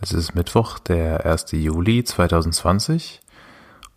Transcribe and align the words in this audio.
Es 0.00 0.12
ist 0.12 0.34
Mittwoch, 0.34 0.78
der 0.78 1.24
1. 1.24 1.52
Juli 1.52 2.04
2020. 2.04 3.20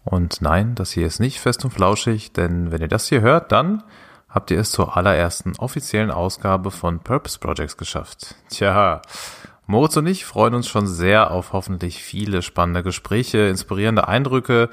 Und 0.05 0.41
nein, 0.41 0.73
das 0.75 0.91
hier 0.91 1.05
ist 1.05 1.19
nicht 1.19 1.39
fest 1.39 1.65
und 1.65 1.71
flauschig, 1.71 2.31
denn 2.31 2.71
wenn 2.71 2.81
ihr 2.81 2.87
das 2.87 3.09
hier 3.09 3.21
hört, 3.21 3.52
dann 3.52 3.83
habt 4.29 4.49
ihr 4.49 4.59
es 4.59 4.71
zur 4.71 4.96
allerersten 4.96 5.55
offiziellen 5.57 6.09
Ausgabe 6.09 6.71
von 6.71 6.99
Purpose 6.99 7.38
Projects 7.38 7.75
geschafft. 7.75 8.35
Tja, 8.49 9.01
Moritz 9.67 9.97
und 9.97 10.07
ich 10.07 10.25
freuen 10.25 10.55
uns 10.55 10.67
schon 10.67 10.88
sehr 10.88 11.31
auf 11.31 11.51
hoffentlich 11.51 12.02
viele 12.02 12.42
spannende 12.42 12.81
Gespräche, 12.81 13.40
inspirierende 13.47 14.08
Eindrücke 14.08 14.70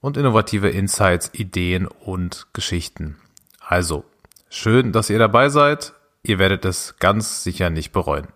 und 0.00 0.16
innovative 0.16 0.70
Insights, 0.70 1.30
Ideen 1.34 1.86
und 1.86 2.46
Geschichten. 2.54 3.18
Also, 3.60 4.04
schön, 4.48 4.92
dass 4.92 5.10
ihr 5.10 5.18
dabei 5.18 5.50
seid. 5.50 5.92
Ihr 6.22 6.38
werdet 6.38 6.64
es 6.64 6.96
ganz 6.98 7.44
sicher 7.44 7.70
nicht 7.70 7.92
bereuen. 7.92 8.28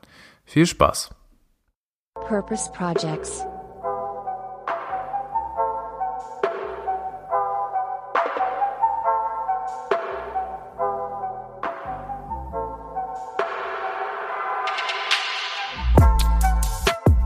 Viel 0.45 0.67
Spaß! 0.67 1.11
Purpose 2.31 2.71
Projects. 2.71 3.45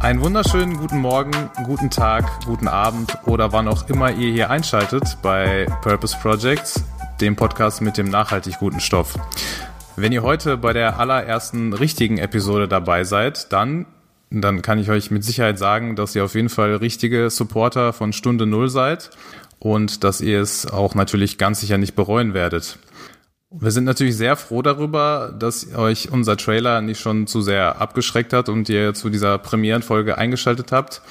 Einen 0.00 0.22
wunderschönen 0.22 0.78
guten 0.78 1.00
Morgen, 1.00 1.32
guten 1.66 1.90
Tag, 1.90 2.24
guten 2.46 2.66
Abend 2.66 3.18
oder 3.26 3.52
wann 3.52 3.68
auch 3.68 3.86
immer 3.90 4.10
ihr 4.10 4.32
hier 4.32 4.48
einschaltet 4.48 5.18
bei 5.20 5.66
Purpose 5.82 6.16
Projects, 6.16 6.82
dem 7.20 7.36
Podcast 7.36 7.82
mit 7.82 7.98
dem 7.98 8.08
nachhaltig 8.08 8.58
guten 8.58 8.80
Stoff. 8.80 9.18
Wenn 9.96 10.12
ihr 10.12 10.22
heute 10.22 10.56
bei 10.56 10.72
der 10.72 10.98
allerersten 10.98 11.74
richtigen 11.74 12.16
Episode 12.16 12.68
dabei 12.68 13.04
seid, 13.04 13.52
dann 13.52 13.84
dann 14.40 14.62
kann 14.62 14.78
ich 14.78 14.90
euch 14.90 15.10
mit 15.10 15.24
Sicherheit 15.24 15.58
sagen, 15.58 15.96
dass 15.96 16.14
ihr 16.14 16.24
auf 16.24 16.34
jeden 16.34 16.48
Fall 16.48 16.76
richtige 16.76 17.30
Supporter 17.30 17.92
von 17.92 18.12
Stunde 18.12 18.46
Null 18.46 18.68
seid 18.68 19.10
und 19.58 20.04
dass 20.04 20.20
ihr 20.20 20.40
es 20.40 20.66
auch 20.66 20.94
natürlich 20.94 21.38
ganz 21.38 21.60
sicher 21.60 21.78
nicht 21.78 21.94
bereuen 21.94 22.34
werdet. 22.34 22.78
Wir 23.50 23.70
sind 23.70 23.84
natürlich 23.84 24.16
sehr 24.16 24.34
froh 24.34 24.62
darüber, 24.62 25.32
dass 25.38 25.74
euch 25.76 26.10
unser 26.10 26.36
Trailer 26.36 26.80
nicht 26.80 27.00
schon 27.00 27.28
zu 27.28 27.40
sehr 27.40 27.80
abgeschreckt 27.80 28.32
hat 28.32 28.48
und 28.48 28.68
ihr 28.68 28.94
zu 28.94 29.10
dieser 29.10 29.38
Premierenfolge 29.38 30.18
eingeschaltet 30.18 30.72
habt. 30.72 31.02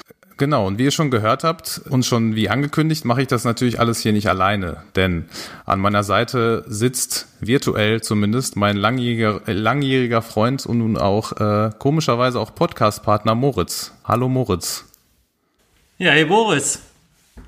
Genau, 0.43 0.67
und 0.67 0.77
wie 0.77 0.83
ihr 0.83 0.91
schon 0.91 1.09
gehört 1.09 1.45
habt 1.45 1.79
und 1.89 2.05
schon 2.05 2.35
wie 2.35 2.49
angekündigt, 2.49 3.05
mache 3.05 3.21
ich 3.21 3.29
das 3.29 3.45
natürlich 3.45 3.79
alles 3.79 4.01
hier 4.01 4.11
nicht 4.11 4.27
alleine. 4.27 4.83
Denn 4.93 5.23
an 5.65 5.79
meiner 5.79 6.03
Seite 6.03 6.65
sitzt 6.67 7.29
virtuell 7.39 8.01
zumindest 8.01 8.57
mein 8.57 8.75
langjähriger, 8.75 9.39
langjähriger 9.45 10.21
Freund 10.21 10.65
und 10.65 10.79
nun 10.79 10.97
auch 10.97 11.31
äh, 11.39 11.71
komischerweise 11.79 12.41
auch 12.41 12.53
Podcast-Partner 12.53 13.35
Moritz. 13.35 13.93
Hallo 14.03 14.27
Moritz. 14.27 14.83
Ja, 15.97 16.11
hey 16.11 16.25
Boris. 16.25 16.81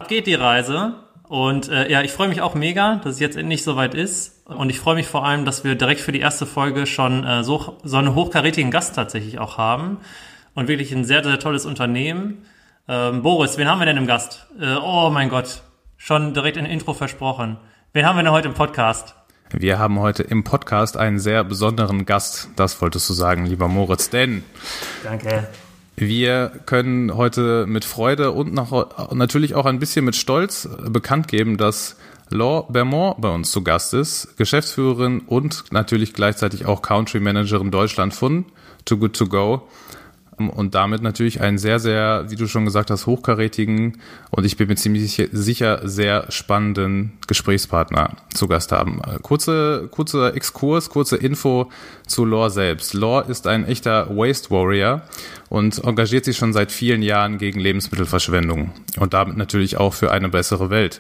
Geht 0.07 0.25
die 0.25 0.35
Reise? 0.35 0.93
Und 1.23 1.67
äh, 1.67 1.91
ja, 1.91 2.01
ich 2.01 2.13
freue 2.13 2.29
mich 2.29 2.39
auch 2.39 2.55
mega, 2.55 3.01
dass 3.03 3.15
es 3.15 3.19
jetzt 3.19 3.35
endlich 3.35 3.65
soweit 3.65 3.93
ist. 3.93 4.41
Und 4.45 4.69
ich 4.69 4.79
freue 4.79 4.95
mich 4.95 5.07
vor 5.07 5.25
allem, 5.25 5.43
dass 5.43 5.65
wir 5.65 5.75
direkt 5.75 5.99
für 5.99 6.13
die 6.13 6.21
erste 6.21 6.45
Folge 6.45 6.85
schon 6.85 7.25
äh, 7.25 7.43
so, 7.43 7.75
so 7.83 7.97
einen 7.97 8.15
hochkarätigen 8.15 8.71
Gast 8.71 8.95
tatsächlich 8.95 9.37
auch 9.37 9.57
haben. 9.57 9.97
Und 10.53 10.69
wirklich 10.69 10.93
ein 10.93 11.03
sehr, 11.03 11.25
sehr 11.25 11.39
tolles 11.39 11.65
Unternehmen. 11.65 12.45
Ähm, 12.87 13.23
Boris, 13.23 13.57
wen 13.57 13.67
haben 13.67 13.79
wir 13.79 13.87
denn 13.87 13.97
im 13.97 14.05
Gast? 14.05 14.45
Äh, 14.59 14.75
oh 14.75 15.09
mein 15.11 15.29
Gott, 15.29 15.63
schon 15.97 16.35
direkt 16.35 16.57
in 16.57 16.65
Intro 16.65 16.93
versprochen. 16.93 17.57
Wen 17.93 18.05
haben 18.05 18.15
wir 18.15 18.23
denn 18.23 18.31
heute 18.31 18.47
im 18.47 18.53
Podcast? 18.53 19.15
Wir 19.51 19.79
haben 19.79 19.99
heute 19.99 20.21
im 20.21 20.43
Podcast 20.43 20.95
einen 20.95 21.17
sehr 21.17 21.43
besonderen 21.43 22.05
Gast. 22.05 22.49
Das 22.55 22.79
wolltest 22.81 23.09
du 23.09 23.13
sagen, 23.13 23.47
lieber 23.47 23.67
Moritz, 23.67 24.11
denn. 24.11 24.43
Danke. 25.03 25.47
Wir 25.95 26.51
können 26.67 27.15
heute 27.15 27.65
mit 27.65 27.85
Freude 27.85 28.31
und 28.31 28.53
noch, 28.53 29.13
natürlich 29.13 29.55
auch 29.55 29.65
ein 29.65 29.79
bisschen 29.79 30.05
mit 30.05 30.15
Stolz 30.15 30.69
bekannt 30.87 31.27
geben, 31.27 31.57
dass 31.57 31.95
Laure 32.29 32.71
Bermond 32.71 33.19
bei 33.19 33.29
uns 33.29 33.49
zu 33.51 33.63
Gast 33.63 33.95
ist, 33.95 34.37
Geschäftsführerin 34.37 35.21
und 35.21 35.71
natürlich 35.71 36.13
gleichzeitig 36.13 36.65
auch 36.65 36.83
Country 36.83 37.19
Managerin 37.19 37.71
Deutschland 37.71 38.13
von 38.13 38.45
Too 38.83 38.97
Good 38.97 39.15
To 39.15 39.27
Go 39.27 39.67
und 40.37 40.75
damit 40.75 41.01
natürlich 41.01 41.41
einen 41.41 41.57
sehr, 41.57 41.79
sehr, 41.79 42.25
wie 42.29 42.35
du 42.35 42.47
schon 42.47 42.65
gesagt 42.65 42.91
hast, 42.91 43.05
hochkarätigen 43.05 43.97
und 44.31 44.45
ich 44.45 44.57
bin 44.57 44.67
mir 44.67 44.75
ziemlich 44.75 45.29
sicher 45.31 45.87
sehr 45.87 46.25
spannenden 46.29 47.13
Gesprächspartner 47.27 48.17
zu 48.33 48.47
Gast 48.47 48.71
haben. 48.71 49.01
Kurze, 49.21 49.87
kurzer 49.91 50.35
Exkurs, 50.35 50.89
kurze 50.89 51.15
Info 51.17 51.69
zu 52.07 52.25
Lore 52.25 52.49
selbst. 52.49 52.93
Lore 52.93 53.29
ist 53.29 53.47
ein 53.47 53.65
echter 53.65 54.09
Waste 54.15 54.51
Warrior 54.51 55.03
und 55.49 55.83
engagiert 55.83 56.25
sich 56.25 56.37
schon 56.37 56.53
seit 56.53 56.71
vielen 56.71 57.01
Jahren 57.01 57.37
gegen 57.37 57.59
Lebensmittelverschwendung 57.59 58.71
und 58.99 59.13
damit 59.13 59.37
natürlich 59.37 59.77
auch 59.77 59.93
für 59.93 60.11
eine 60.11 60.29
bessere 60.29 60.69
Welt. 60.69 60.99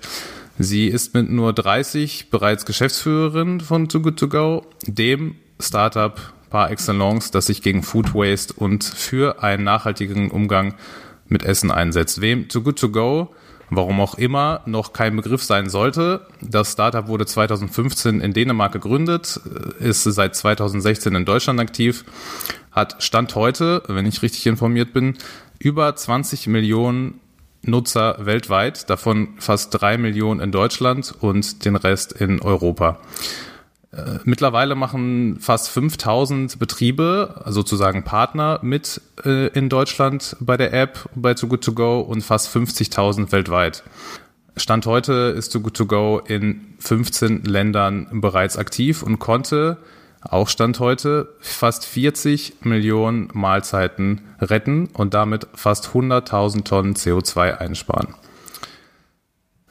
Sie 0.57 0.87
ist 0.87 1.13
mit 1.13 1.29
nur 1.29 1.51
30 1.51 2.29
bereits 2.29 2.65
Geschäftsführerin 2.65 3.59
von 3.59 3.89
Too 3.89 3.99
Good 3.99 4.19
To 4.19 4.29
Go, 4.29 4.65
dem 4.87 5.35
Startup 5.59 6.19
par 6.55 6.71
excellence, 6.71 7.31
das 7.31 7.47
sich 7.47 7.61
gegen 7.61 7.83
Food 7.83 8.15
Waste 8.15 8.53
und 8.53 8.85
für 8.85 9.43
einen 9.43 9.65
nachhaltigen 9.65 10.31
Umgang 10.31 10.75
mit 11.27 11.43
Essen 11.43 11.69
einsetzt. 11.69 12.21
Wem 12.21 12.47
Too 12.47 12.61
Good 12.61 12.79
To 12.79 12.87
Go, 12.91 13.35
warum 13.69 13.99
auch 13.99 14.15
immer, 14.15 14.61
noch 14.65 14.93
kein 14.93 15.17
Begriff 15.17 15.43
sein 15.43 15.67
sollte. 15.67 16.25
Das 16.39 16.71
Startup 16.71 17.09
wurde 17.09 17.25
2015 17.25 18.21
in 18.21 18.31
Dänemark 18.31 18.71
gegründet, 18.71 19.37
ist 19.79 20.03
seit 20.03 20.37
2016 20.37 21.13
in 21.13 21.25
Deutschland 21.25 21.59
aktiv, 21.59 22.05
hat 22.71 23.03
Stand 23.03 23.35
heute, 23.35 23.83
wenn 23.89 24.05
ich 24.05 24.21
richtig 24.21 24.47
informiert 24.47 24.93
bin, 24.93 25.17
über 25.59 25.93
20 25.93 26.47
Millionen 26.47 27.19
Nutzer 27.63 28.25
weltweit, 28.25 28.89
davon 28.89 29.33
fast 29.39 29.71
drei 29.81 29.97
Millionen 29.97 30.39
in 30.39 30.53
Deutschland 30.53 31.13
und 31.19 31.65
den 31.65 31.75
Rest 31.75 32.13
in 32.13 32.41
Europa. 32.41 33.01
Äh, 33.95 34.19
mittlerweile 34.25 34.75
machen 34.75 35.37
fast 35.39 35.69
5000 35.69 36.59
Betriebe, 36.59 37.41
sozusagen 37.45 38.03
Partner, 38.03 38.59
mit 38.61 39.01
äh, 39.23 39.47
in 39.47 39.69
Deutschland 39.69 40.35
bei 40.39 40.57
der 40.57 40.73
App, 40.73 41.09
bei 41.15 41.33
Too 41.33 41.47
Good 41.47 41.63
To 41.63 41.73
Go 41.73 41.99
und 42.01 42.21
fast 42.21 42.53
50.000 42.53 43.31
weltweit. 43.31 43.83
Stand 44.57 44.85
heute 44.85 45.33
ist 45.37 45.49
Too 45.49 45.61
Good 45.61 45.77
To 45.77 45.85
Go 45.85 46.21
in 46.25 46.75
15 46.79 47.43
Ländern 47.43 48.07
bereits 48.21 48.57
aktiv 48.57 49.01
und 49.01 49.19
konnte 49.19 49.77
auch 50.21 50.49
Stand 50.49 50.79
heute 50.79 51.33
fast 51.39 51.85
40 51.85 52.55
Millionen 52.61 53.29
Mahlzeiten 53.33 54.21
retten 54.41 54.87
und 54.87 55.13
damit 55.13 55.47
fast 55.53 55.89
100.000 55.89 56.63
Tonnen 56.63 56.95
CO2 56.95 57.57
einsparen. 57.57 58.15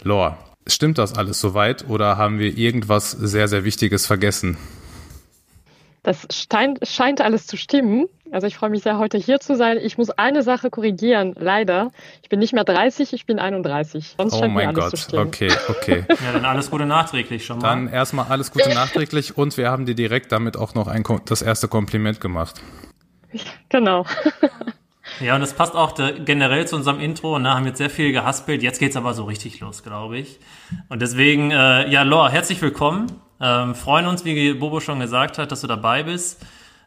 Lore, 0.03 0.37
Stimmt 0.67 0.99
das 0.99 1.15
alles 1.15 1.41
soweit 1.41 1.89
oder 1.89 2.17
haben 2.17 2.39
wir 2.39 2.57
irgendwas 2.57 3.11
sehr, 3.11 3.49
sehr 3.49 3.65
Wichtiges 3.65 4.07
vergessen? 4.07 4.57
Das 6.05 6.27
scheint, 6.31 6.87
scheint 6.87 7.23
alles 7.23 7.47
zu 7.47 7.57
stimmen. 7.57 8.07
Also 8.31 8.47
ich 8.47 8.57
freue 8.57 8.69
mich 8.69 8.83
sehr, 8.83 8.99
heute 8.99 9.17
hier 9.17 9.41
zu 9.41 9.57
sein. 9.57 9.79
Ich 9.81 9.97
muss 9.97 10.11
eine 10.11 10.43
Sache 10.43 10.69
korrigieren, 10.69 11.35
leider. 11.39 11.93
Ich 12.23 12.29
bin 12.29 12.41
nicht 12.41 12.53
mehr 12.53 12.65
30, 12.65 13.13
ich 13.15 13.25
bin 13.25 13.39
31. 13.39 14.15
Sonst 14.19 14.35
oh 14.35 14.49
mein 14.49 14.75
Gott, 14.75 14.93
okay, 15.15 15.51
okay. 15.69 16.05
ja, 16.09 16.33
dann 16.33 16.45
alles 16.45 16.71
Gute 16.71 16.85
nachträglich 16.85 17.47
schon 17.47 17.59
mal. 17.59 17.69
Dann 17.69 17.89
erstmal 17.89 18.27
alles 18.29 18.51
Gute 18.51 18.69
nachträglich 18.75 19.39
und 19.39 19.57
wir 19.57 19.71
haben 19.71 19.87
dir 19.87 19.95
direkt 19.95 20.31
damit 20.33 20.59
auch 20.59 20.75
noch 20.75 20.89
ein, 20.89 21.05
das 21.25 21.41
erste 21.41 21.69
Kompliment 21.69 22.21
gemacht. 22.21 22.61
Genau. 23.71 24.05
Ja, 25.21 25.37
und 25.37 25.41
das 25.41 25.55
passt 25.55 25.77
auch 25.77 25.95
generell 26.25 26.67
zu 26.67 26.77
unserem 26.77 26.99
Intro. 26.99 27.39
Ne? 27.39 27.55
Haben 27.55 27.67
jetzt 27.67 27.79
sehr 27.79 27.91
viel 27.91 28.13
gehaspelt. 28.13 28.63
Jetzt 28.63 28.81
geht's 28.81 28.97
aber 28.97 29.15
so 29.15 29.25
richtig 29.25 29.61
los, 29.61 29.83
glaube 29.83 30.19
ich. 30.19 30.41
Und 30.89 31.03
deswegen, 31.03 31.51
äh, 31.51 31.89
ja, 31.89 32.03
Lor, 32.03 32.31
herzlich 32.31 32.61
willkommen. 32.61 33.07
Ähm, 33.41 33.75
freuen 33.75 34.07
uns, 34.07 34.25
wie 34.25 34.55
Bobo 34.55 34.81
schon 34.81 35.01
gesagt 35.01 35.39
hat, 35.39 35.53
dass 35.53 35.61
du 35.61 35.67
dabei 35.67 36.03
bist. 36.03 36.45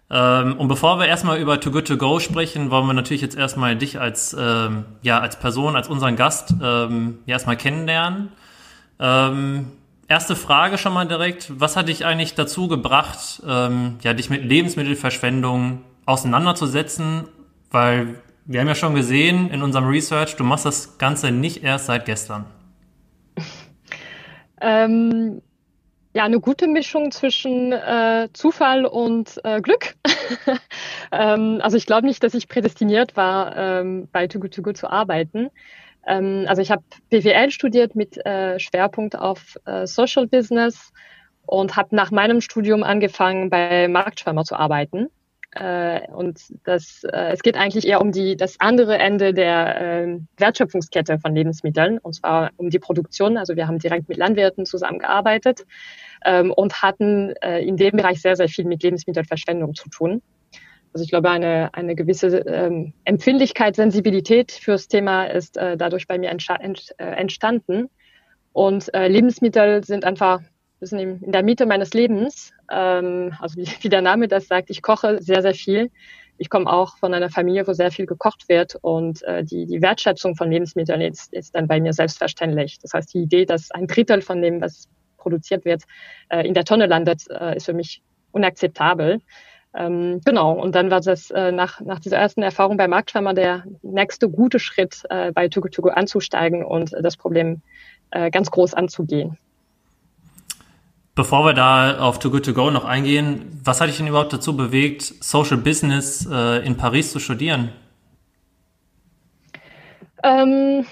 Ähm, 0.09 0.57
und 0.57 0.67
bevor 0.67 0.99
wir 0.99 1.07
erstmal 1.07 1.39
über 1.39 1.59
Too 1.59 1.71
Good 1.71 1.87
To 1.87 1.97
Go 1.97 2.19
sprechen, 2.19 2.69
wollen 2.69 2.87
wir 2.87 2.93
natürlich 2.93 3.21
jetzt 3.21 3.37
erstmal 3.37 3.75
dich 3.77 3.99
als, 3.99 4.35
ähm, 4.37 4.85
ja, 5.02 5.19
als 5.19 5.40
Person, 5.40 5.75
als 5.75 5.87
unseren 5.87 6.16
Gast 6.16 6.53
ähm, 6.61 7.19
ja, 7.25 7.34
erstmal 7.34 7.57
kennenlernen. 7.57 8.29
Ähm, 8.99 9.67
erste 10.07 10.35
Frage 10.35 10.78
schon 10.78 10.93
mal 10.93 11.07
direkt. 11.07 11.52
Was 11.59 11.78
hat 11.78 11.87
dich 11.87 12.05
eigentlich 12.05 12.35
dazu 12.35 12.67
gebracht, 12.67 13.41
ähm, 13.47 13.97
ja, 14.02 14.13
dich 14.13 14.29
mit 14.29 14.43
Lebensmittelverschwendung 14.43 15.81
auseinanderzusetzen 16.05 17.28
weil 17.72 18.16
wir 18.46 18.61
haben 18.61 18.67
ja 18.67 18.75
schon 18.75 18.96
gesehen 18.96 19.49
in 19.49 19.61
unserem 19.61 19.87
Research, 19.87 20.35
du 20.35 20.43
machst 20.43 20.66
das 20.66 20.97
Ganze 20.97 21.31
nicht 21.31 21.64
erst 21.64 21.87
seit 21.87 22.05
gestern. 22.05 22.46
Ähm, 24.59 25.43
ja, 26.16 26.23
eine 26.23 26.40
gute 26.40 26.67
Mischung 26.67 27.11
zwischen 27.11 27.72
äh, 27.72 28.28
Zufall 28.34 28.87
und 28.87 29.40
äh, 29.43 29.61
Glück. 29.61 29.93
ähm, 31.11 31.59
also 31.61 31.78
ich 31.78 31.85
glaube 31.85 32.08
nicht, 32.08 32.23
dass 32.23 32.34
ich 32.34 32.47
prädestiniert 32.47 33.16
war, 33.16 33.55
ähm, 33.55 34.08
bei 34.11 34.25
Too 34.25 34.40
Good 34.40 34.55
To 34.55 34.64
Good 34.64 34.78
zu 34.78 34.90
arbeiten. 34.90 35.52
Ähm, 36.08 36.46
also 36.47 36.59
ich 36.64 36.72
habe 36.72 36.81
BWL 37.11 37.52
studiert 37.52 37.96
mit 37.96 38.17
äh, 38.25 38.58
Schwerpunkt 38.59 39.16
auf 39.16 39.58
äh, 39.66 39.85
Social 39.85 40.25
Business 40.25 40.91
und 41.46 41.75
habe 41.75 41.96
nach 41.96 42.09
meinem 42.09 42.41
Studium 42.41 42.81
angefangen, 42.81 43.52
bei 43.52 43.87
Marktschwimmer 43.87 44.43
zu 44.43 44.55
arbeiten 44.55 45.09
Äh, 45.52 46.08
und 46.11 46.40
das, 46.66 47.03
äh, 47.03 47.32
es 47.32 47.41
geht 47.41 47.58
eigentlich 47.58 47.88
eher 47.88 48.02
um 48.02 48.11
die, 48.11 48.35
das 48.35 48.59
andere 48.59 48.97
Ende 48.97 49.34
der 49.34 49.82
äh, 49.82 50.20
Wertschöpfungskette 50.38 51.20
von 51.20 51.34
Lebensmitteln, 51.34 51.99
und 51.99 52.14
zwar 52.14 52.52
um 52.58 52.70
die 52.70 52.79
Produktion. 52.79 53.38
Also 53.38 53.55
wir 53.55 53.67
haben 53.67 53.79
direkt 53.79 54.09
mit 54.09 54.17
Landwirten 54.17 54.66
zusammengearbeitet 54.66 55.66
ähm, 56.26 56.52
und 56.52 56.82
hatten 56.82 57.34
äh, 57.41 57.61
in 57.61 57.78
dem 57.78 57.96
Bereich 57.96 58.22
sehr, 58.22 58.35
sehr 58.35 58.49
viel 58.49 58.66
mit 58.66 58.84
Lebensmittelverschwendung 58.84 59.73
zu 59.73 59.90
tun. 59.90 60.22
Also 60.94 61.03
ich 61.03 61.09
glaube, 61.09 61.29
eine, 61.29 61.73
eine 61.73 61.96
gewisse 61.96 62.40
ähm, 62.40 62.93
Empfindlichkeit, 63.03 63.76
Sensibilität 63.76 64.52
fürs 64.52 64.88
Thema 64.88 65.26
ist 65.26 65.58
äh, 65.58 65.78
dadurch 65.78 66.08
bei 66.08 66.17
mir 66.17 66.29
äh, 66.29 67.03
entstanden. 67.03 67.90
Und 68.53 68.90
Lebensmittel 68.91 69.84
sind 69.84 70.03
einfach 70.03 70.41
bisschen 70.79 71.00
in, 71.00 71.22
in 71.22 71.32
der 71.32 71.43
Mitte 71.43 71.66
meines 71.66 71.93
Lebens. 71.93 72.53
Ähm, 72.72 73.34
also 73.40 73.58
wie, 73.58 73.67
wie 73.81 73.90
der 73.90 74.02
Name 74.02 74.28
das 74.28 74.47
sagt, 74.47 74.69
ich 74.69 74.81
koche 74.81 75.22
sehr, 75.22 75.41
sehr 75.41 75.53
viel. 75.53 75.91
Ich 76.40 76.49
komme 76.49 76.72
auch 76.72 76.97
von 76.97 77.14
einer 77.14 77.29
Familie, 77.29 77.67
wo 77.67 77.73
sehr 77.73 77.91
viel 77.91 78.05
gekocht 78.05 78.47
wird 78.47 78.78
und 78.81 79.23
äh, 79.23 79.43
die, 79.43 79.66
die 79.66 79.81
Wertschätzung 79.81 80.35
von 80.35 80.52
Lebensmitteln 80.52 81.02
ist, 81.02 81.34
ist 81.34 81.55
dann 81.55 81.67
bei 81.67 81.81
mir 81.81 81.93
selbstverständlich. 81.93 82.78
Das 82.79 82.93
heißt, 82.93 83.14
die 83.14 83.23
Idee, 83.23 83.46
dass 83.46 83.72
ein 83.72 83.87
Drittel 83.87 84.22
von 84.22 84.41
dem, 84.41 84.61
was 84.61 84.87
produziert 85.17 85.66
wird, 85.66 85.84
äh, 86.29 86.47
in 86.47 86.53
der 86.53 86.64
Tonne 86.64 86.85
landet, 86.85 87.23
äh, 87.29 87.58
ist 87.58 87.66
für 87.66 87.73
mich 87.73 88.03
unakzeptabel. 88.31 89.19
Ähm, 89.75 90.22
genau, 90.23 90.53
und 90.53 90.75
dann 90.75 90.90
war 90.91 91.02
das 91.02 91.29
äh, 91.31 91.52
nach, 91.52 91.81
nach 91.81 91.99
dieser 91.99 92.17
ersten 92.17 92.41
Erfahrung 92.41 92.78
bei 92.78 92.87
Marktschwimmer 92.87 93.34
der 93.34 93.64
nächste 93.81 94.29
gute 94.29 94.59
Schritt, 94.59 95.03
äh, 95.09 95.31
bei 95.31 95.49
Tugu 95.49 95.69
Tugu 95.69 95.90
anzusteigen 95.90 96.64
und 96.64 96.93
äh, 96.93 97.02
das 97.02 97.17
Problem 97.17 97.61
äh, 98.11 98.31
ganz 98.31 98.49
groß 98.52 98.73
anzugehen. 98.73 99.37
Bevor 101.17 101.46
wir 101.46 101.55
da 101.55 101.97
auf 101.97 102.19
Too 102.19 102.29
Good 102.29 102.46
To 102.46 102.53
Go 102.53 102.69
noch 102.69 102.85
eingehen, 102.85 103.59
was 103.64 103.81
hat 103.81 103.90
dich 103.90 103.97
denn 103.97 104.05
überhaupt 104.05 104.34
dazu 104.34 104.55
bewegt, 104.55 105.02
Social 105.02 105.58
Business 105.58 106.29
äh, 106.31 106.64
in 106.64 106.78
Paris 106.78 107.11
zu 107.11 107.17
studieren? 107.17 107.72
Ähm, 110.22 110.85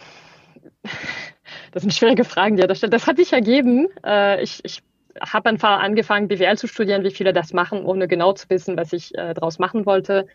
das 1.74 1.84
sind 1.84 1.94
schwierige 1.94 2.24
Fragen, 2.24 2.56
die 2.56 2.64
er 2.64 2.68
da 2.68 2.74
stellt. 2.74 2.92
Das 2.92 3.06
hat 3.06 3.18
sich 3.18 3.34
ergeben. 3.34 3.88
Äh, 4.04 4.42
ich 4.42 4.66
ich 4.66 4.82
habe 5.22 5.48
einfach 5.48 5.80
angefangen, 5.80 6.28
BWL 6.28 6.58
zu 6.58 6.68
studieren, 6.68 7.04
wie 7.04 7.12
viele 7.12 7.32
das 7.32 7.54
machen, 7.54 7.86
ohne 7.86 8.08
genau 8.08 8.34
zu 8.34 8.50
wissen, 8.50 8.76
was 8.78 8.94
ich 8.94 9.14
äh, 9.16 9.36
daraus 9.36 9.60
machen 9.60 9.86
wollte. 9.86 10.26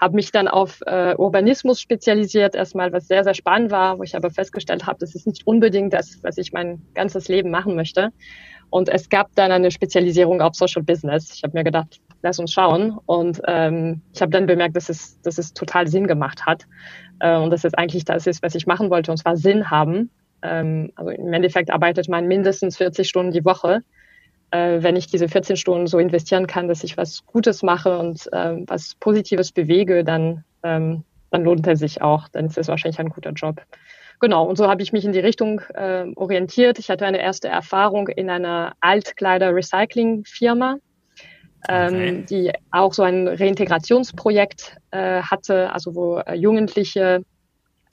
Habe 0.00 0.14
mich 0.14 0.30
dann 0.30 0.46
auf 0.46 0.80
äh, 0.86 1.16
Urbanismus 1.16 1.80
spezialisiert, 1.80 2.54
erstmal, 2.54 2.92
was 2.92 3.08
sehr, 3.08 3.24
sehr 3.24 3.34
spannend 3.34 3.72
war, 3.72 3.98
wo 3.98 4.04
ich 4.04 4.14
aber 4.14 4.30
festgestellt 4.30 4.86
habe, 4.86 5.00
das 5.00 5.16
ist 5.16 5.26
nicht 5.26 5.46
unbedingt 5.48 5.92
das, 5.92 6.22
was 6.22 6.38
ich 6.38 6.52
mein 6.52 6.80
ganzes 6.94 7.26
Leben 7.26 7.50
machen 7.50 7.74
möchte. 7.74 8.12
Und 8.72 8.88
es 8.88 9.10
gab 9.10 9.28
dann 9.34 9.52
eine 9.52 9.70
Spezialisierung 9.70 10.40
auf 10.40 10.54
Social 10.54 10.82
Business. 10.82 11.34
Ich 11.34 11.42
habe 11.42 11.52
mir 11.52 11.62
gedacht, 11.62 12.00
lass 12.22 12.38
uns 12.38 12.54
schauen. 12.54 12.98
Und 13.04 13.38
ähm, 13.46 14.00
ich 14.14 14.22
habe 14.22 14.32
dann 14.32 14.46
bemerkt, 14.46 14.74
dass 14.74 14.88
es, 14.88 15.20
dass 15.20 15.36
es 15.36 15.52
total 15.52 15.88
Sinn 15.88 16.06
gemacht 16.06 16.46
hat. 16.46 16.64
Äh, 17.20 17.36
und 17.36 17.50
dass 17.50 17.64
es 17.64 17.74
eigentlich 17.74 18.06
das 18.06 18.26
ist, 18.26 18.42
was 18.42 18.54
ich 18.54 18.66
machen 18.66 18.88
wollte, 18.88 19.10
und 19.10 19.18
zwar 19.18 19.36
Sinn 19.36 19.70
haben. 19.70 20.08
Ähm, 20.40 20.90
also 20.94 21.10
im 21.10 21.34
Endeffekt 21.34 21.70
arbeitet 21.70 22.08
man 22.08 22.26
mindestens 22.26 22.78
40 22.78 23.06
Stunden 23.06 23.30
die 23.32 23.44
Woche. 23.44 23.82
Äh, 24.52 24.82
wenn 24.82 24.96
ich 24.96 25.06
diese 25.06 25.28
14 25.28 25.56
Stunden 25.56 25.86
so 25.86 25.98
investieren 25.98 26.46
kann, 26.46 26.66
dass 26.66 26.82
ich 26.82 26.96
was 26.96 27.26
Gutes 27.26 27.62
mache 27.62 27.98
und 27.98 28.26
äh, 28.32 28.56
was 28.66 28.94
Positives 28.94 29.52
bewege, 29.52 30.02
dann, 30.02 30.44
ähm, 30.62 31.04
dann 31.30 31.44
lohnt 31.44 31.66
er 31.66 31.76
sich 31.76 32.00
auch. 32.00 32.26
Dann 32.28 32.46
ist 32.46 32.56
es 32.56 32.68
wahrscheinlich 32.68 33.00
ein 33.00 33.10
guter 33.10 33.32
Job. 33.32 33.60
Genau, 34.22 34.44
und 34.44 34.56
so 34.56 34.68
habe 34.68 34.82
ich 34.82 34.92
mich 34.92 35.04
in 35.04 35.10
die 35.10 35.18
Richtung 35.18 35.62
äh, 35.74 36.06
orientiert. 36.14 36.78
Ich 36.78 36.90
hatte 36.90 37.04
eine 37.04 37.20
erste 37.20 37.48
Erfahrung 37.48 38.06
in 38.06 38.30
einer 38.30 38.74
Altkleider-Recycling-Firma, 38.80 40.76
ähm, 41.68 41.94
okay. 41.94 42.24
die 42.30 42.52
auch 42.70 42.92
so 42.92 43.02
ein 43.02 43.26
Reintegrationsprojekt 43.26 44.76
äh, 44.92 45.22
hatte, 45.22 45.72
also 45.72 45.96
wo 45.96 46.18
äh, 46.18 46.34
Jugendliche, 46.34 47.24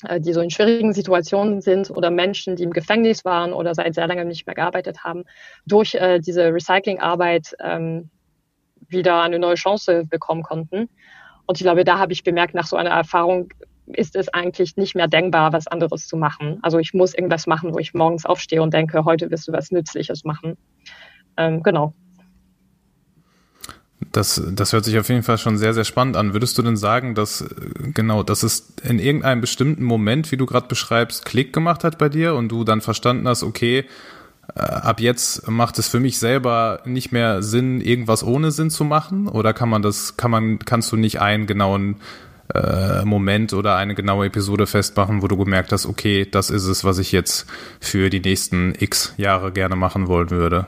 äh, 0.04 0.22
die 0.22 0.34
so 0.34 0.42
in 0.42 0.52
schwierigen 0.52 0.94
Situationen 0.94 1.62
sind 1.62 1.90
oder 1.90 2.12
Menschen, 2.12 2.56
die 2.56 2.62
im 2.64 2.74
Gefängnis 2.74 3.26
waren 3.26 3.52
oder 3.52 3.74
seit 3.74 3.96
sehr 3.96 4.06
langem 4.06 4.28
nicht 4.28 4.46
mehr 4.46 4.54
gearbeitet 4.54 5.04
haben, 5.04 5.24
durch 5.66 5.96
äh, 5.96 6.20
diese 6.20 6.54
Recyclingarbeit 6.54 7.56
ähm, 7.60 8.12
wieder 8.88 9.24
eine 9.24 9.40
neue 9.40 9.56
Chance 9.56 10.06
bekommen 10.06 10.44
konnten. 10.44 10.90
Und 11.48 11.58
ich 11.58 11.64
glaube, 11.64 11.86
da 11.86 11.98
habe 11.98 12.14
ich 12.14 12.24
bemerkt, 12.24 12.54
nach 12.54 12.68
so 12.68 12.76
einer 12.76 12.92
Erfahrung 12.92 13.50
ist 13.94 14.16
es 14.16 14.30
eigentlich 14.30 14.78
nicht 14.78 14.96
mehr 14.96 15.08
denkbar, 15.08 15.54
was 15.54 15.68
anderes 15.68 16.08
zu 16.08 16.18
machen. 16.18 16.60
Also 16.62 16.80
ich 16.80 16.94
muss 16.94 17.14
irgendwas 17.14 17.48
machen, 17.48 17.74
wo 17.74 17.80
ich 17.80 17.94
morgens 17.94 18.26
aufstehe 18.26 18.62
und 18.62 18.74
denke, 18.74 19.06
heute 19.06 19.32
wirst 19.32 19.48
du 19.48 19.52
was 19.52 19.72
Nützliches 19.72 20.24
machen. 20.24 20.58
Ähm, 21.38 21.64
genau. 21.64 21.94
Das, 24.12 24.42
das 24.52 24.74
hört 24.74 24.86
sich 24.86 24.98
auf 24.98 25.10
jeden 25.10 25.24
Fall 25.24 25.38
schon 25.38 25.58
sehr, 25.58 25.74
sehr 25.74 25.84
spannend 25.84 26.16
an. 26.16 26.34
Würdest 26.34 26.58
du 26.58 26.62
denn 26.62 26.78
sagen, 26.78 27.16
dass 27.16 27.46
genau, 27.94 28.24
dass 28.24 28.44
es 28.44 28.74
in 28.84 28.98
irgendeinem 28.98 29.42
bestimmten 29.42 29.84
Moment, 29.84 30.32
wie 30.32 30.38
du 30.38 30.46
gerade 30.46 30.68
beschreibst, 30.68 31.26
Klick 31.26 31.52
gemacht 31.52 31.84
hat 31.84 31.98
bei 31.98 32.10
dir 32.10 32.36
und 32.36 32.50
du 32.50 32.64
dann 32.64 32.82
verstanden 32.82 33.28
hast, 33.28 33.44
okay, 33.44 33.86
äh, 34.56 34.62
ab 34.62 35.00
jetzt 35.00 35.48
macht 35.48 35.78
es 35.80 35.90
für 35.90 36.00
mich 36.00 36.18
selber 36.18 36.82
nicht 36.86 37.12
mehr 37.12 37.44
Sinn, 37.44 37.82
irgendwas 37.82 38.24
ohne 38.24 38.52
Sinn 38.52 38.70
zu 38.70 38.84
machen? 38.84 39.28
Oder 39.28 39.54
kann 39.54 39.70
man 39.70 39.82
das, 39.82 40.18
kann 40.18 40.32
man, 40.32 40.60
kannst 40.60 40.92
du 40.92 40.96
nicht 40.96 41.20
einen 41.22 41.46
genauen 41.46 41.98
äh, 42.54 43.04
Moment 43.06 43.54
oder 43.54 43.76
eine 43.76 43.96
genaue 43.96 44.28
Episode 44.28 44.68
festmachen, 44.68 45.22
wo 45.22 45.28
du 45.28 45.38
gemerkt 45.38 45.72
hast, 45.72 45.86
okay, 45.86 46.28
das 46.30 46.50
ist 46.50 46.66
es, 46.66 46.84
was 46.84 47.00
ich 47.00 47.12
jetzt 47.12 47.48
für 47.80 48.10
die 48.10 48.20
nächsten 48.20 48.74
x 48.78 49.14
Jahre 49.18 49.52
gerne 49.52 49.76
machen 49.76 50.08
wollen 50.08 50.30
würde? 50.30 50.68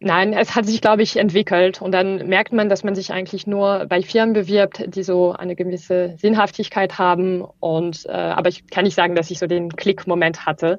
Nein, 0.00 0.34
es 0.34 0.54
hat 0.54 0.66
sich, 0.66 0.82
glaube 0.82 1.02
ich, 1.02 1.16
entwickelt. 1.16 1.80
Und 1.80 1.92
dann 1.92 2.28
merkt 2.28 2.52
man, 2.52 2.68
dass 2.68 2.84
man 2.84 2.94
sich 2.94 3.10
eigentlich 3.12 3.46
nur 3.46 3.86
bei 3.86 4.02
Firmen 4.02 4.34
bewirbt, 4.34 4.94
die 4.94 5.02
so 5.02 5.32
eine 5.32 5.56
gewisse 5.56 6.16
Sinnhaftigkeit 6.18 6.98
haben. 6.98 7.42
Und 7.60 8.04
äh, 8.06 8.12
aber 8.12 8.50
ich 8.50 8.66
kann 8.66 8.84
nicht 8.84 8.96
sagen, 8.96 9.14
dass 9.14 9.30
ich 9.30 9.38
so 9.38 9.46
den 9.46 9.70
Klick-Moment 9.70 10.44
hatte. 10.44 10.78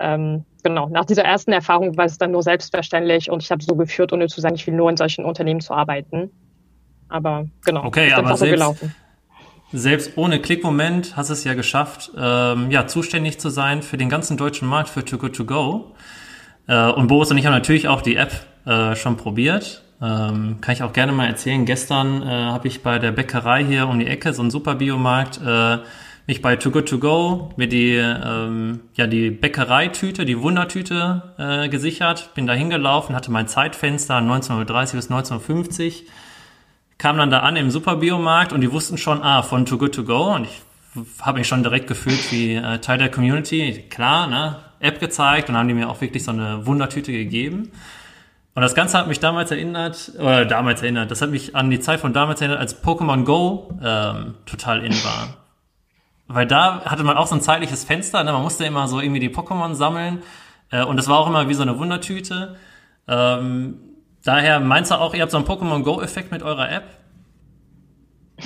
Ähm, 0.00 0.44
genau, 0.62 0.88
nach 0.88 1.06
dieser 1.06 1.24
ersten 1.24 1.52
Erfahrung 1.52 1.96
war 1.96 2.04
es 2.04 2.18
dann 2.18 2.32
nur 2.32 2.42
selbstverständlich 2.42 3.30
und 3.30 3.42
ich 3.42 3.50
habe 3.50 3.62
so 3.62 3.76
geführt, 3.76 4.12
ohne 4.12 4.26
zu 4.26 4.40
sagen, 4.40 4.56
ich 4.56 4.66
will 4.66 4.74
nur 4.74 4.90
in 4.90 4.96
solchen 4.96 5.24
Unternehmen 5.24 5.60
zu 5.60 5.72
arbeiten. 5.72 6.30
Aber 7.12 7.46
genau, 7.64 7.84
okay, 7.84 8.08
ist 8.08 8.14
aber 8.14 8.36
selbst, 8.36 8.52
gelaufen. 8.54 8.94
Selbst 9.72 10.12
ohne 10.16 10.40
Klickmoment 10.40 11.16
hast 11.16 11.28
du 11.28 11.34
es 11.34 11.44
ja 11.44 11.54
geschafft, 11.54 12.10
ähm, 12.16 12.70
ja, 12.70 12.86
zuständig 12.86 13.38
zu 13.38 13.50
sein 13.50 13.82
für 13.82 13.98
den 13.98 14.08
ganzen 14.08 14.36
deutschen 14.36 14.66
Markt 14.66 14.88
für 14.88 15.04
Too 15.04 15.18
Good 15.18 15.36
To 15.36 15.44
Go. 15.44 15.94
Äh, 16.66 16.90
und 16.90 17.08
Boris 17.08 17.30
und 17.30 17.38
ich 17.38 17.46
haben 17.46 17.52
natürlich 17.52 17.88
auch 17.88 18.00
die 18.00 18.16
App 18.16 18.32
äh, 18.64 18.96
schon 18.96 19.16
probiert. 19.16 19.82
Ähm, 20.00 20.58
kann 20.60 20.72
ich 20.72 20.82
auch 20.82 20.92
gerne 20.92 21.12
mal 21.12 21.26
erzählen. 21.26 21.64
Gestern 21.64 22.22
äh, 22.22 22.26
habe 22.26 22.66
ich 22.66 22.82
bei 22.82 22.98
der 22.98 23.12
Bäckerei 23.12 23.64
hier 23.64 23.88
um 23.88 23.98
die 23.98 24.06
Ecke, 24.06 24.32
so 24.32 24.42
ein 24.42 24.50
super 24.50 24.74
Biomarkt, 24.74 25.40
äh, 25.44 25.78
mich 26.26 26.40
bei 26.40 26.56
Too 26.56 26.70
Good 26.70 26.88
To 26.88 26.98
Go 26.98 27.50
mir 27.56 27.68
die, 27.68 27.94
ähm, 27.94 28.80
ja, 28.94 29.06
die 29.06 29.30
Bäckereitüte, 29.30 30.24
die 30.24 30.40
Wundertüte 30.40 31.34
äh, 31.38 31.68
gesichert. 31.68 32.30
Bin 32.34 32.46
da 32.46 32.52
hingelaufen, 32.52 33.14
hatte 33.14 33.30
mein 33.30 33.48
Zeitfenster 33.48 34.16
19.30 34.18 34.94
bis 34.94 35.10
19.50 35.10 36.02
kam 37.02 37.18
dann 37.18 37.30
da 37.30 37.40
an 37.40 37.56
im 37.56 37.72
Superbiomarkt 37.72 38.52
und 38.52 38.60
die 38.60 38.70
wussten 38.70 38.96
schon, 38.96 39.24
ah, 39.24 39.42
von 39.42 39.66
Too 39.66 39.76
Good 39.76 39.92
To 39.96 40.04
Go 40.04 40.36
und 40.36 40.44
ich 40.44 40.62
habe 41.20 41.40
mich 41.40 41.48
schon 41.48 41.64
direkt 41.64 41.88
gefühlt 41.88 42.30
wie 42.30 42.54
äh, 42.54 42.78
Teil 42.78 42.96
der 42.96 43.10
Community. 43.10 43.86
Klar, 43.90 44.28
ne? 44.28 44.58
App 44.78 45.00
gezeigt 45.00 45.48
und 45.48 45.56
haben 45.56 45.66
die 45.66 45.74
mir 45.74 45.88
auch 45.88 46.00
wirklich 46.00 46.22
so 46.22 46.30
eine 46.30 46.64
Wundertüte 46.64 47.10
gegeben. 47.10 47.72
Und 48.54 48.62
das 48.62 48.76
Ganze 48.76 48.98
hat 48.98 49.08
mich 49.08 49.18
damals 49.18 49.50
erinnert, 49.50 50.12
oder 50.16 50.44
damals 50.44 50.80
erinnert, 50.82 51.10
das 51.10 51.20
hat 51.22 51.30
mich 51.30 51.56
an 51.56 51.70
die 51.70 51.80
Zeit 51.80 51.98
von 51.98 52.12
damals 52.12 52.40
erinnert, 52.40 52.60
als 52.60 52.84
Pokémon 52.84 53.24
Go 53.24 53.76
ähm, 53.82 54.34
total 54.46 54.84
in 54.84 54.92
war. 55.02 55.38
Weil 56.28 56.46
da 56.46 56.84
hatte 56.84 57.02
man 57.02 57.16
auch 57.16 57.26
so 57.26 57.34
ein 57.34 57.40
zeitliches 57.40 57.82
Fenster, 57.82 58.22
ne? 58.22 58.32
man 58.32 58.42
musste 58.42 58.64
immer 58.64 58.86
so 58.86 59.00
irgendwie 59.00 59.20
die 59.20 59.30
Pokémon 59.30 59.74
sammeln 59.74 60.22
äh, 60.70 60.84
und 60.84 60.98
das 60.98 61.08
war 61.08 61.18
auch 61.18 61.26
immer 61.26 61.48
wie 61.48 61.54
so 61.54 61.62
eine 61.62 61.80
Wundertüte. 61.80 62.54
Ähm, 63.08 63.91
Daher 64.24 64.60
meinst 64.60 64.90
du 64.90 64.94
auch, 64.94 65.14
ihr 65.14 65.22
habt 65.22 65.32
so 65.32 65.36
einen 65.36 65.46
Pokémon 65.46 65.82
Go-Effekt 65.82 66.30
mit 66.30 66.42
eurer 66.42 66.70
App? 66.70 66.84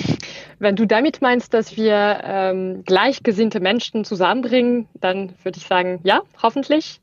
Wenn 0.59 0.75
du 0.75 0.87
damit 0.87 1.21
meinst, 1.21 1.53
dass 1.53 1.77
wir 1.77 2.19
ähm, 2.23 2.83
gleichgesinnte 2.83 3.59
Menschen 3.59 4.03
zusammenbringen, 4.03 4.87
dann 4.95 5.33
würde 5.43 5.57
ich 5.57 5.67
sagen, 5.67 5.99
ja, 6.03 6.21
hoffentlich. 6.41 6.99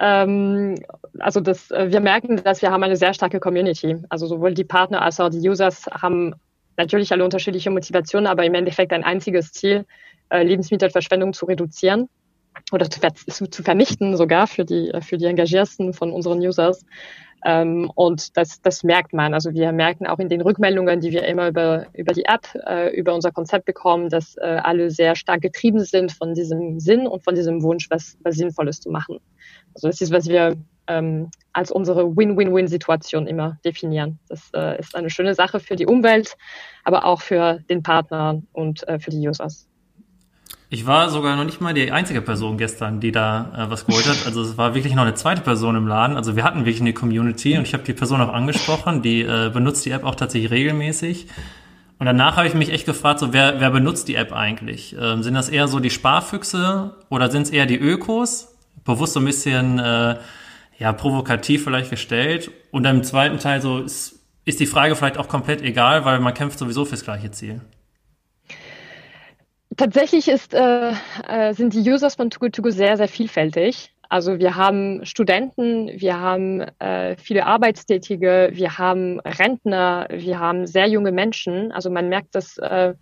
Ähm, 0.00 0.76
also 1.18 1.40
das, 1.40 1.70
äh, 1.70 1.90
wir 1.90 2.00
merken, 2.00 2.42
dass 2.42 2.62
wir 2.62 2.70
haben 2.70 2.82
eine 2.82 2.96
sehr 2.96 3.12
starke 3.12 3.38
Community. 3.38 3.96
Also 4.08 4.26
sowohl 4.26 4.54
die 4.54 4.64
Partner 4.64 5.02
als 5.02 5.20
auch 5.20 5.28
die 5.28 5.46
Users 5.46 5.86
haben 5.86 6.34
natürlich 6.78 7.12
alle 7.12 7.24
unterschiedliche 7.24 7.70
Motivationen, 7.70 8.26
aber 8.26 8.44
im 8.44 8.54
Endeffekt 8.54 8.92
ein 8.92 9.04
einziges 9.04 9.52
Ziel, 9.52 9.84
äh, 10.30 10.42
Lebensmittelverschwendung 10.42 11.32
zu 11.32 11.46
reduzieren 11.46 12.08
oder 12.72 12.88
zu, 12.88 13.00
zu, 13.50 13.62
vernichten 13.62 14.16
sogar 14.16 14.46
für 14.46 14.64
die, 14.64 14.90
für 15.00 15.18
die 15.18 15.26
Engagiersten 15.26 15.92
von 15.92 16.12
unseren 16.12 16.38
Users. 16.38 16.84
Ähm, 17.46 17.92
und 17.94 18.36
das, 18.36 18.60
das 18.60 18.82
merkt 18.82 19.12
man. 19.12 19.32
Also 19.32 19.54
wir 19.54 19.70
merken 19.70 20.04
auch 20.08 20.18
in 20.18 20.28
den 20.28 20.40
Rückmeldungen, 20.40 21.00
die 21.00 21.12
wir 21.12 21.24
immer 21.26 21.46
über, 21.46 21.86
über 21.92 22.12
die 22.12 22.24
App, 22.24 22.48
äh, 22.66 22.90
über 22.98 23.14
unser 23.14 23.30
Konzept 23.30 23.66
bekommen, 23.66 24.08
dass 24.08 24.36
äh, 24.38 24.60
alle 24.64 24.90
sehr 24.90 25.14
stark 25.14 25.42
getrieben 25.42 25.84
sind 25.84 26.10
von 26.10 26.34
diesem 26.34 26.80
Sinn 26.80 27.06
und 27.06 27.22
von 27.22 27.36
diesem 27.36 27.62
Wunsch, 27.62 27.88
was, 27.88 28.18
was 28.24 28.34
Sinnvolles 28.34 28.80
zu 28.80 28.90
machen. 28.90 29.20
Also 29.74 29.86
das 29.86 30.00
ist, 30.00 30.10
was 30.10 30.28
wir 30.28 30.56
ähm, 30.88 31.30
als 31.52 31.70
unsere 31.70 32.16
Win-Win-Win-Situation 32.16 33.28
immer 33.28 33.58
definieren. 33.64 34.18
Das 34.28 34.50
äh, 34.52 34.80
ist 34.80 34.96
eine 34.96 35.10
schöne 35.10 35.34
Sache 35.34 35.60
für 35.60 35.76
die 35.76 35.86
Umwelt, 35.86 36.36
aber 36.82 37.04
auch 37.04 37.20
für 37.20 37.60
den 37.70 37.84
Partner 37.84 38.42
und 38.54 38.86
äh, 38.88 38.98
für 38.98 39.10
die 39.10 39.28
Users. 39.28 39.68
Ich 40.68 40.84
war 40.84 41.10
sogar 41.10 41.36
noch 41.36 41.44
nicht 41.44 41.60
mal 41.60 41.74
die 41.74 41.92
einzige 41.92 42.20
Person 42.20 42.58
gestern, 42.58 42.98
die 42.98 43.12
da 43.12 43.52
äh, 43.56 43.70
was 43.70 43.86
geholt 43.86 44.08
hat. 44.08 44.26
Also 44.26 44.42
es 44.42 44.58
war 44.58 44.74
wirklich 44.74 44.94
noch 44.94 45.04
eine 45.04 45.14
zweite 45.14 45.40
Person 45.40 45.76
im 45.76 45.86
Laden. 45.86 46.16
Also 46.16 46.34
wir 46.34 46.42
hatten 46.42 46.60
wirklich 46.60 46.80
eine 46.80 46.92
Community 46.92 47.56
und 47.56 47.62
ich 47.62 47.72
habe 47.72 47.84
die 47.84 47.92
Person 47.92 48.20
auch 48.20 48.32
angesprochen, 48.32 49.00
die 49.00 49.22
äh, 49.22 49.50
benutzt 49.52 49.86
die 49.86 49.92
App 49.92 50.02
auch 50.02 50.16
tatsächlich 50.16 50.50
regelmäßig. 50.50 51.28
Und 51.98 52.06
danach 52.06 52.36
habe 52.36 52.48
ich 52.48 52.54
mich 52.54 52.72
echt 52.72 52.84
gefragt, 52.84 53.20
so 53.20 53.32
wer, 53.32 53.60
wer 53.60 53.70
benutzt 53.70 54.08
die 54.08 54.16
App 54.16 54.32
eigentlich? 54.32 54.96
Ähm, 55.00 55.22
sind 55.22 55.34
das 55.34 55.48
eher 55.48 55.68
so 55.68 55.78
die 55.78 55.90
Sparfüchse 55.90 56.96
oder 57.10 57.30
sind 57.30 57.42
es 57.42 57.50
eher 57.50 57.66
die 57.66 57.78
Ökos? 57.78 58.54
Bewusst 58.84 59.12
so 59.12 59.20
ein 59.20 59.24
bisschen 59.24 59.78
äh, 59.78 60.16
ja, 60.78 60.92
provokativ 60.92 61.62
vielleicht 61.62 61.90
gestellt. 61.90 62.50
Und 62.72 62.82
dann 62.82 62.96
im 62.96 63.04
zweiten 63.04 63.38
Teil 63.38 63.60
so 63.62 63.78
ist, 63.78 64.18
ist 64.44 64.58
die 64.58 64.66
Frage 64.66 64.96
vielleicht 64.96 65.16
auch 65.16 65.28
komplett 65.28 65.62
egal, 65.62 66.04
weil 66.04 66.18
man 66.18 66.34
kämpft 66.34 66.58
sowieso 66.58 66.84
fürs 66.84 67.04
gleiche 67.04 67.30
Ziel. 67.30 67.60
Tatsächlich 69.76 70.28
ist, 70.28 70.54
äh, 70.54 70.92
äh, 71.28 71.52
sind 71.52 71.74
die 71.74 71.90
Users 71.90 72.14
von 72.14 72.30
Too 72.30 72.40
Good 72.40 72.72
sehr, 72.72 72.96
sehr 72.96 73.08
vielfältig. 73.08 73.92
Also 74.08 74.38
wir 74.38 74.54
haben 74.54 75.04
Studenten, 75.04 75.88
wir 76.00 76.18
haben 76.18 76.60
äh, 76.78 77.16
viele 77.16 77.44
Arbeitstätige, 77.44 78.50
wir 78.52 78.78
haben 78.78 79.20
Rentner, 79.20 80.06
wir 80.10 80.38
haben 80.38 80.66
sehr 80.66 80.86
junge 80.86 81.12
Menschen. 81.12 81.72
Also 81.72 81.90
man 81.90 82.08
merkt, 82.08 82.34
dass, 82.34 82.56
äh, 82.58 82.94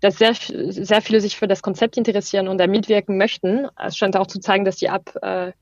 dass 0.00 0.16
sehr, 0.18 0.34
sehr 0.34 1.02
viele 1.02 1.20
sich 1.20 1.36
für 1.36 1.46
das 1.46 1.62
Konzept 1.62 1.96
interessieren 1.96 2.48
und 2.48 2.58
da 2.58 2.66
mitwirken 2.66 3.18
möchten. 3.18 3.68
Es 3.76 3.96
scheint 3.96 4.16
auch 4.16 4.26
zu 4.26 4.40
zeigen, 4.40 4.64
dass 4.64 4.76
die 4.76 4.86
App 4.86 5.14
äh, 5.22 5.52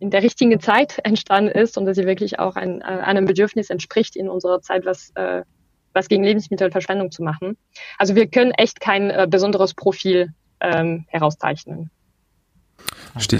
in 0.00 0.10
der 0.10 0.22
richtigen 0.22 0.60
Zeit 0.60 0.98
entstanden 1.04 1.50
ist 1.50 1.76
und 1.76 1.86
dass 1.86 1.96
sie 1.96 2.06
wirklich 2.06 2.38
auch 2.38 2.56
ein, 2.56 2.80
äh, 2.80 2.84
einem 2.84 3.26
Bedürfnis 3.26 3.70
entspricht 3.70 4.16
in 4.16 4.28
unserer 4.28 4.62
Zeit, 4.62 4.86
was 4.86 5.10
äh, 5.14 5.42
was 5.96 6.08
gegen 6.08 6.22
Lebensmittelverschwendung 6.22 7.10
zu 7.10 7.24
machen. 7.24 7.56
Also 7.98 8.14
wir 8.14 8.28
können 8.28 8.52
echt 8.52 8.80
kein 8.80 9.10
äh, 9.10 9.26
besonderes 9.28 9.74
Profil 9.74 10.32
ähm, 10.60 11.06
herauszeichnen. 11.08 11.90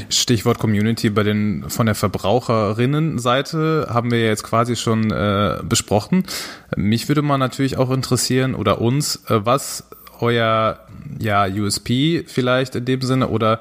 Stichwort 0.08 0.58
Community 0.58 1.10
bei 1.10 1.22
den 1.22 1.68
von 1.68 1.84
der 1.84 1.94
Verbraucherinnenseite 1.94 3.88
haben 3.90 4.10
wir 4.10 4.24
jetzt 4.24 4.42
quasi 4.42 4.74
schon 4.74 5.10
äh, 5.10 5.58
besprochen. 5.62 6.24
Mich 6.76 7.08
würde 7.08 7.20
mal 7.20 7.36
natürlich 7.36 7.76
auch 7.76 7.90
interessieren 7.90 8.54
oder 8.54 8.80
uns, 8.80 9.16
äh, 9.28 9.44
was 9.44 9.88
euer 10.18 10.80
ja 11.18 11.46
USP 11.46 12.24
vielleicht 12.26 12.74
in 12.74 12.86
dem 12.86 13.02
Sinne 13.02 13.28
oder 13.28 13.60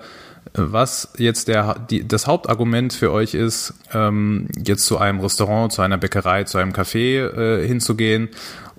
äh, 0.54 0.62
was 0.62 1.14
jetzt 1.18 1.50
der, 1.50 1.76
die, 1.90 2.08
das 2.08 2.28
Hauptargument 2.28 2.94
für 2.94 3.12
euch 3.12 3.34
ist, 3.34 3.74
ähm, 3.94 4.48
jetzt 4.58 4.86
zu 4.86 4.98
einem 4.98 5.20
Restaurant, 5.20 5.74
zu 5.74 5.82
einer 5.82 5.98
Bäckerei, 5.98 6.46
zu 6.46 6.58
einem 6.58 6.72
Café 6.72 7.28
äh, 7.28 7.68
hinzugehen 7.68 8.30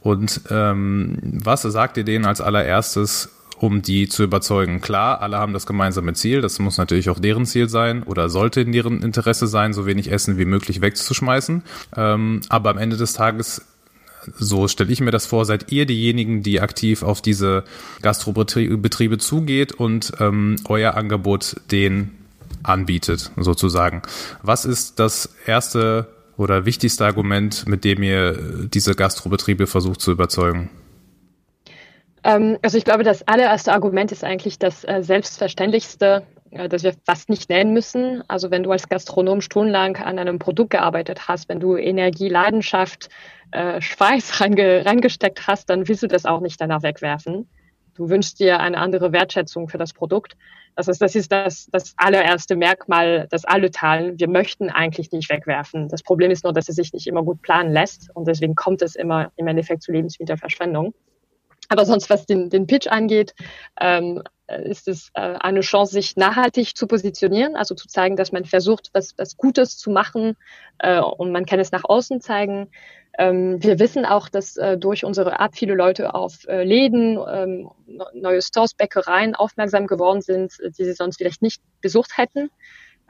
und 0.07 0.43
ähm, 0.51 1.19
was 1.43 1.63
sagt 1.63 1.97
ihr 1.97 2.05
denen 2.05 2.27
als 2.27 2.41
allererstes, 2.41 3.29
um 3.59 3.83
die 3.83 4.09
zu 4.09 4.23
überzeugen? 4.23 4.81
Klar, 4.81 5.21
alle 5.21 5.37
haben 5.39 5.53
das 5.53 5.67
gemeinsame 5.67 6.13
Ziel, 6.13 6.43
das 6.43 6.61
muss 6.61 6.79
natürlich 6.79 7.11
auch 7.11 7.19
deren 7.19 7.45
Ziel 7.45 7.69
sein 7.69 8.05
oder 8.05 8.29
sollte 8.29 8.61
in 8.61 8.71
deren 8.71 9.03
Interesse 9.03 9.49
sein, 9.49 9.73
so 9.73 9.85
wenig 9.85 10.13
Essen 10.13 10.39
wie 10.39 10.45
möglich 10.45 10.81
wegzuschmeißen. 10.81 11.65
Ähm, 11.97 12.41
aber 12.49 12.71
am 12.71 12.79
Ende 12.79 12.97
des 12.97 13.15
Tages 13.15 13.63
so 14.39 14.69
stelle 14.69 14.93
ich 14.93 15.01
mir 15.01 15.11
das 15.11 15.27
vor, 15.27 15.45
seid 15.45 15.73
ihr 15.73 15.87
diejenigen, 15.87 16.45
die 16.45 16.61
aktiv 16.61 17.03
auf 17.03 17.21
diese 17.21 17.65
Gastrobetriebe 18.03 19.19
zugeht 19.19 19.73
und 19.73 20.13
ähm, 20.21 20.55
euer 20.69 20.95
Angebot 20.95 21.57
den 21.73 22.13
anbietet, 22.63 23.33
sozusagen. 23.37 24.03
Was 24.43 24.65
ist 24.65 25.01
das 25.01 25.31
erste 25.47 26.07
oder 26.37 26.67
wichtigste 26.67 27.05
Argument, 27.05 27.67
mit 27.67 27.85
dem 27.85 28.03
ihr 28.03 28.69
diese 28.69 28.95
Gastrobetriebe 28.95 29.67
versucht 29.67 30.01
zu 30.01 30.13
überzeugen? 30.13 30.71
Ähm, 32.25 32.59
also 32.63 32.77
ich 32.77 32.85
glaube, 32.85 33.05
das 33.05 33.27
allererste 33.29 33.73
Argument 33.73 34.11
ist 34.13 34.25
eigentlich 34.25 34.59
das 34.59 34.85
äh, 34.85 35.03
Selbstverständlichste, 35.03 36.27
äh, 36.51 36.69
das 36.69 36.83
wir 36.83 36.95
fast 37.05 37.29
nicht 37.29 37.49
nennen 37.49 37.73
müssen. 37.73 38.23
Also 38.29 38.51
wenn 38.51 38.65
du 38.65 38.73
als 38.73 38.89
Gastronom 38.89 39.41
stundenlang 39.41 39.97
an 39.97 40.19
einem 40.19 40.39
Produkt 40.39 40.71
gearbeitet 40.71 41.29
hast, 41.29 41.49
wenn 41.49 41.61
du 41.61 41.77
Energie, 41.77 42.29
Leidenschaft, 42.29 43.09
äh, 43.53 43.81
Schweiß 43.81 44.41
reinge 44.41 44.85
reingesteckt 44.85 45.47
hast, 45.47 45.71
dann 45.71 45.87
willst 45.89 46.03
du 46.03 46.09
das 46.09 46.27
auch 46.27 46.41
nicht 46.41 46.61
danach 46.61 46.83
wegwerfen. 46.83 47.49
Du 47.97 48.11
wünschst 48.11 48.39
dir 48.39 48.61
eine 48.61 48.79
andere 48.79 49.13
Wertschätzung 49.13 49.69
für 49.69 49.79
das 49.79 49.93
Produkt. 49.93 50.37
Das 50.75 50.89
ist, 50.89 51.01
das 51.01 51.15
ist 51.15 51.33
das, 51.33 51.69
das 51.73 51.95
allererste 51.97 52.55
Merkmal, 52.55 53.27
das 53.31 53.47
alle 53.47 53.71
teilen. 53.71 54.19
Wir 54.19 54.29
möchten 54.29 54.69
eigentlich 54.69 55.11
nicht 55.11 55.31
wegwerfen. 55.31 55.89
Das 55.89 56.03
Problem 56.03 56.31
ist 56.31 56.45
nur, 56.45 56.53
dass 56.53 56.69
es 56.69 56.77
sich 56.77 56.93
nicht 56.93 57.07
immer 57.07 57.23
gut 57.23 57.41
planen 57.41 57.73
lässt 57.73 58.11
und 58.15 58.29
deswegen 58.29 58.55
kommt 58.55 58.83
es 58.83 58.95
immer 58.95 59.33
im 59.37 59.47
Endeffekt 59.47 59.83
zu 59.83 59.93
Lebensmittelverschwendung. 59.93 60.93
Aber 61.69 61.85
sonst, 61.85 62.11
was 62.11 62.27
den, 62.27 62.51
den 62.51 62.67
Pitch 62.67 62.87
angeht, 62.87 63.35
ähm, 63.81 64.23
ist 64.49 64.87
es 64.87 65.11
äh, 65.15 65.21
eine 65.21 65.61
Chance, 65.61 65.93
sich 65.93 66.17
nachhaltig 66.17 66.77
zu 66.77 66.87
positionieren, 66.87 67.57
also 67.57 67.75
zu 67.75 67.89
zeigen, 67.89 68.15
dass 68.15 68.31
man 68.31 68.45
versucht, 68.45 68.91
was, 68.93 69.15
was 69.17 69.37
Gutes 69.37 69.77
zu 69.77 69.91
machen 69.91 70.37
äh, 70.79 71.01
und 71.01 71.33
man 71.33 71.47
kann 71.47 71.59
es 71.59 71.73
nach 71.73 71.85
außen 71.85 72.21
zeigen. 72.21 72.69
Ähm, 73.19 73.63
wir 73.63 73.79
wissen 73.79 74.05
auch, 74.05 74.29
dass 74.29 74.57
äh, 74.57 74.77
durch 74.77 75.05
unsere 75.05 75.39
App 75.39 75.57
viele 75.57 75.75
Leute 75.75 76.15
auf 76.15 76.47
äh, 76.49 76.65
Läden, 76.65 77.19
ähm, 77.29 77.71
neue 78.13 78.43
Stores, 78.43 78.75
Bäckereien 78.75 79.35
aufmerksam 79.35 79.87
geworden 79.87 80.21
sind, 80.21 80.53
die 80.79 80.85
sie 80.85 80.93
sonst 80.93 81.17
vielleicht 81.17 81.41
nicht 81.41 81.63
besucht 81.81 82.19
hätten. 82.19 82.51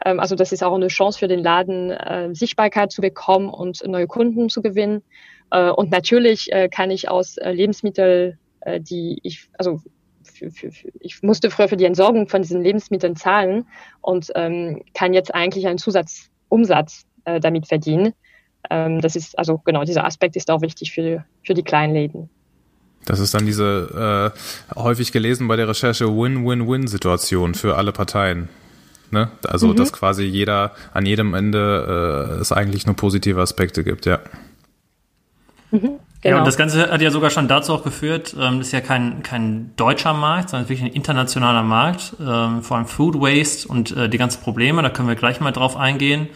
Ähm, 0.05 0.21
also 0.21 0.37
das 0.37 0.53
ist 0.53 0.63
auch 0.63 0.75
eine 0.75 0.89
Chance 0.89 1.19
für 1.19 1.29
den 1.29 1.43
Laden, 1.43 1.91
äh, 1.91 2.35
Sichtbarkeit 2.35 2.93
zu 2.93 3.01
bekommen 3.01 3.49
und 3.49 3.85
neue 3.87 4.07
Kunden 4.07 4.49
zu 4.49 4.63
gewinnen. 4.63 5.03
Äh, 5.51 5.71
und 5.71 5.91
natürlich 5.91 6.53
äh, 6.53 6.69
kann 6.69 6.91
ich 6.91 7.09
aus 7.09 7.37
äh, 7.37 7.53
Lebensmittel, 7.53 8.39
die 8.81 9.21
ich, 9.23 9.49
also 9.57 9.81
für, 10.25 10.51
für, 10.51 10.73
für, 10.73 10.89
ich 10.99 11.23
musste 11.23 11.53
früher 11.53 11.69
für 11.69 11.77
die 11.77 11.85
Entsorgung 11.85 12.27
von 12.27 12.43
diesen 12.43 12.61
Lebensmitteln 12.61 13.15
zahlen 13.15 13.69
und 14.01 14.33
ähm, 14.35 14.83
kann 14.93 15.15
jetzt 15.15 15.33
eigentlich 15.33 15.69
einen 15.69 15.79
Zusatzumsatz 15.79 17.05
damit 17.25 17.69
verdienen. 17.69 18.13
Ähm, 18.71 19.01
das 19.01 19.17
ist, 19.17 19.39
also 19.39 19.61
genau, 19.65 19.85
dieser 19.85 20.05
Aspekt 20.05 20.37
ist 20.37 20.51
auch 20.51 20.61
wichtig 20.61 20.93
für, 20.93 21.25
für 21.45 21.55
die 21.55 21.63
kleinen 21.63 21.95
Läden. 21.95 22.31
Das 23.07 23.21
ist 23.21 23.33
dann 23.35 23.47
diese 23.47 24.33
äh, 24.77 24.79
häufig 24.79 25.13
gelesen 25.13 25.49
bei 25.49 25.57
der 25.57 25.69
Recherche 25.69 26.07
Win-Win-Win-Situation 26.07 27.55
für 27.55 27.77
alle 27.77 27.93
Parteien. 27.93 28.49
Ne? 29.13 29.31
Also, 29.47 29.69
mhm. 29.69 29.77
dass 29.77 29.93
quasi 29.93 30.25
jeder 30.25 30.73
an 30.93 31.07
jedem 31.07 31.35
Ende 31.35 32.35
äh, 32.39 32.41
es 32.41 32.51
eigentlich 32.51 32.87
nur 32.87 32.97
positive 32.97 33.41
Aspekte 33.41 33.85
gibt, 33.85 34.05
ja. 34.07 34.19
Mhm, 35.71 35.81
genau. 35.81 36.01
Ja, 36.25 36.39
und 36.39 36.45
das 36.45 36.57
Ganze 36.57 36.91
hat 36.91 37.01
ja 37.01 37.13
sogar 37.13 37.31
schon 37.31 37.47
dazu 37.47 37.73
auch 37.73 37.85
geführt, 37.85 38.35
ähm, 38.39 38.59
das 38.59 38.69
ist 38.69 38.73
ja 38.73 38.81
kein, 38.81 39.23
kein 39.23 39.71
deutscher 39.77 40.13
Markt, 40.13 40.51
sondern 40.51 40.69
wirklich 40.69 40.91
ein 40.91 40.93
internationaler 40.93 41.63
Markt, 41.63 42.15
ähm, 42.21 42.63
vor 42.63 42.77
allem 42.77 42.87
Food 42.87 43.21
Waste 43.21 43.69
und 43.69 43.97
äh, 43.97 44.09
die 44.09 44.19
ganzen 44.19 44.43
Probleme, 44.43 44.83
da 44.83 44.91
können 44.91 45.07
wir 45.07 45.15
gleich 45.15 45.39
mal 45.41 45.53
drauf 45.53 45.77
eingehen. 45.77 46.29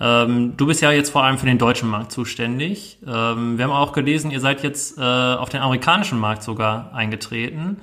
Ähm, 0.00 0.56
du 0.56 0.66
bist 0.66 0.80
ja 0.80 0.90
jetzt 0.92 1.10
vor 1.10 1.24
allem 1.24 1.36
für 1.36 1.46
den 1.46 1.58
deutschen 1.58 1.88
Markt 1.88 2.10
zuständig. 2.10 2.98
Ähm, 3.06 3.58
wir 3.58 3.64
haben 3.64 3.72
auch 3.72 3.92
gelesen, 3.92 4.30
ihr 4.30 4.40
seid 4.40 4.62
jetzt 4.62 4.98
äh, 4.98 5.02
auf 5.02 5.50
den 5.50 5.60
amerikanischen 5.60 6.18
Markt 6.18 6.42
sogar 6.42 6.94
eingetreten. 6.94 7.76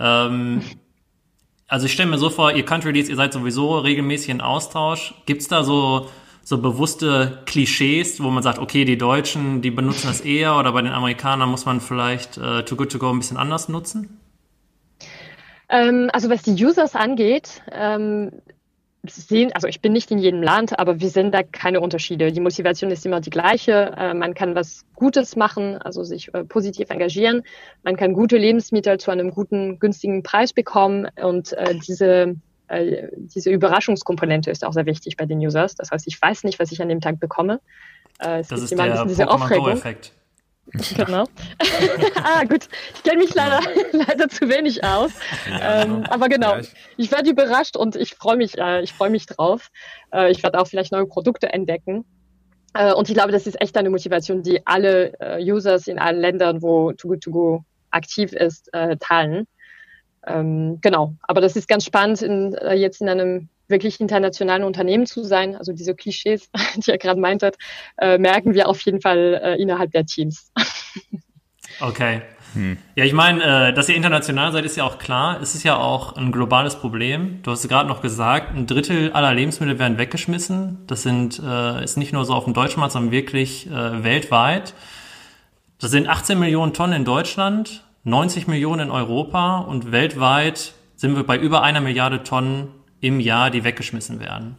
Ähm, 0.00 0.62
also 1.68 1.86
ich 1.86 1.92
stelle 1.92 2.10
mir 2.10 2.18
so 2.18 2.28
vor, 2.28 2.52
ihr 2.52 2.64
Country 2.64 2.90
Leads, 2.90 3.08
ihr 3.08 3.16
seid 3.16 3.32
sowieso 3.32 3.78
regelmäßig 3.78 4.30
in 4.30 4.40
Austausch. 4.40 5.14
Gibt's 5.26 5.46
da 5.46 5.62
so, 5.62 6.10
so 6.42 6.58
bewusste 6.58 7.42
Klischees, 7.46 8.20
wo 8.20 8.30
man 8.30 8.42
sagt, 8.42 8.58
okay, 8.58 8.84
die 8.84 8.98
Deutschen, 8.98 9.62
die 9.62 9.70
benutzen 9.70 10.08
das 10.08 10.20
eher 10.20 10.58
oder 10.58 10.72
bei 10.72 10.82
den 10.82 10.92
Amerikanern 10.92 11.48
muss 11.48 11.66
man 11.66 11.80
vielleicht 11.80 12.36
äh, 12.36 12.64
Too 12.64 12.74
Good 12.74 12.90
To 12.92 12.98
Go 12.98 13.10
ein 13.10 13.18
bisschen 13.18 13.36
anders 13.36 13.68
nutzen? 13.68 14.20
Ähm, 15.68 16.10
also 16.12 16.28
was 16.30 16.42
die 16.42 16.52
Users 16.52 16.96
angeht, 16.96 17.62
ähm, 17.72 18.32
sehen, 19.06 19.52
also 19.52 19.68
ich 19.68 19.80
bin 19.80 19.92
nicht 19.92 20.10
in 20.10 20.18
jedem 20.18 20.42
Land, 20.42 20.78
aber 20.78 21.00
wir 21.00 21.08
sehen 21.08 21.30
da 21.30 21.42
keine 21.42 21.80
Unterschiede. 21.80 22.32
Die 22.32 22.40
Motivation 22.40 22.90
ist 22.90 23.04
immer 23.04 23.20
die 23.20 23.30
gleiche. 23.30 23.92
Äh, 23.96 24.14
man 24.14 24.34
kann 24.34 24.54
was 24.54 24.84
Gutes 24.94 25.36
machen, 25.36 25.76
also 25.78 26.04
sich 26.04 26.32
äh, 26.34 26.44
positiv 26.44 26.90
engagieren. 26.90 27.42
Man 27.82 27.96
kann 27.96 28.14
gute 28.14 28.36
Lebensmittel 28.36 28.98
zu 28.98 29.10
einem 29.10 29.30
guten, 29.30 29.78
günstigen 29.78 30.22
Preis 30.22 30.52
bekommen 30.52 31.08
und 31.22 31.52
äh, 31.52 31.74
diese 31.86 32.36
äh, 32.68 33.08
diese 33.14 33.50
Überraschungskomponente 33.50 34.50
ist 34.50 34.64
auch 34.64 34.72
sehr 34.72 34.86
wichtig 34.86 35.16
bei 35.16 35.26
den 35.26 35.38
Users. 35.38 35.74
Das 35.74 35.90
heißt, 35.90 36.06
ich 36.06 36.20
weiß 36.20 36.44
nicht, 36.44 36.58
was 36.58 36.72
ich 36.72 36.80
an 36.80 36.88
dem 36.88 37.00
Tag 37.00 37.20
bekomme. 37.20 37.60
Äh, 38.20 38.40
es 38.40 38.48
das 38.48 38.62
ist 38.62 38.78
der 38.78 39.04
diese 39.04 39.28
Aufregung. 39.28 39.80
Genau. 40.96 41.24
ah, 42.24 42.44
gut. 42.44 42.68
Ich 42.94 43.02
kenne 43.02 43.18
mich 43.18 43.34
leider, 43.34 43.60
leider 43.92 44.28
zu 44.28 44.48
wenig 44.48 44.82
aus. 44.82 45.12
Ja, 45.48 45.82
ähm, 45.82 45.96
genau. 45.96 46.10
aber 46.10 46.28
genau, 46.28 46.52
ja, 46.54 46.60
ich, 46.60 46.72
ich 46.96 47.12
werde 47.12 47.30
überrascht 47.30 47.76
und 47.76 47.96
ich 47.96 48.14
freue 48.14 48.36
mich, 48.36 48.58
äh, 48.58 48.82
ich 48.82 48.92
freue 48.92 49.10
mich 49.10 49.26
drauf. 49.26 49.70
Äh, 50.12 50.30
ich 50.30 50.42
werde 50.42 50.58
auch 50.58 50.66
vielleicht 50.66 50.92
neue 50.92 51.06
Produkte 51.06 51.52
entdecken. 51.52 52.04
Äh, 52.74 52.92
und 52.92 53.08
ich 53.08 53.14
glaube, 53.14 53.32
das 53.32 53.46
ist 53.46 53.60
echt 53.60 53.76
eine 53.76 53.90
Motivation, 53.90 54.42
die 54.42 54.66
alle 54.66 55.12
äh, 55.20 55.52
Users 55.52 55.86
in 55.86 55.98
allen 55.98 56.20
Ländern, 56.20 56.62
wo 56.62 56.92
Too 56.92 57.08
Good 57.08 57.20
To 57.22 57.30
Go 57.30 57.64
aktiv 57.90 58.32
ist, 58.32 58.72
äh, 58.72 58.96
teilen. 58.96 59.46
Ähm, 60.26 60.78
genau. 60.80 61.14
Aber 61.22 61.40
das 61.40 61.56
ist 61.56 61.68
ganz 61.68 61.84
spannend, 61.84 62.22
in, 62.22 62.54
äh, 62.54 62.74
jetzt 62.74 63.00
in 63.00 63.08
einem 63.08 63.48
wirklich 63.68 64.00
internationalen 64.00 64.64
Unternehmen 64.64 65.06
zu 65.06 65.24
sein, 65.24 65.56
also 65.56 65.72
diese 65.72 65.94
Klischees, 65.94 66.50
die 66.76 66.90
ihr 66.90 66.98
gerade 66.98 67.20
meintet, 67.20 67.56
äh, 67.98 68.18
merken 68.18 68.54
wir 68.54 68.68
auf 68.68 68.80
jeden 68.82 69.00
Fall 69.00 69.40
äh, 69.42 69.62
innerhalb 69.62 69.92
der 69.92 70.06
Teams. 70.06 70.52
Okay. 71.80 72.22
Hm. 72.54 72.78
Ja, 72.94 73.04
ich 73.04 73.12
meine, 73.12 73.68
äh, 73.68 73.72
dass 73.72 73.88
ihr 73.88 73.96
international 73.96 74.52
seid, 74.52 74.64
ist 74.64 74.76
ja 74.76 74.84
auch 74.84 74.98
klar. 74.98 75.40
Es 75.42 75.54
ist 75.54 75.64
ja 75.64 75.76
auch 75.76 76.16
ein 76.16 76.30
globales 76.30 76.76
Problem. 76.76 77.40
Du 77.42 77.50
hast 77.50 77.68
gerade 77.68 77.88
noch 77.88 78.00
gesagt, 78.00 78.54
ein 78.54 78.66
Drittel 78.66 79.12
aller 79.12 79.34
Lebensmittel 79.34 79.78
werden 79.78 79.98
weggeschmissen. 79.98 80.78
Das 80.86 81.02
sind 81.02 81.42
äh, 81.44 81.82
ist 81.82 81.96
nicht 81.96 82.12
nur 82.12 82.24
so 82.24 82.32
auf 82.32 82.44
dem 82.44 82.54
deutschen 82.54 82.78
Markt, 82.80 82.92
sondern 82.92 83.10
wirklich 83.10 83.68
äh, 83.68 84.04
weltweit. 84.04 84.74
Das 85.80 85.90
sind 85.90 86.08
18 86.08 86.38
Millionen 86.38 86.72
Tonnen 86.72 86.92
in 86.92 87.04
Deutschland, 87.04 87.84
90 88.04 88.46
Millionen 88.46 88.88
in 88.88 88.90
Europa 88.90 89.58
und 89.58 89.90
weltweit 89.90 90.74
sind 90.94 91.16
wir 91.16 91.24
bei 91.24 91.36
über 91.36 91.62
einer 91.62 91.80
Milliarde 91.80 92.22
Tonnen 92.22 92.68
im 93.04 93.20
Jahr, 93.20 93.50
die 93.50 93.64
weggeschmissen 93.64 94.18
werden. 94.18 94.56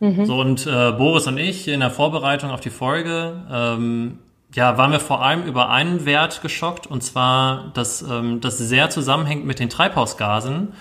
Mhm. 0.00 0.26
So 0.26 0.40
und 0.40 0.66
äh, 0.66 0.92
Boris 0.92 1.26
und 1.26 1.38
ich 1.38 1.68
in 1.68 1.80
der 1.80 1.90
Vorbereitung 1.90 2.50
auf 2.50 2.60
die 2.60 2.70
Folge 2.70 3.42
ähm, 3.50 4.18
ja, 4.54 4.78
waren 4.78 4.92
wir 4.92 5.00
vor 5.00 5.22
allem 5.22 5.44
über 5.44 5.70
einen 5.70 6.06
Wert 6.06 6.40
geschockt, 6.40 6.86
und 6.86 7.02
zwar, 7.02 7.70
dass 7.74 8.02
ähm, 8.02 8.40
das 8.40 8.58
sehr 8.58 8.90
zusammenhängt 8.90 9.44
mit 9.44 9.58
den 9.58 9.68
Treibhausgasen, 9.68 10.72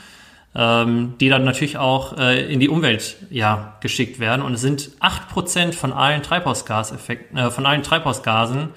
ähm, 0.56 1.16
die 1.20 1.30
dann 1.30 1.44
natürlich 1.44 1.78
auch 1.78 2.18
äh, 2.18 2.52
in 2.52 2.60
die 2.60 2.70
Umwelt 2.70 3.18
ja, 3.30 3.75
geschickt 3.82 4.20
werden. 4.20 4.42
Und 4.42 4.54
es 4.54 4.62
sind 4.62 4.92
acht 5.00 5.28
Prozent 5.28 5.75
von 5.75 5.92
allen 5.92 6.24
Treibhausgaseffekten, 6.24 7.38
äh, 7.38 7.52
von 7.52 7.66
allen 7.66 7.84
Treibhausgasen, 7.84 8.70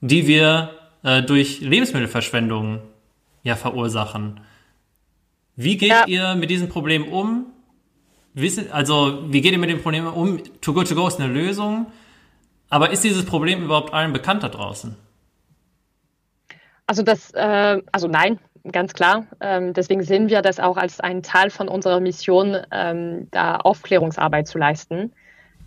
die 0.00 0.26
wir 0.26 0.70
äh, 1.02 1.22
durch 1.22 1.60
Lebensmittelverschwendung 1.60 2.80
ja 3.42 3.56
verursachen. 3.56 4.40
Wie 5.56 5.76
geht 5.76 5.90
ja. 5.90 6.04
ihr 6.06 6.34
mit 6.34 6.50
diesem 6.50 6.68
Problem 6.68 7.08
um? 7.08 7.46
Wissen, 8.34 8.70
also, 8.70 9.24
wie 9.32 9.40
geht 9.40 9.52
ihr 9.52 9.58
mit 9.58 9.70
dem 9.70 9.82
Problem 9.82 10.06
um? 10.06 10.42
Too 10.60 10.74
Good 10.74 10.88
To 10.88 10.94
Go 10.94 11.08
ist 11.08 11.18
eine 11.18 11.32
Lösung. 11.32 11.86
Aber 12.68 12.90
ist 12.90 13.04
dieses 13.04 13.24
Problem 13.24 13.62
überhaupt 13.62 13.94
allen 13.94 14.12
bekannt 14.12 14.42
da 14.42 14.48
draußen? 14.48 14.96
Also 16.86 17.02
das, 17.02 17.32
äh, 17.32 17.80
also 17.90 18.08
nein, 18.08 18.38
ganz 18.70 18.92
klar. 18.92 19.26
Ähm, 19.40 19.72
deswegen 19.72 20.02
sehen 20.02 20.28
wir 20.28 20.42
das 20.42 20.60
auch 20.60 20.76
als 20.76 21.00
einen 21.00 21.22
Teil 21.22 21.50
von 21.50 21.68
unserer 21.68 22.00
Mission, 22.00 22.56
ähm, 22.70 23.28
da 23.30 23.56
Aufklärungsarbeit 23.56 24.46
zu 24.46 24.58
leisten 24.58 25.12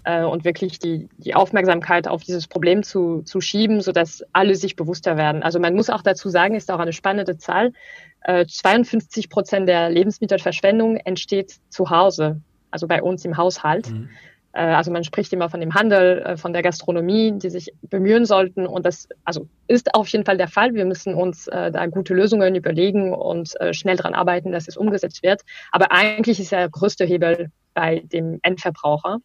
äh, 0.03 0.23
und 0.23 0.45
wirklich 0.45 0.79
die, 0.79 1.09
die 1.17 1.35
Aufmerksamkeit 1.35 2.07
auf 2.07 2.23
dieses 2.23 2.47
Problem 2.47 2.83
zu, 2.83 3.21
zu 3.23 3.41
schieben, 3.41 3.81
sodass 3.81 4.23
alle 4.33 4.55
sich 4.55 4.75
bewusster 4.75 5.17
werden. 5.17 5.43
Also 5.43 5.59
man 5.59 5.75
muss 5.75 5.89
auch 5.89 6.01
dazu 6.01 6.29
sagen, 6.29 6.55
ist 6.55 6.71
auch 6.71 6.79
eine 6.79 6.93
spannende 6.93 7.37
Zahl. 7.37 7.73
Äh, 8.21 8.45
52 8.45 9.29
Prozent 9.29 9.67
der 9.67 9.89
Lebensmittelverschwendung 9.89 10.97
entsteht 10.97 11.55
zu 11.69 11.89
Hause, 11.89 12.41
also 12.71 12.87
bei 12.87 13.01
uns 13.01 13.23
im 13.25 13.37
Haushalt. 13.37 13.89
Mhm. 13.89 14.09
Äh, 14.51 14.61
also 14.61 14.91
man 14.91 15.03
spricht 15.03 15.31
immer 15.33 15.49
von 15.49 15.59
dem 15.59 15.73
Handel, 15.73 16.19
äh, 16.19 16.37
von 16.37 16.53
der 16.53 16.61
Gastronomie, 16.61 17.33
die 17.33 17.49
sich 17.49 17.71
bemühen 17.81 18.25
sollten. 18.25 18.67
Und 18.67 18.85
das 18.85 19.07
also 19.23 19.47
ist 19.67 19.93
auf 19.93 20.07
jeden 20.09 20.25
Fall 20.25 20.37
der 20.37 20.47
Fall. 20.47 20.73
Wir 20.73 20.85
müssen 20.85 21.13
uns 21.13 21.47
äh, 21.47 21.71
da 21.71 21.85
gute 21.87 22.13
Lösungen 22.13 22.55
überlegen 22.55 23.13
und 23.13 23.59
äh, 23.61 23.73
schnell 23.73 23.95
daran 23.95 24.13
arbeiten, 24.13 24.51
dass 24.51 24.67
es 24.67 24.77
umgesetzt 24.77 25.23
wird. 25.23 25.41
Aber 25.71 25.91
eigentlich 25.91 26.39
ist 26.39 26.51
der 26.51 26.69
größte 26.69 27.05
Hebel 27.05 27.51
bei 27.73 28.01
dem 28.11 28.39
Endverbraucher. 28.41 29.19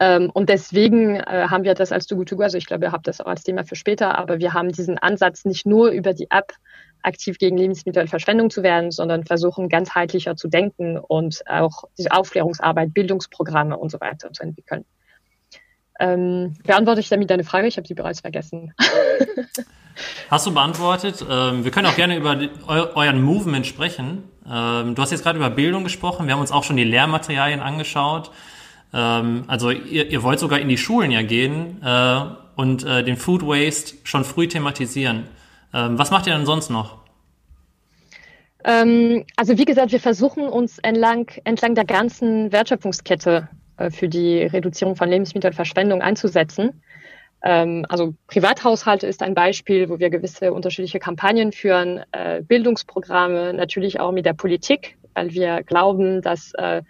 Ähm, 0.00 0.30
und 0.32 0.48
deswegen 0.48 1.16
äh, 1.16 1.46
haben 1.50 1.64
wir 1.64 1.74
das 1.74 1.92
als 1.92 2.06
Too 2.06 2.16
Good 2.16 2.30
To 2.30 2.36
Go, 2.36 2.42
also 2.42 2.56
ich 2.56 2.66
glaube, 2.66 2.86
ihr 2.86 2.92
habt 2.92 3.06
das 3.06 3.20
auch 3.20 3.26
als 3.26 3.42
Thema 3.42 3.64
für 3.64 3.76
später, 3.76 4.16
aber 4.16 4.38
wir 4.38 4.54
haben 4.54 4.72
diesen 4.72 4.98
Ansatz 4.98 5.44
nicht 5.44 5.66
nur 5.66 5.90
über 5.90 6.14
die 6.14 6.30
App 6.30 6.52
aktiv 7.04 7.38
gegen 7.38 7.56
Lebensmittelverschwendung 7.56 8.50
zu 8.50 8.62
werden, 8.62 8.90
sondern 8.90 9.24
versuchen 9.24 9.68
ganzheitlicher 9.68 10.36
zu 10.36 10.48
denken 10.48 10.98
und 10.98 11.42
auch 11.48 11.84
diese 11.98 12.12
Aufklärungsarbeit, 12.12 12.94
Bildungsprogramme 12.94 13.76
und 13.76 13.90
so 13.90 14.00
weiter 14.00 14.32
zu 14.32 14.42
entwickeln. 14.42 14.84
Ähm, 16.00 16.56
beantworte 16.64 17.00
ich 17.00 17.08
damit 17.08 17.30
deine 17.30 17.44
Frage? 17.44 17.68
Ich 17.68 17.76
habe 17.76 17.86
sie 17.86 17.94
bereits 17.94 18.20
vergessen. 18.20 18.74
Hast 20.30 20.46
du 20.46 20.52
beantwortet? 20.52 21.24
Ähm, 21.28 21.64
wir 21.64 21.70
können 21.70 21.86
auch 21.86 21.94
gerne 21.94 22.16
über 22.16 22.34
die, 22.34 22.50
eu, 22.66 22.86
euren 22.94 23.22
Movement 23.22 23.66
sprechen. 23.66 24.24
Ähm, 24.44 24.96
du 24.96 25.02
hast 25.02 25.12
jetzt 25.12 25.22
gerade 25.22 25.38
über 25.38 25.50
Bildung 25.50 25.84
gesprochen. 25.84 26.26
Wir 26.26 26.34
haben 26.34 26.40
uns 26.40 26.50
auch 26.50 26.64
schon 26.64 26.76
die 26.76 26.84
Lehrmaterialien 26.84 27.60
angeschaut. 27.60 28.32
Ähm, 28.92 29.44
also 29.46 29.70
ihr, 29.70 30.10
ihr, 30.10 30.22
wollt 30.24 30.40
sogar 30.40 30.58
in 30.58 30.68
die 30.68 30.78
Schulen 30.78 31.12
ja 31.12 31.22
gehen 31.22 31.80
äh, 31.84 32.20
und 32.56 32.84
äh, 32.84 33.04
den 33.04 33.16
Food 33.16 33.42
Waste 33.46 33.96
schon 34.02 34.24
früh 34.24 34.48
thematisieren. 34.48 35.28
Ähm, 35.74 35.98
was 35.98 36.10
macht 36.10 36.26
ihr 36.26 36.34
denn 36.34 36.46
sonst 36.46 36.70
noch? 36.70 36.98
Ähm, 38.64 39.24
also 39.36 39.58
wie 39.58 39.64
gesagt, 39.64 39.92
wir 39.92 40.00
versuchen 40.00 40.48
uns 40.48 40.78
entlang, 40.78 41.30
entlang 41.44 41.74
der 41.74 41.84
ganzen 41.84 42.52
Wertschöpfungskette 42.52 43.48
äh, 43.76 43.90
für 43.90 44.08
die 44.08 44.42
Reduzierung 44.42 44.96
von 44.96 45.08
Lebensmittelverschwendung 45.08 46.00
einzusetzen. 46.00 46.80
Ähm, 47.42 47.84
also 47.88 48.14
Privathaushalte 48.28 49.06
ist 49.06 49.22
ein 49.22 49.34
Beispiel, 49.34 49.90
wo 49.90 49.98
wir 49.98 50.08
gewisse 50.08 50.52
unterschiedliche 50.52 51.00
Kampagnen 51.00 51.52
führen, 51.52 52.02
äh, 52.12 52.40
Bildungsprogramme, 52.40 53.52
natürlich 53.52 54.00
auch 54.00 54.12
mit 54.12 54.24
der 54.24 54.32
Politik, 54.32 54.96
weil 55.12 55.34
wir 55.34 55.62
glauben, 55.62 56.22
dass 56.22 56.52
äh, 56.54 56.82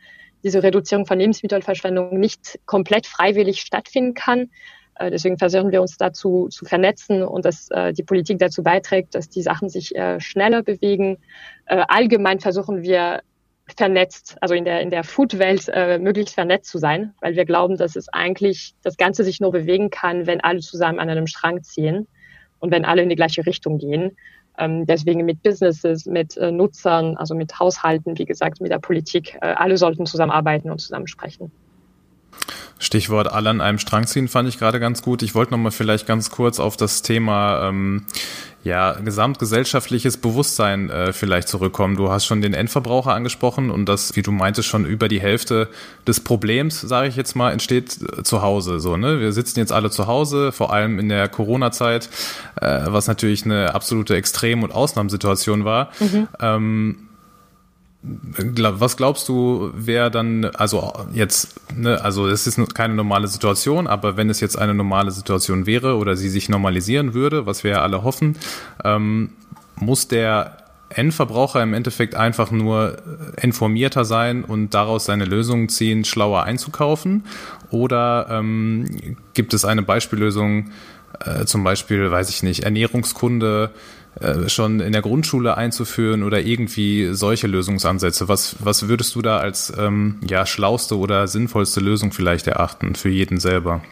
diese 0.45 0.63
Reduzierung 0.63 1.07
von 1.07 1.19
Lebensmittelverschwendung 1.19 2.21
nicht 2.21 2.61
komplett 2.67 3.07
freiwillig 3.07 3.63
stattfinden 3.63 4.15
kann, 4.15 4.51
deswegen 5.01 5.39
versuchen 5.39 5.73
wir 5.73 5.81
uns 5.81 5.97
dazu 5.97 6.49
zu 6.49 6.65
vernetzen 6.65 7.23
und 7.23 7.45
dass 7.45 7.71
äh, 7.71 7.93
die 7.93 8.03
Politik 8.03 8.39
dazu 8.39 8.63
beiträgt, 8.63 9.15
dass 9.15 9.29
die 9.29 9.43
Sachen 9.43 9.69
sich 9.69 9.95
äh, 9.97 10.21
schneller 10.21 10.63
bewegen. 10.63 11.19
Äh, 11.67 11.85
allgemein 11.89 12.41
versuchen 12.41 12.83
wir 12.83 13.21
vernetzt, 13.77 14.37
also 14.41 14.55
in 14.55 14.65
der, 14.65 14.83
in 14.83 14.91
der 14.91 15.05
Food-Welt 15.05 15.71
äh, 15.73 15.99
möglichst 15.99 16.35
vernetzt 16.35 16.71
zu 16.71 16.79
sein, 16.79 17.15
weil 17.21 17.35
wir 17.35 17.45
glauben, 17.45 17.77
dass 17.77 17.97
es 17.97 18.09
eigentlich 18.11 18.75
das 18.83 18.97
Ganze 18.97 19.25
sich 19.25 19.41
nur 19.41 19.53
bewegen 19.53 19.91
kann, 19.91 20.27
wenn 20.27 20.41
alle 20.41 20.61
zusammen 20.61 20.99
an 20.99 21.09
einem 21.09 21.27
Strang 21.27 21.63
ziehen 21.63 22.07
und 22.59 22.71
wenn 22.71 22.85
alle 22.85 23.03
in 23.03 23.09
die 23.09 23.17
gleiche 23.17 23.47
Richtung 23.47 23.79
gehen. 23.79 24.17
Ähm, 24.59 24.87
deswegen 24.87 25.25
mit 25.25 25.43
Businesses, 25.43 26.07
mit 26.07 26.37
äh, 26.37 26.53
Nutzern, 26.53 27.17
also 27.17 27.35
mit 27.35 27.59
Haushalten, 27.59 28.19
wie 28.19 28.27
gesagt, 28.27 28.61
mit 28.61 28.71
der 28.71 28.79
Politik, 28.79 29.37
äh, 29.41 29.47
alle 29.47 29.77
sollten 29.79 30.07
zusammenarbeiten 30.07 30.71
und 30.71 30.81
zusammen 30.81 31.07
sprechen. 31.07 31.51
Stichwort 32.85 33.33
alle 33.33 33.51
an 33.51 33.61
einem 33.61 33.79
Strang 33.79 34.07
ziehen 34.07 34.29
fand 34.29 34.49
ich 34.49 34.59
gerade 34.59 34.79
ganz 34.79 35.03
gut. 35.03 35.23
Ich 35.23 35.35
wollte 35.35 35.53
nochmal 35.53 35.73
vielleicht 35.73 36.07
ganz 36.07 36.31
kurz 36.31 36.61
auf 36.61 36.77
das 36.77 37.03
Thema 37.03 37.69
ähm, 37.69 38.05
ja, 38.63 38.93
gesamtgesellschaftliches 38.93 40.17
Bewusstsein 40.17 40.89
äh, 40.89 41.13
vielleicht 41.13 41.49
zurückkommen. 41.49 41.97
Du 41.97 42.11
hast 42.11 42.25
schon 42.25 42.41
den 42.41 42.55
Endverbraucher 42.55 43.13
angesprochen 43.13 43.71
und 43.71 43.87
das, 43.87 44.17
wie 44.17 44.23
du 44.23 44.33
meintest, 44.33 44.69
schon 44.69 44.87
über 44.87 45.09
die 45.09 45.21
Hälfte 45.21 45.69
des 46.07 46.21
Problems, 46.21 46.81
sage 46.81 47.09
ich 47.09 47.17
jetzt 47.17 47.37
mal, 47.37 47.53
entsteht 47.53 47.99
äh, 48.01 48.23
zu 48.23 48.43
Hause. 48.43 48.81
So, 48.81 48.97
ne? 48.97 49.21
Wir 49.21 49.33
sitzen 49.33 49.59
jetzt 49.59 49.73
alle 49.73 49.91
zu 49.91 50.07
Hause, 50.07 50.51
vor 50.51 50.73
allem 50.73 50.99
in 50.99 51.09
der 51.09 51.29
Corona-Zeit, 51.29 52.09
äh, 52.61 52.81
was 52.87 53.07
natürlich 53.07 53.45
eine 53.45 53.75
absolute 53.75 54.17
Extrem- 54.17 54.63
und 54.63 54.73
Ausnahmesituation 54.73 55.65
war. 55.65 55.91
Mhm. 56.01 56.29
Ähm, 56.41 56.97
was 58.07 58.97
glaubst 58.97 59.29
du, 59.29 59.71
wer 59.75 60.11
dann, 60.11 60.45
also 60.45 60.93
jetzt, 61.15 61.61
ne, 61.75 62.03
also 62.03 62.29
es 62.29 62.47
ist 62.47 62.75
keine 62.75 62.95
normale 62.95 63.29
Situation, 63.29 63.87
aber 63.87 64.17
wenn 64.17 64.29
es 64.29 64.41
jetzt 64.41 64.59
eine 64.59 64.75
normale 64.75 65.11
Situation 65.11 65.67
wäre 65.67 65.97
oder 65.97 66.17
sie 66.17 66.29
sich 66.29 66.49
normalisieren 66.49 67.15
würde, 67.15 67.47
was 67.47 67.65
wir 67.65 67.73
ja 67.73 67.83
alle 67.83 68.03
hoffen, 68.03 68.37
ähm, 68.85 69.31
muss 69.77 70.07
der 70.07 70.59
Endverbraucher 70.91 71.63
im 71.63 71.73
Endeffekt 71.75 72.15
einfach 72.15 72.51
nur 72.51 72.99
informierter 73.41 74.05
sein 74.05 74.45
und 74.45 74.75
daraus 74.75 75.07
seine 75.07 75.25
Lösungen 75.25 75.69
ziehen, 75.69 76.05
schlauer 76.05 76.45
einzukaufen? 76.45 77.25
Oder 77.71 78.29
ähm, 78.31 79.17
gibt 79.33 79.55
es 79.55 79.65
eine 79.65 79.83
Beispiellösung, 79.83 80.71
äh, 81.25 81.47
zum 81.47 81.65
Beispiel, 81.65 82.11
weiß 82.11 82.29
ich 82.31 82.43
nicht, 82.43 82.65
Ernährungskunde, 82.65 83.71
äh, 83.73 83.79
schon 84.49 84.81
in 84.81 84.93
der 84.93 85.03
Grundschule 85.03 85.57
einzuführen 85.57 86.23
oder 86.23 86.41
irgendwie 86.41 87.13
solche 87.13 87.47
Lösungsansätze. 87.47 88.29
Was, 88.29 88.57
was 88.65 88.89
würdest 88.89 89.15
du 89.15 89.23
da 89.23 89.39
als 89.39 89.73
ähm, 89.77 90.21
ja, 90.29 90.47
schlauste 90.47 90.99
oder 90.99 91.27
sinnvollste 91.27 91.81
Lösung 91.81 92.13
vielleicht 92.13 92.47
erachten 92.47 92.95
für 92.95 93.09
jeden 93.09 93.39
selber? 93.41 93.83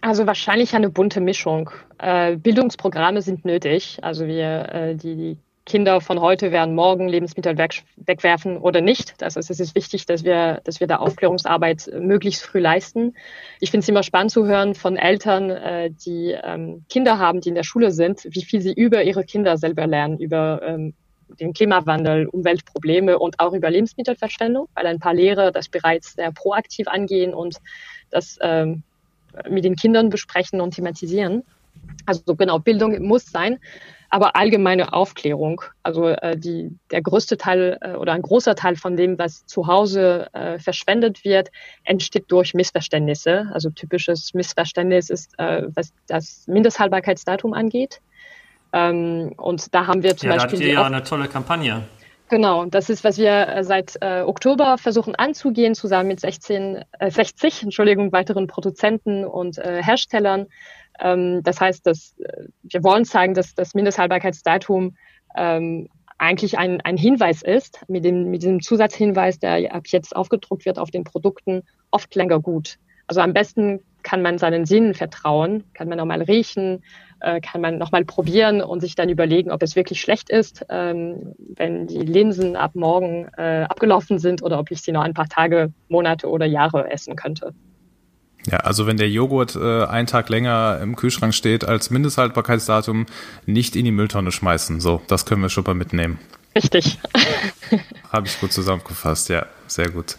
Also 0.00 0.26
wahrscheinlich 0.26 0.74
eine 0.74 0.90
bunte 0.90 1.20
Mischung. 1.20 1.70
Äh, 1.98 2.36
Bildungsprogramme 2.36 3.22
sind 3.22 3.44
nötig. 3.44 3.98
Also 4.02 4.26
wir, 4.26 4.68
äh, 4.72 4.96
die, 4.96 5.16
die 5.16 5.36
Kinder 5.64 6.00
von 6.00 6.20
heute 6.20 6.50
werden 6.50 6.74
morgen 6.74 7.08
Lebensmittel 7.08 7.56
weg, 7.56 7.84
wegwerfen 7.96 8.58
oder 8.58 8.80
nicht. 8.80 9.14
Das 9.22 9.36
heißt, 9.36 9.48
es 9.48 9.60
ist 9.60 9.74
wichtig, 9.74 10.06
dass 10.06 10.24
wir, 10.24 10.60
dass 10.64 10.80
wir 10.80 10.88
da 10.88 10.96
Aufklärungsarbeit 10.96 11.88
möglichst 12.00 12.42
früh 12.44 12.58
leisten. 12.58 13.14
Ich 13.60 13.70
finde 13.70 13.84
es 13.84 13.88
immer 13.88 14.02
spannend 14.02 14.32
zu 14.32 14.46
hören 14.46 14.74
von 14.74 14.96
Eltern, 14.96 15.50
äh, 15.50 15.90
die 15.90 16.36
ähm, 16.42 16.84
Kinder 16.88 17.18
haben, 17.18 17.40
die 17.40 17.50
in 17.50 17.54
der 17.54 17.62
Schule 17.62 17.92
sind, 17.92 18.24
wie 18.24 18.42
viel 18.42 18.60
sie 18.60 18.72
über 18.72 19.04
ihre 19.04 19.24
Kinder 19.24 19.56
selber 19.56 19.86
lernen, 19.86 20.18
über 20.18 20.60
ähm, 20.64 20.94
den 21.38 21.52
Klimawandel, 21.52 22.26
Umweltprobleme 22.26 23.18
und 23.18 23.38
auch 23.38 23.52
über 23.52 23.70
Lebensmittelverschwendung, 23.70 24.68
weil 24.74 24.86
ein 24.86 24.98
paar 24.98 25.14
Lehrer 25.14 25.52
das 25.52 25.68
bereits 25.68 26.14
sehr 26.14 26.32
proaktiv 26.32 26.88
angehen 26.88 27.34
und 27.34 27.58
das 28.10 28.38
ähm, 28.42 28.82
mit 29.48 29.64
den 29.64 29.76
Kindern 29.76 30.10
besprechen 30.10 30.60
und 30.60 30.74
thematisieren. 30.74 31.44
Also 32.06 32.34
genau, 32.34 32.58
Bildung 32.58 33.00
muss 33.02 33.26
sein. 33.26 33.58
Aber 34.12 34.36
allgemeine 34.36 34.92
Aufklärung. 34.92 35.62
Also 35.82 36.08
äh, 36.08 36.36
die, 36.36 36.70
der 36.90 37.00
größte 37.00 37.38
Teil 37.38 37.78
äh, 37.80 37.92
oder 37.94 38.12
ein 38.12 38.20
großer 38.20 38.54
Teil 38.54 38.76
von 38.76 38.94
dem, 38.94 39.18
was 39.18 39.46
zu 39.46 39.66
Hause 39.66 40.28
äh, 40.34 40.58
verschwendet 40.58 41.24
wird, 41.24 41.48
entsteht 41.84 42.26
durch 42.28 42.52
Missverständnisse. 42.52 43.50
Also 43.54 43.70
typisches 43.70 44.34
Missverständnis 44.34 45.08
ist, 45.08 45.32
äh, 45.38 45.62
was 45.74 45.94
das 46.08 46.44
Mindesthaltbarkeitsdatum 46.46 47.54
angeht. 47.54 48.02
Ähm, 48.74 49.32
und 49.38 49.74
da 49.74 49.86
haben 49.86 50.02
wir 50.02 50.14
zum 50.14 50.28
ja, 50.28 50.36
Beispiel. 50.36 50.58
Da 50.58 50.64
hattet 50.64 50.68
ihr 50.68 50.74
ja 50.74 50.84
eine 50.84 51.02
tolle 51.02 51.28
Kampagne. 51.28 51.82
Genau, 52.28 52.66
das 52.66 52.90
ist, 52.90 53.04
was 53.04 53.16
wir 53.16 53.48
äh, 53.48 53.64
seit 53.64 53.96
äh, 54.02 54.20
Oktober 54.20 54.76
versuchen 54.76 55.14
anzugehen, 55.14 55.74
zusammen 55.74 56.08
mit 56.08 56.20
16, 56.20 56.84
äh, 56.98 57.10
60 57.10 57.62
Entschuldigung, 57.62 58.12
weiteren 58.12 58.46
Produzenten 58.46 59.24
und 59.24 59.56
äh, 59.56 59.82
Herstellern. 59.82 60.48
Ähm, 61.02 61.42
das 61.42 61.60
heißt, 61.60 61.86
dass 61.86 62.14
äh, 62.18 62.46
wir 62.62 62.82
wollen 62.84 63.04
zeigen, 63.04 63.34
dass 63.34 63.54
das 63.54 63.74
Mindesthaltbarkeitsdatum 63.74 64.96
ähm, 65.36 65.88
eigentlich 66.18 66.56
ein, 66.56 66.80
ein 66.82 66.96
Hinweis 66.96 67.42
ist, 67.42 67.80
mit, 67.88 68.04
dem, 68.04 68.30
mit 68.30 68.42
diesem 68.42 68.62
Zusatzhinweis, 68.62 69.40
der 69.40 69.74
ab 69.74 69.84
jetzt 69.86 70.14
aufgedruckt 70.14 70.64
wird 70.64 70.78
auf 70.78 70.90
den 70.90 71.04
Produkten, 71.04 71.62
oft 71.90 72.14
länger 72.14 72.38
gut. 72.38 72.78
Also 73.08 73.20
am 73.20 73.32
besten 73.32 73.80
kann 74.04 74.22
man 74.22 74.38
seinen 74.38 74.64
Sinnen 74.64 74.94
vertrauen, 74.94 75.64
kann 75.74 75.88
man 75.88 75.98
nochmal 75.98 76.22
riechen, 76.22 76.82
äh, 77.20 77.40
kann 77.40 77.60
man 77.60 77.78
nochmal 77.78 78.04
probieren 78.04 78.60
und 78.60 78.80
sich 78.80 78.94
dann 78.94 79.08
überlegen, 79.08 79.50
ob 79.50 79.62
es 79.62 79.76
wirklich 79.76 80.00
schlecht 80.00 80.30
ist, 80.30 80.64
ähm, 80.70 81.34
wenn 81.56 81.86
die 81.86 81.98
Linsen 81.98 82.56
ab 82.56 82.74
morgen 82.74 83.28
äh, 83.36 83.66
abgelaufen 83.68 84.18
sind 84.18 84.42
oder 84.42 84.58
ob 84.58 84.70
ich 84.70 84.80
sie 84.82 84.92
noch 84.92 85.02
ein 85.02 85.14
paar 85.14 85.28
Tage, 85.28 85.72
Monate 85.88 86.28
oder 86.28 86.46
Jahre 86.46 86.90
essen 86.90 87.16
könnte. 87.16 87.54
Ja, 88.46 88.58
also 88.58 88.86
wenn 88.86 88.96
der 88.96 89.08
Joghurt 89.08 89.54
äh, 89.54 89.84
einen 89.84 90.06
Tag 90.06 90.28
länger 90.28 90.80
im 90.82 90.96
Kühlschrank 90.96 91.34
steht 91.34 91.64
als 91.64 91.90
Mindesthaltbarkeitsdatum, 91.90 93.06
nicht 93.46 93.76
in 93.76 93.84
die 93.84 93.92
Mülltonne 93.92 94.32
schmeißen. 94.32 94.80
So, 94.80 95.00
das 95.06 95.26
können 95.26 95.42
wir 95.42 95.48
schon 95.48 95.64
mal 95.64 95.74
mitnehmen. 95.74 96.18
Richtig. 96.54 96.98
Habe 98.12 98.26
ich 98.26 98.40
gut 98.40 98.52
zusammengefasst, 98.52 99.28
ja, 99.28 99.46
sehr 99.66 99.90
gut. 99.90 100.16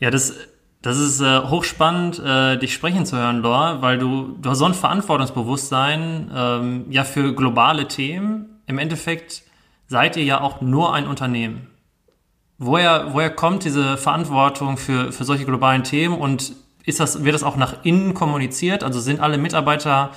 Ja, 0.00 0.10
das 0.10 0.34
das 0.82 0.98
ist 0.98 1.20
äh, 1.20 1.40
hochspannend, 1.40 2.18
äh, 2.20 2.56
dich 2.56 2.72
sprechen 2.72 3.04
zu 3.04 3.16
hören, 3.16 3.42
Lor, 3.42 3.82
weil 3.82 3.98
du, 3.98 4.36
du 4.40 4.48
hast 4.48 4.58
so 4.58 4.64
ein 4.64 4.72
Verantwortungsbewusstsein 4.72 6.30
ähm, 6.34 6.86
ja 6.88 7.04
für 7.04 7.34
globale 7.34 7.86
Themen. 7.86 8.62
Im 8.66 8.78
Endeffekt 8.78 9.42
seid 9.88 10.16
ihr 10.16 10.24
ja 10.24 10.40
auch 10.40 10.62
nur 10.62 10.94
ein 10.94 11.06
Unternehmen. 11.06 11.66
Woher, 12.56 13.12
woher 13.12 13.30
kommt 13.30 13.64
diese 13.64 13.98
Verantwortung 13.98 14.78
für, 14.78 15.12
für 15.12 15.24
solche 15.24 15.44
globalen 15.44 15.84
Themen 15.84 16.16
und 16.18 16.54
ist 16.84 17.00
das, 17.00 17.24
wird 17.24 17.34
das 17.34 17.42
auch 17.42 17.56
nach 17.56 17.84
innen 17.84 18.14
kommuniziert? 18.14 18.82
Also 18.82 19.00
sind 19.00 19.20
alle 19.20 19.38
Mitarbeiter 19.38 20.12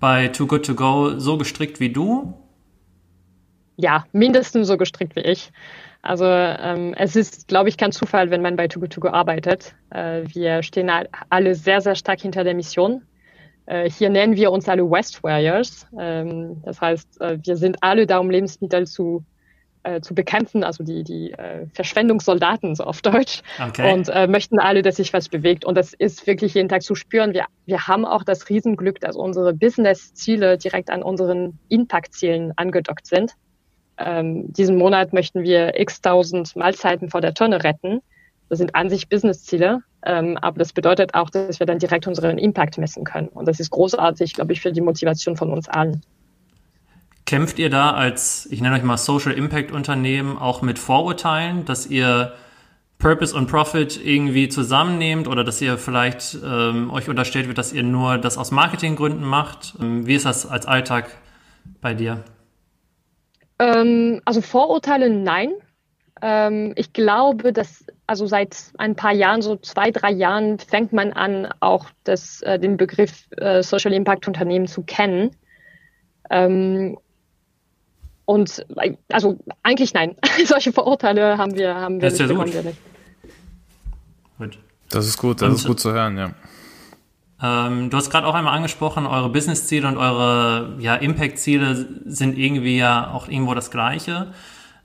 bei 0.00 0.28
Too 0.28 0.46
Good 0.46 0.66
To 0.66 0.74
Go 0.74 1.18
so 1.18 1.38
gestrickt 1.38 1.80
wie 1.80 1.90
du? 1.90 2.34
Ja, 3.76 4.04
mindestens 4.12 4.68
so 4.68 4.76
gestrickt 4.76 5.16
wie 5.16 5.20
ich. 5.20 5.50
Also 6.02 6.26
ähm, 6.26 6.94
es 6.98 7.16
ist, 7.16 7.48
glaube 7.48 7.70
ich, 7.70 7.78
kein 7.78 7.90
Zufall, 7.90 8.30
wenn 8.30 8.42
man 8.42 8.56
bei 8.56 8.68
Too 8.68 8.80
Good 8.80 8.92
To 8.92 9.00
Go 9.00 9.08
arbeitet. 9.08 9.74
Äh, 9.90 10.22
wir 10.26 10.62
stehen 10.62 10.90
alle 11.30 11.54
sehr, 11.54 11.80
sehr 11.80 11.94
stark 11.94 12.20
hinter 12.20 12.44
der 12.44 12.54
Mission. 12.54 13.02
Äh, 13.66 13.88
hier 13.88 14.10
nennen 14.10 14.36
wir 14.36 14.52
uns 14.52 14.68
alle 14.68 14.88
West 14.88 15.22
Warriors. 15.22 15.86
Ähm, 15.98 16.62
das 16.64 16.80
heißt, 16.80 17.20
äh, 17.20 17.38
wir 17.42 17.56
sind 17.56 17.78
alle 17.80 18.06
da, 18.06 18.18
um 18.18 18.30
Lebensmittel 18.30 18.86
zu, 18.86 19.24
äh, 19.84 20.00
zu 20.00 20.14
bekämpfen, 20.14 20.64
also 20.64 20.84
die, 20.84 21.04
die 21.04 21.32
äh, 21.32 21.66
Verschwendungssoldaten 21.72 22.74
so 22.74 22.84
auf 22.84 23.00
Deutsch. 23.02 23.42
Okay. 23.68 23.92
Und 23.92 24.08
äh, 24.08 24.26
möchten 24.26 24.58
alle, 24.58 24.82
dass 24.82 24.96
sich 24.96 25.12
was 25.12 25.28
bewegt. 25.28 25.64
Und 25.64 25.76
das 25.76 25.94
ist 25.94 26.26
wirklich 26.26 26.54
jeden 26.54 26.68
Tag 26.68 26.82
zu 26.82 26.94
spüren. 26.94 27.32
Wir, 27.32 27.46
wir 27.66 27.86
haben 27.86 28.04
auch 28.04 28.24
das 28.24 28.48
Riesenglück, 28.48 29.00
dass 29.00 29.16
unsere 29.16 29.54
Business-Ziele 29.54 30.58
direkt 30.58 30.90
an 30.90 31.02
unseren 31.02 31.58
Impact-Zielen 31.68 32.52
angedockt 32.56 33.06
sind 33.06 33.34
ähm, 33.98 34.52
diesen 34.52 34.76
Monat 34.76 35.12
möchten 35.12 35.42
wir 35.42 35.78
x 35.78 36.00
tausend 36.00 36.56
Mahlzeiten 36.56 37.10
vor 37.10 37.20
der 37.20 37.34
Tonne 37.34 37.62
retten. 37.62 38.00
Das 38.48 38.58
sind 38.58 38.74
an 38.74 38.90
sich 38.90 39.08
Businessziele, 39.08 39.80
ähm, 40.04 40.36
aber 40.38 40.58
das 40.58 40.72
bedeutet 40.72 41.14
auch, 41.14 41.30
dass 41.30 41.60
wir 41.60 41.66
dann 41.66 41.78
direkt 41.78 42.06
unseren 42.06 42.38
Impact 42.38 42.78
messen 42.78 43.04
können. 43.04 43.28
Und 43.28 43.46
das 43.48 43.60
ist 43.60 43.70
großartig, 43.70 44.34
glaube 44.34 44.52
ich, 44.52 44.60
für 44.60 44.72
die 44.72 44.80
Motivation 44.80 45.36
von 45.36 45.50
uns 45.50 45.68
allen. 45.68 46.02
Kämpft 47.26 47.58
ihr 47.58 47.70
da 47.70 47.92
als, 47.92 48.46
ich 48.50 48.60
nenne 48.60 48.76
euch 48.76 48.82
mal 48.82 48.98
Social 48.98 49.32
Impact 49.32 49.72
Unternehmen, 49.72 50.36
auch 50.36 50.60
mit 50.60 50.78
Vorurteilen, 50.78 51.64
dass 51.64 51.86
ihr 51.86 52.34
Purpose 52.98 53.34
und 53.34 53.48
Profit 53.50 53.98
irgendwie 54.04 54.48
zusammennehmt 54.48 55.26
oder 55.26 55.42
dass 55.42 55.60
ihr 55.60 55.78
vielleicht 55.78 56.38
ähm, 56.44 56.90
euch 56.90 57.08
unterstellt 57.08 57.48
wird, 57.48 57.58
dass 57.58 57.72
ihr 57.72 57.82
nur 57.82 58.18
das 58.18 58.38
aus 58.38 58.50
Marketinggründen 58.50 59.24
macht? 59.24 59.74
Ähm, 59.80 60.06
wie 60.06 60.14
ist 60.14 60.26
das 60.26 60.46
als 60.46 60.66
Alltag 60.66 61.10
bei 61.80 61.94
dir? 61.94 62.24
Ähm, 63.58 64.20
also 64.24 64.40
Vorurteile 64.40 65.10
nein. 65.10 65.52
Ähm, 66.22 66.72
ich 66.76 66.92
glaube, 66.92 67.52
dass 67.52 67.84
also 68.06 68.26
seit 68.26 68.56
ein 68.78 68.96
paar 68.96 69.12
Jahren, 69.12 69.42
so 69.42 69.56
zwei, 69.56 69.90
drei 69.90 70.10
Jahren, 70.10 70.58
fängt 70.58 70.92
man 70.92 71.12
an, 71.12 71.48
auch 71.60 71.86
das, 72.04 72.42
äh, 72.42 72.58
den 72.58 72.76
Begriff 72.76 73.26
äh, 73.36 73.62
Social 73.62 73.92
Impact 73.92 74.26
Unternehmen 74.26 74.66
zu 74.66 74.82
kennen. 74.82 75.30
Ähm, 76.30 76.98
und 78.24 78.64
also 79.08 79.38
eigentlich 79.62 79.94
nein. 79.94 80.16
Solche 80.44 80.72
Vorurteile 80.72 81.38
haben 81.38 81.56
wir, 81.56 81.74
haben 81.74 82.00
wir, 82.00 82.10
das 82.10 82.20
ist 82.20 82.28
nicht, 82.28 82.54
ja 82.54 82.62
gut. 82.62 82.74
Gut. 84.38 84.58
Das 84.90 85.06
ist 85.06 85.18
gut, 85.18 85.42
das 85.42 85.48
und, 85.48 85.54
ist 85.56 85.66
gut 85.66 85.80
zu 85.80 85.92
hören, 85.92 86.16
ja. 86.16 86.30
Ähm, 87.42 87.90
du 87.90 87.96
hast 87.96 88.10
gerade 88.10 88.26
auch 88.26 88.34
einmal 88.34 88.54
angesprochen, 88.54 89.06
eure 89.06 89.28
Business-Ziele 89.28 89.88
und 89.88 89.96
eure 89.96 90.76
ja, 90.78 90.94
Impact-Ziele 90.94 92.00
sind 92.06 92.38
irgendwie 92.38 92.78
ja 92.78 93.10
auch 93.10 93.28
irgendwo 93.28 93.54
das 93.54 93.70
Gleiche. 93.70 94.32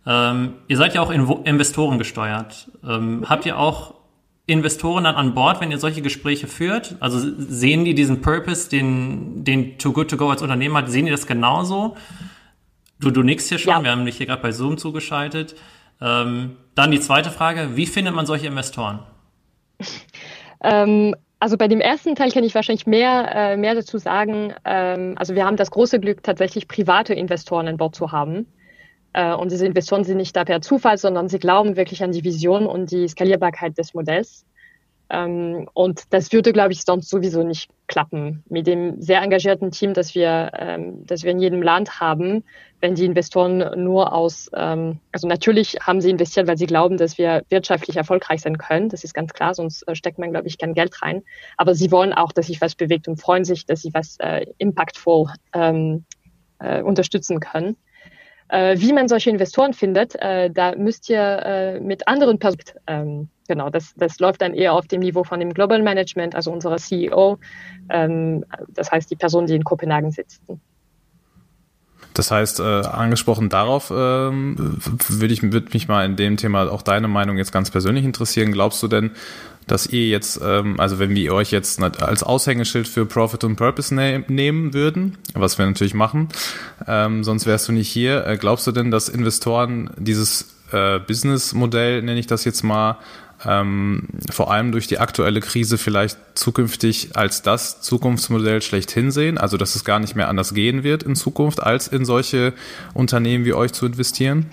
Ähm, 0.06 0.56
ihr 0.68 0.78
seid 0.78 0.96
ja 0.96 1.02
auch 1.02 1.12
Investoren 1.12 2.00
gesteuert. 2.00 2.72
Ähm, 2.84 3.26
habt 3.30 3.46
ihr 3.46 3.58
auch 3.58 3.94
Investoren 4.48 5.04
dann 5.04 5.16
an 5.16 5.36
Bord, 5.36 5.62
wenn 5.62 5.70
ihr 5.70 5.78
solche 5.78 6.02
Gespräche 6.02 6.48
führt? 6.48 6.96
Also 7.00 7.20
sehen 7.38 7.86
die 7.86 7.94
diesen 7.94 8.22
Purpose, 8.22 8.70
den, 8.70 9.44
den 9.44 9.78
Too 9.78 9.94
Good 9.94 10.10
To 10.10 10.18
Go 10.18 10.30
als 10.32 10.42
Unternehmen 10.42 10.76
hat, 10.76 10.90
sehen 10.90 11.06
die 11.06 11.12
das 11.12 11.28
genauso? 11.28 11.96
Du, 13.00 13.12
du 13.12 13.24
nix 13.24 13.48
hier 13.48 13.60
schon, 13.60 13.74
ja. 13.74 13.84
wir 13.84 13.92
haben 13.92 14.06
dich 14.06 14.18
hier 14.18 14.26
gerade 14.26 14.42
bei 14.42 14.52
Zoom 14.52 14.78
zugeschaltet. 14.78 15.56
Ähm, 16.02 16.58
dann 16.76 16.92
die 16.92 17.00
zweite 17.00 17.30
Frage, 17.30 17.76
wie 17.76 17.86
findet 17.86 18.14
man 18.14 18.26
solche 18.26 18.48
Investoren? 18.48 19.00
Ähm, 20.62 21.16
also 21.40 21.56
bei 21.56 21.70
dem 21.70 21.80
ersten 21.80 22.16
Teil 22.16 22.32
kann 22.32 22.44
ich 22.44 22.54
wahrscheinlich 22.54 22.86
mehr, 22.86 23.32
äh, 23.34 23.58
mehr 23.58 23.76
dazu 23.76 23.98
sagen. 23.98 24.54
Ähm, 24.66 25.16
also 25.18 25.36
wir 25.36 25.46
haben 25.46 25.56
das 25.56 25.72
große 25.72 26.02
Glück, 26.02 26.22
tatsächlich 26.22 26.68
private 26.68 27.14
Investoren 27.14 27.70
an 27.70 27.78
Bord 27.78 27.96
zu 27.96 28.12
haben. 28.12 28.46
Äh, 29.14 29.34
und 29.34 29.52
diese 29.52 29.66
Investoren 29.66 30.04
sind 30.04 30.18
nicht 30.18 30.36
da 30.36 30.44
per 30.44 30.62
Zufall, 30.62 30.98
sondern 30.98 31.30
sie 31.30 31.40
glauben 31.40 31.78
wirklich 31.78 32.04
an 32.04 32.12
die 32.12 32.26
Vision 32.26 32.66
und 32.66 32.92
die 32.92 33.08
Skalierbarkeit 33.08 33.78
des 33.78 33.94
Modells. 33.94 34.46
Ähm, 35.10 35.68
und 35.74 36.04
das 36.12 36.32
würde, 36.32 36.54
glaube 36.54 36.72
ich, 36.72 36.84
sonst 36.84 37.10
sowieso 37.10 37.44
nicht 37.44 37.70
klappen. 37.88 38.44
Mit 38.48 38.68
dem 38.68 39.02
sehr 39.02 39.22
engagierten 39.22 39.72
Team, 39.72 39.94
das 39.94 40.14
wir, 40.14 40.52
ähm, 40.56 41.06
das 41.06 41.24
wir 41.24 41.32
in 41.32 41.40
jedem 41.40 41.64
Land 41.64 42.00
haben, 42.00 42.44
wenn 42.80 42.96
die 42.96 43.06
Investoren 43.06 43.84
nur 43.84 44.14
aus, 44.14 44.52
ähm, 44.54 45.00
also 45.12 45.28
natürlich 45.28 45.78
haben 45.82 46.00
sie 46.00 46.12
investiert, 46.12 46.48
weil 46.48 46.58
sie 46.58 46.68
glauben, 46.68 46.98
dass 46.98 47.18
wir 47.18 47.44
wirtschaftlich 47.50 47.98
erfolgreich 47.98 48.42
sein 48.42 48.58
können. 48.58 48.90
Das 48.90 49.04
ist 49.04 49.14
ganz 49.14 49.34
klar, 49.34 49.56
sonst 49.56 49.88
äh, 49.88 49.96
steckt 49.96 50.20
man, 50.20 50.32
glaube 50.32 50.48
ich, 50.48 50.58
kein 50.60 50.76
Geld 50.76 51.02
rein. 51.02 51.24
Aber 51.58 51.74
sie 51.74 51.92
wollen 51.92 52.14
auch, 52.14 52.32
dass 52.32 52.48
sich 52.48 52.62
was 52.62 52.76
bewegt 52.76 53.08
und 53.08 53.20
freuen 53.20 53.46
sich, 53.46 53.66
dass 53.66 53.82
sie 53.82 53.94
was 53.94 54.18
äh, 54.20 54.46
impactful 54.60 55.28
ähm, 55.54 56.06
äh, 56.60 56.84
unterstützen 56.84 57.40
können. 57.40 57.78
Äh, 58.50 58.80
wie 58.80 58.94
man 58.94 59.08
solche 59.08 59.30
Investoren 59.30 59.74
findet, 59.74 60.16
äh, 60.16 60.50
da 60.52 60.76
müsst 60.76 61.10
ihr 61.10 61.20
äh, 61.20 61.80
mit 61.80 62.08
anderen 62.08 62.40
Personen, 62.40 62.64
ähm, 62.88 63.30
genau, 63.50 63.70
das, 63.70 63.94
das 63.98 64.20
läuft 64.20 64.42
dann 64.42 64.54
eher 64.54 64.74
auf 64.74 64.88
dem 64.88 65.02
Niveau 65.02 65.26
von 65.26 65.42
dem 65.42 65.54
Global 65.54 65.82
Management, 65.82 66.36
also 66.36 66.54
unserer 66.54 66.78
CEO, 66.78 67.38
ähm, 67.90 68.46
das 68.70 68.92
heißt 68.92 69.12
die 69.12 69.18
Personen, 69.18 69.48
die 69.48 69.56
in 69.56 69.66
Kopenhagen 69.66 70.12
sitzen. 70.12 70.62
Das 72.14 72.32
heißt, 72.32 72.60
äh, 72.60 72.64
angesprochen 72.64 73.50
darauf 73.50 73.92
ähm, 73.92 74.78
würde 75.08 75.34
ich 75.34 75.42
würd 75.52 75.74
mich 75.74 75.88
mal 75.88 76.06
in 76.06 76.16
dem 76.16 76.38
Thema 76.38 76.72
auch 76.72 76.82
deine 76.82 77.08
Meinung 77.08 77.38
jetzt 77.38 77.52
ganz 77.52 77.72
persönlich 77.72 78.04
interessieren. 78.04 78.52
Glaubst 78.52 78.82
du 78.84 78.88
denn, 78.88 79.12
dass 79.68 79.88
ihr 79.88 80.08
jetzt, 80.08 80.40
ähm, 80.44 80.80
also 80.80 81.00
wenn 81.00 81.16
wir 81.16 81.34
euch 81.34 81.52
jetzt 81.52 81.82
als 81.82 82.24
Aushängeschild 82.24 82.88
für 82.88 83.06
Profit 83.06 83.44
und 83.44 83.56
Purpose 83.56 83.94
ne 83.94 84.24
nehmen 84.28 84.74
würden, 84.74 85.18
was 85.34 85.58
wir 85.58 85.66
natürlich 85.66 85.94
machen, 85.94 86.30
ähm, 86.88 87.24
sonst 87.24 87.46
wärst 87.46 87.68
du 87.68 87.72
nicht 87.72 87.90
hier, 87.90 88.26
äh, 88.26 88.38
glaubst 88.38 88.68
du 88.68 88.72
denn, 88.72 88.92
dass 88.92 89.08
Investoren 89.08 89.92
dieses 89.98 90.56
äh, 90.72 91.00
Businessmodell, 91.00 92.02
nenne 92.02 92.20
ich 92.20 92.28
das 92.28 92.44
jetzt 92.46 92.64
mal, 92.64 92.98
ähm, 93.46 94.08
vor 94.30 94.52
allem 94.52 94.72
durch 94.72 94.88
die 94.88 95.00
aktuelle 95.00 95.40
Krise 95.40 95.78
vielleicht 95.78 96.18
zukünftig 96.34 97.16
als 97.16 97.42
das 97.42 97.82
Zukunftsmodell 97.82 98.62
schlechthin 98.62 99.12
sehen, 99.12 99.38
also 99.38 99.58
dass 99.58 99.76
es 99.76 99.86
gar 99.86 100.00
nicht 100.00 100.16
mehr 100.16 100.28
anders 100.28 100.54
gehen 100.54 100.84
wird 100.84 101.04
in 101.04 101.16
Zukunft, 101.16 101.62
als 101.62 101.88
in 101.88 102.06
solche 102.06 102.54
Unternehmen 102.94 103.46
wie 103.46 103.54
euch 103.54 103.72
zu 103.72 103.86
investieren? 103.86 104.52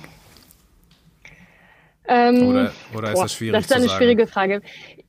Ähm, 2.09 2.43
oder, 2.47 2.73
oder 2.95 3.09
ist 3.09 3.15
boah, 3.15 3.23
das 3.25 3.35
schwierig? 3.35 3.53
Das 3.55 3.65
ist 3.67 3.73
eine 3.73 3.89
schwierige 3.89 4.27
Frage. 4.27 4.63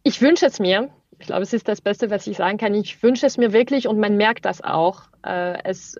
Ich 0.03 0.21
wünsche 0.21 0.47
es 0.47 0.59
mir. 0.59 0.89
Ich 1.19 1.27
glaube, 1.27 1.43
es 1.43 1.53
ist 1.53 1.67
das 1.67 1.81
Beste, 1.81 2.09
was 2.09 2.27
ich 2.27 2.37
sagen 2.37 2.57
kann. 2.57 2.73
Ich 2.73 3.01
wünsche 3.01 3.25
es 3.25 3.37
mir 3.37 3.53
wirklich 3.53 3.87
und 3.87 3.99
man 3.99 4.17
merkt 4.17 4.45
das 4.45 4.63
auch. 4.63 5.03
Äh, 5.23 5.61
es, 5.63 5.95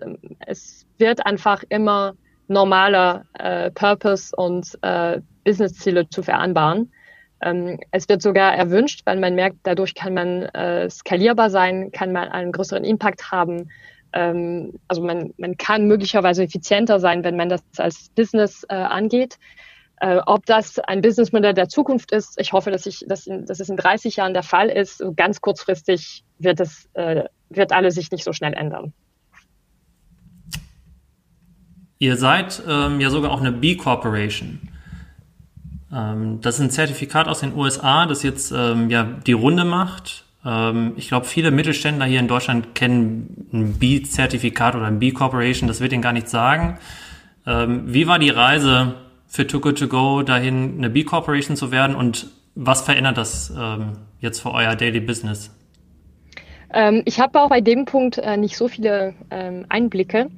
es 0.46 0.86
wird 0.98 1.24
einfach 1.26 1.62
immer 1.68 2.14
normaler, 2.48 3.24
äh, 3.34 3.70
Purpose 3.70 4.34
und 4.34 4.78
äh, 4.82 5.20
Businessziele 5.44 6.08
zu 6.08 6.22
vereinbaren. 6.22 6.90
Ähm, 7.40 7.78
es 7.92 8.08
wird 8.08 8.22
sogar 8.22 8.54
erwünscht, 8.54 9.02
weil 9.04 9.18
man 9.18 9.34
merkt, 9.34 9.58
dadurch 9.62 9.94
kann 9.94 10.14
man 10.14 10.42
äh, 10.42 10.90
skalierbar 10.90 11.50
sein, 11.50 11.92
kann 11.92 12.12
man 12.12 12.28
einen 12.28 12.52
größeren 12.52 12.84
Impact 12.84 13.30
haben. 13.30 13.70
Ähm, 14.12 14.74
also 14.88 15.02
man, 15.02 15.32
man 15.38 15.56
kann 15.56 15.86
möglicherweise 15.86 16.42
effizienter 16.42 16.98
sein, 16.98 17.24
wenn 17.24 17.36
man 17.36 17.48
das 17.48 17.62
als 17.76 18.10
Business 18.14 18.64
äh, 18.68 18.74
angeht. 18.74 19.38
Äh, 20.00 20.20
ob 20.26 20.46
das 20.46 20.78
ein 20.78 21.00
Businessmodell 21.00 21.54
der 21.54 21.68
Zukunft 21.68 22.12
ist, 22.12 22.40
ich 22.40 22.52
hoffe, 22.52 22.70
dass, 22.70 22.86
ich, 22.86 23.04
dass, 23.08 23.26
in, 23.26 23.46
dass 23.46 23.60
es 23.60 23.68
in 23.68 23.76
30 23.76 24.16
Jahren 24.16 24.32
der 24.32 24.44
Fall 24.44 24.68
ist. 24.68 25.02
Ganz 25.16 25.40
kurzfristig 25.40 26.24
wird, 26.38 26.60
es, 26.60 26.88
äh, 26.94 27.24
wird 27.50 27.72
alles 27.72 27.96
sich 27.96 28.10
nicht 28.10 28.24
so 28.24 28.32
schnell 28.32 28.54
ändern. 28.54 28.92
Ihr 31.98 32.16
seid 32.16 32.62
ähm, 32.68 33.00
ja 33.00 33.10
sogar 33.10 33.32
auch 33.32 33.40
eine 33.40 33.50
B 33.50 33.74
Corporation. 33.76 34.60
Ähm, 34.60 34.77
das 35.90 36.56
ist 36.56 36.60
ein 36.60 36.70
Zertifikat 36.70 37.28
aus 37.28 37.40
den 37.40 37.54
USA, 37.54 38.06
das 38.06 38.22
jetzt 38.22 38.52
ähm, 38.52 38.90
ja 38.90 39.04
die 39.04 39.32
Runde 39.32 39.64
macht. 39.64 40.24
Ähm, 40.44 40.92
ich 40.96 41.08
glaube, 41.08 41.26
viele 41.26 41.50
Mittelständler 41.50 42.04
hier 42.04 42.20
in 42.20 42.28
Deutschland 42.28 42.74
kennen 42.74 43.48
ein 43.52 43.74
B-Zertifikat 43.74 44.74
oder 44.74 44.86
ein 44.86 44.98
B 44.98 45.12
Corporation. 45.12 45.66
Das 45.66 45.80
wird 45.80 45.92
ihnen 45.92 46.02
gar 46.02 46.12
nichts 46.12 46.30
sagen. 46.30 46.78
Ähm, 47.46 47.84
wie 47.86 48.06
war 48.06 48.18
die 48.18 48.30
Reise 48.30 48.94
für 49.26 49.46
Too 49.46 49.60
Good 49.60 49.78
To 49.78 49.88
Go 49.88 50.22
dahin, 50.22 50.74
eine 50.78 50.90
B 50.90 51.04
Corporation 51.04 51.56
zu 51.56 51.70
werden 51.70 51.96
und 51.96 52.26
was 52.54 52.82
verändert 52.82 53.16
das 53.16 53.52
ähm, 53.56 53.92
jetzt 54.20 54.40
für 54.40 54.52
euer 54.52 54.74
Daily 54.74 55.00
Business? 55.00 55.54
Ähm, 56.72 57.02
ich 57.04 57.20
habe 57.20 57.40
auch 57.40 57.48
bei 57.48 57.60
dem 57.60 57.84
Punkt 57.84 58.18
äh, 58.18 58.36
nicht 58.36 58.56
so 58.56 58.68
viele 58.68 59.14
ähm, 59.30 59.64
Einblicke. 59.68 60.28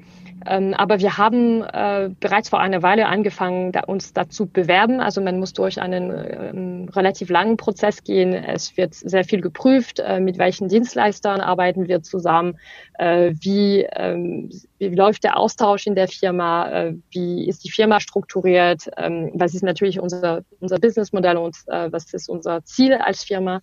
Ähm, 0.46 0.74
aber 0.74 1.00
wir 1.00 1.18
haben 1.18 1.62
äh, 1.62 2.10
bereits 2.18 2.48
vor 2.48 2.60
einer 2.60 2.82
Weile 2.82 3.06
angefangen, 3.06 3.72
da, 3.72 3.80
uns 3.80 4.12
dazu 4.12 4.46
bewerben. 4.46 5.00
Also 5.00 5.20
man 5.20 5.38
muss 5.38 5.52
durch 5.52 5.80
einen 5.80 6.10
äh, 6.10 6.90
relativ 6.92 7.28
langen 7.28 7.56
Prozess 7.56 8.02
gehen. 8.04 8.32
Es 8.32 8.76
wird 8.76 8.94
sehr 8.94 9.24
viel 9.24 9.40
geprüft, 9.40 10.00
äh, 10.00 10.20
mit 10.20 10.38
welchen 10.38 10.68
Dienstleistern 10.68 11.40
arbeiten 11.40 11.88
wir 11.88 12.02
zusammen, 12.02 12.58
äh, 12.94 13.32
wie, 13.40 13.86
ähm, 13.92 14.50
wie 14.78 14.88
läuft 14.88 15.24
der 15.24 15.36
Austausch 15.36 15.86
in 15.86 15.94
der 15.94 16.08
Firma, 16.08 16.70
äh, 16.70 16.94
wie 17.10 17.46
ist 17.46 17.64
die 17.64 17.70
Firma 17.70 18.00
strukturiert, 18.00 18.90
ähm, 18.96 19.30
was 19.34 19.54
ist 19.54 19.62
natürlich 19.62 20.00
unser, 20.00 20.42
unser 20.60 20.78
Businessmodell 20.78 21.36
und 21.36 21.56
äh, 21.66 21.92
was 21.92 22.12
ist 22.14 22.28
unser 22.28 22.64
Ziel 22.64 22.94
als 22.94 23.24
Firma. 23.24 23.60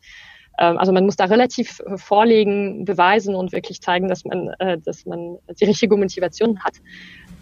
Ähm, 0.57 0.77
also 0.77 0.91
man 0.91 1.05
muss 1.05 1.15
da 1.15 1.25
relativ 1.25 1.79
äh, 1.81 1.97
vorlegen, 1.97 2.85
beweisen 2.85 3.35
und 3.35 3.51
wirklich 3.51 3.81
zeigen, 3.81 4.07
dass 4.07 4.25
man, 4.25 4.49
äh, 4.59 4.77
dass 4.79 5.05
man 5.05 5.37
die 5.59 5.65
richtige 5.65 5.95
Motivation 5.95 6.59
hat. 6.63 6.75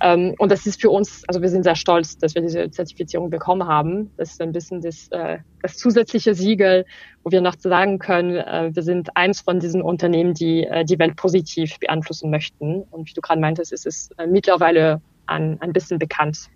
Ähm, 0.02 0.36
und 0.38 0.52
das 0.52 0.66
ist 0.66 0.82
für 0.82 0.90
uns, 0.90 1.24
also 1.28 1.42
wir 1.42 1.50
sind 1.50 1.64
sehr 1.64 1.76
stolz, 1.76 2.18
dass 2.18 2.36
wir 2.36 2.42
diese 2.42 2.70
Zertifizierung 2.70 3.30
bekommen 3.30 3.68
haben. 3.68 4.12
Das 4.18 4.32
ist 4.32 4.42
ein 4.42 4.52
bisschen 4.52 4.82
das, 4.82 5.08
äh, 5.12 5.40
das 5.62 5.78
zusätzliche 5.78 6.36
Siegel, 6.36 6.86
wo 7.24 7.32
wir 7.32 7.42
noch 7.42 7.56
sagen 7.58 7.98
können, 7.98 8.36
wir 8.76 8.84
sind 8.84 9.18
eins 9.18 9.42
von 9.42 9.60
diesen 9.60 9.82
Unternehmen, 9.82 10.36
die 10.36 10.68
die 10.84 11.00
Welt 11.00 11.16
positiv 11.16 11.80
beeinflussen 11.80 12.30
möchten. 12.30 12.84
Und 12.92 13.10
wie 13.10 13.14
du 13.14 13.22
gerade 13.22 13.42
meintest, 13.42 13.74
ist 13.74 13.88
es 13.88 14.10
mittlerweile 14.28 15.02
ein, 15.26 15.60
ein 15.60 15.74
bisschen 15.74 15.98
bekannt. 15.98 16.50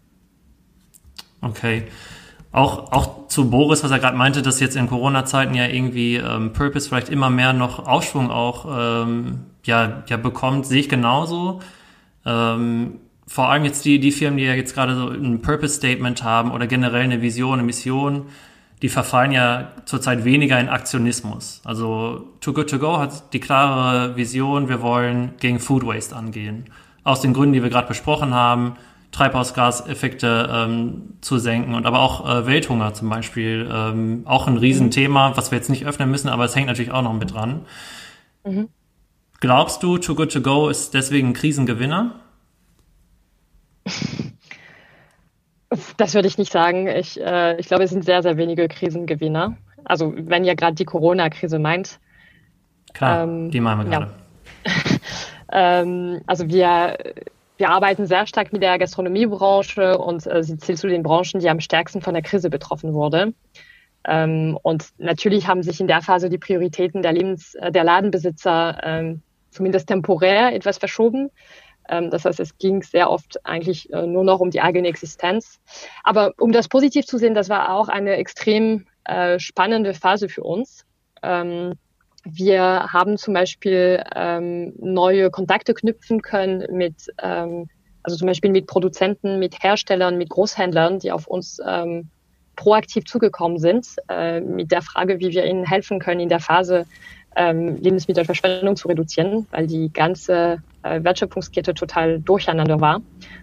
Okay. 1.41 1.88
Auch, 2.52 2.92
auch 2.92 3.28
zu 3.28 3.50
Boris, 3.52 3.84
was 3.84 3.92
er 3.92 4.00
gerade 4.00 4.18
meinte, 4.18 4.42
dass 4.42 4.60
jetzt 4.60 4.76
in 4.76 4.88
Corona-Zeiten 4.88 5.54
ja 5.54 5.68
irgendwie 5.68 6.16
ähm, 6.16 6.52
Purpose 6.52 6.90
vielleicht 6.90 7.10
immer 7.10 7.30
mehr 7.30 7.54
noch 7.54 7.86
Aufschwung 7.86 8.32
auch 8.32 8.66
ähm, 9.06 9.42
ja, 9.66 10.04
ja 10.08 10.18
bekommt, 10.18 10.66
sehe 10.66 10.80
ich 10.80 10.90
genauso. 10.90 11.60
Ähm, 12.26 12.96
vor 13.28 13.50
allem 13.50 13.66
jetzt 13.66 13.86
die, 13.86 14.00
die 14.00 14.12
Firmen, 14.12 14.38
die 14.38 14.46
ja 14.46 14.56
jetzt 14.56 14.74
gerade 14.74 14.96
so 14.96 15.10
ein 15.10 15.42
Purpose-Statement 15.42 16.24
haben 16.24 16.52
oder 16.52 16.66
generell 16.66 17.04
eine 17.04 17.22
Vision, 17.22 17.60
eine 17.60 17.64
Mission, 17.64 18.26
die 18.82 18.90
verfallen 18.90 19.32
ja 19.32 19.72
zurzeit 19.86 20.26
weniger 20.26 20.60
in 20.60 20.70
Aktionismus. 20.70 21.62
Also 21.64 22.30
Too 22.42 22.54
Good 22.54 22.72
To 22.72 22.80
Go 22.80 22.98
hat 22.98 23.34
die 23.34 23.40
klare 23.40 24.16
Vision, 24.16 24.70
wir 24.70 24.82
wollen 24.82 25.34
gegen 25.40 25.60
Food 25.60 25.86
Waste 25.86 26.16
angehen. 26.16 26.66
Aus 27.04 27.22
den 27.22 27.34
Gründen, 27.34 27.54
die 27.54 27.62
wir 27.62 27.70
gerade 27.70 27.88
besprochen 27.88 28.34
haben, 28.34 28.74
Treibhausgaseffekte 29.12 30.50
ähm, 30.52 31.13
zu 31.22 31.39
senken 31.39 31.74
und 31.74 31.86
aber 31.86 32.00
auch 32.00 32.30
äh, 32.30 32.45
Welthunger 32.45 32.93
zum 32.93 33.10
Beispiel 33.10 33.69
ähm, 33.72 34.22
auch 34.26 34.48
ein 34.48 34.58
Riesenthema, 34.58 35.36
was 35.36 35.52
wir 35.52 35.58
jetzt 35.58 35.69
nicht 35.69 35.86
öffnen 35.86 36.12
müssen, 36.12 36.30
aber 36.30 36.45
es 36.45 36.56
hängt 36.56 36.67
natürlich 36.67 36.91
auch 36.91 37.02
noch 37.02 37.13
mit 37.13 37.34
dran. 37.34 37.65
Mhm. 38.45 38.69
Glaubst 39.39 39.84
du, 39.84 39.98
Too 39.98 40.15
Good 40.15 40.34
To 40.34 40.41
Go 40.41 40.69
ist 40.69 40.93
deswegen 40.93 41.30
ein 41.30 41.34
Krisengewinner? 41.34 42.15
Das 45.98 46.13
würde 46.13 46.28
ich 46.28 46.38
nicht 46.38 46.52
sagen. 46.52 46.88
Ich, 46.88 47.19
äh, 47.19 47.58
ich 47.60 47.67
glaube, 47.67 47.84
es 47.84 47.91
sind 47.91 48.04
sehr, 48.04 48.22
sehr 48.22 48.38
wenige 48.38 48.67
Krisengewinner. 48.67 49.58
Also 49.86 50.13
wenn 50.15 50.43
ihr 50.43 50.56
gerade 50.56 50.76
die 50.76 50.86
Corona-Krise 50.86 51.60
meint. 51.60 52.00
Klar, 52.93 53.24
ähm, 53.24 53.52
die 53.52 53.60
meinen 53.60 53.84
wir 53.84 53.89
gerade. 53.89 54.12
Ja. 54.65 54.72
ähm, 55.82 56.22
also 56.26 56.48
wir 56.48 56.98
wir 57.60 57.69
arbeiten 57.69 58.06
sehr 58.06 58.26
stark 58.26 58.54
mit 58.54 58.63
der 58.63 58.80
Gastronomiebranche 58.80 59.98
und 59.98 60.26
äh, 60.26 60.43
sie 60.43 60.58
zählt 60.58 60.80
zu 60.80 60.88
den 60.88 61.04
Branchen, 61.04 61.41
die 61.41 61.50
am 61.50 61.60
stärksten 61.60 62.02
von 62.02 62.13
der 62.13 62.24
Krise 62.24 62.50
betroffen 62.50 62.93
wurde. 62.93 63.34
Ähm, 64.06 64.58
und 64.63 64.88
natürlich 64.98 65.45
haben 65.48 65.62
sich 65.62 65.82
in 65.82 65.88
der 65.88 66.02
Phase 66.02 66.30
die 66.30 66.38
Prioritäten 66.38 67.02
der, 67.02 67.12
Lebens-, 67.12 67.56
äh, 67.56 67.69
der 67.72 67.84
Ladenbesitzer 67.84 68.80
ähm, 68.82 69.22
zumindest 69.50 69.89
temporär 69.89 70.56
etwas 70.56 70.78
verschoben. 70.78 71.32
Ähm, 71.89 72.10
das 72.10 72.24
heißt, 72.24 72.39
es 72.39 72.58
ging 72.58 72.82
sehr 72.82 73.12
oft 73.12 73.45
eigentlich 73.45 73.91
äh, 73.91 74.08
nur 74.08 74.24
noch 74.24 74.39
um 74.39 74.52
die 74.52 74.62
eigene 74.62 74.88
Existenz. 74.88 75.60
Aber 76.06 76.32
um 76.38 76.54
das 76.54 76.69
positiv 76.69 77.06
zu 77.08 77.17
sehen, 77.17 77.34
das 77.34 77.50
war 77.50 77.74
auch 77.74 77.89
eine 77.89 78.15
extrem 78.15 78.88
äh, 79.04 79.38
spannende 79.38 79.93
Phase 79.93 80.30
für 80.30 80.43
uns. 80.43 80.86
Ähm, 81.22 81.74
wir 82.26 82.88
haben 82.92 83.18
zum 83.18 83.34
Beispiel 83.34 84.04
ähm, 84.16 84.74
neue 84.78 85.30
Kontakte 85.30 85.74
knüpfen 85.74 86.22
können 86.22 86.66
mit, 86.72 87.08
ähm, 87.22 87.70
also 88.04 88.18
zum 88.18 88.28
Beispiel 88.28 88.52
mit 88.52 88.68
Produzenten, 88.68 89.40
mit 89.40 89.62
Herstellern, 89.64 90.18
mit 90.18 90.30
Großhändlern, 90.30 91.00
die 91.00 91.12
auf 91.12 91.28
uns 91.28 91.60
ähm, 91.66 92.10
proaktiv 92.56 93.06
zugekommen 93.06 93.58
sind, 93.58 93.88
äh, 94.10 94.42
mit 94.42 94.72
der 94.72 94.82
Frage, 94.82 95.20
wie 95.20 95.30
wir 95.30 95.46
ihnen 95.46 95.66
helfen 95.66 96.00
können 96.00 96.20
in 96.20 96.30
der 96.30 96.42
Phase, 96.42 96.86
ähm, 97.36 97.78
Lebensmittelverschwendung 97.78 98.76
zu 98.76 98.88
reduzieren, 98.88 99.48
weil 99.52 99.68
die 99.68 99.92
ganze 99.94 100.62
Wertschöpfungskette 100.84 101.74
total 101.74 102.20
durcheinander 102.20 102.80
war. 102.80 103.02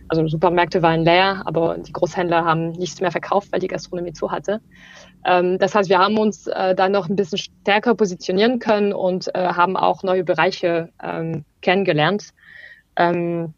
Also 0.09 0.27
Supermärkte 0.27 0.83
waren 0.83 1.03
leer, 1.03 1.42
aber 1.44 1.77
die 1.79 1.92
Großhändler 1.92 2.44
haben 2.44 2.70
nichts 2.72 3.01
mehr 3.01 3.11
verkauft, 3.11 3.49
weil 3.53 3.61
die 3.61 3.68
Gastronomie 3.68 4.12
zu 4.12 4.31
hatte. 4.31 4.61
Ähm, 5.25 5.59
das 5.59 5.75
heißt, 5.75 5.90
wir 5.90 5.99
haben 5.99 6.18
uns 6.18 6.46
äh, 6.46 6.75
da 6.75 6.88
noch 6.88 7.09
ein 7.09 7.16
bisschen 7.16 7.38
stärker 7.38 7.94
positionieren 7.94 8.59
können 8.59 8.92
und 8.92 9.35
äh, 9.35 9.49
haben 9.49 9.77
auch 9.77 10.03
neue 10.03 10.25
Bereiche 10.25 10.90
ähm, 11.03 11.44
kennengelernt. 11.61 12.31
Ähm, 12.96 13.55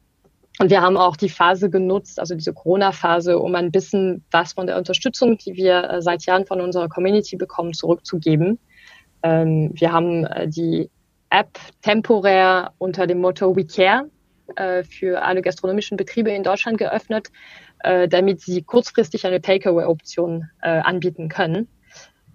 und 0.60 0.70
wir 0.70 0.80
haben 0.80 0.96
auch 0.96 1.16
die 1.16 1.28
Phase 1.28 1.70
genutzt, 1.70 2.18
also 2.18 2.34
diese 2.34 2.52
Corona-Phase, 2.52 3.38
um 3.38 3.54
ein 3.54 3.70
bisschen 3.70 4.24
was 4.32 4.54
von 4.54 4.66
der 4.66 4.76
Unterstützung, 4.76 5.38
die 5.38 5.54
wir 5.54 5.88
äh, 5.88 6.02
seit 6.02 6.24
Jahren 6.26 6.46
von 6.46 6.60
unserer 6.60 6.88
Community 6.88 7.36
bekommen, 7.36 7.72
zurückzugeben. 7.74 8.58
Wir 9.20 9.90
haben 9.90 10.26
äh, 10.26 10.46
die 10.46 10.90
App 11.30 11.58
temporär 11.82 12.72
unter 12.78 13.06
dem 13.06 13.20
Motto 13.20 13.54
We 13.54 13.66
Care 13.66 14.10
äh, 14.56 14.82
für 14.82 15.22
alle 15.22 15.42
gastronomischen 15.42 15.96
Betriebe 15.96 16.30
in 16.30 16.42
Deutschland 16.42 16.78
geöffnet, 16.78 17.28
äh, 17.80 18.08
damit 18.08 18.40
sie 18.40 18.62
kurzfristig 18.62 19.26
eine 19.26 19.40
Takeaway-Option 19.40 20.48
äh, 20.62 20.68
anbieten 20.68 21.28
können. 21.28 21.68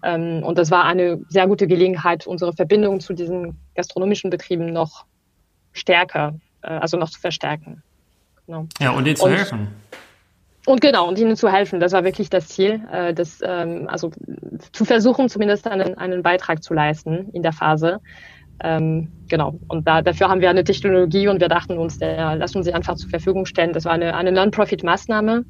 Ähm, 0.02 0.42
und 0.42 0.58
das 0.58 0.70
war 0.70 0.84
eine 0.84 1.20
sehr 1.28 1.46
gute 1.46 1.66
Gelegenheit, 1.66 2.26
unsere 2.26 2.52
Verbindung 2.52 3.00
zu 3.00 3.14
diesen 3.14 3.58
gastronomischen 3.74 4.30
Betrieben 4.30 4.72
noch 4.72 5.06
stärker, 5.72 6.34
äh, 6.62 6.68
also 6.68 6.96
noch 6.96 7.10
zu 7.10 7.20
verstärken. 7.20 7.82
Genau. 8.46 8.66
Ja, 8.80 8.90
und 8.90 9.06
ihnen 9.06 9.16
zu 9.16 9.28
helfen. 9.28 9.68
Und 10.66 10.80
genau, 10.80 11.08
und 11.08 11.18
ihnen 11.18 11.36
zu 11.36 11.52
helfen, 11.52 11.78
das 11.78 11.92
war 11.92 12.04
wirklich 12.04 12.30
das 12.30 12.48
Ziel, 12.48 12.80
äh, 12.90 13.12
das, 13.12 13.40
ähm, 13.42 13.86
also 13.88 14.10
zu 14.72 14.84
versuchen, 14.84 15.28
zumindest 15.28 15.66
einen, 15.66 15.98
einen 15.98 16.22
Beitrag 16.22 16.62
zu 16.62 16.72
leisten 16.72 17.30
in 17.32 17.42
der 17.42 17.52
Phase. 17.52 18.00
Ähm, 18.62 19.08
genau, 19.28 19.58
und 19.68 19.86
da, 19.86 20.02
dafür 20.02 20.28
haben 20.28 20.40
wir 20.40 20.50
eine 20.50 20.64
Technologie 20.64 21.28
und 21.28 21.40
wir 21.40 21.48
dachten 21.48 21.76
uns, 21.76 21.98
der, 21.98 22.36
lassen 22.36 22.62
sie 22.62 22.72
einfach 22.72 22.94
zur 22.96 23.10
Verfügung 23.10 23.46
stellen. 23.46 23.72
Das 23.72 23.84
war 23.84 23.92
eine, 23.92 24.14
eine 24.14 24.32
Non-Profit-Maßnahme. 24.32 25.44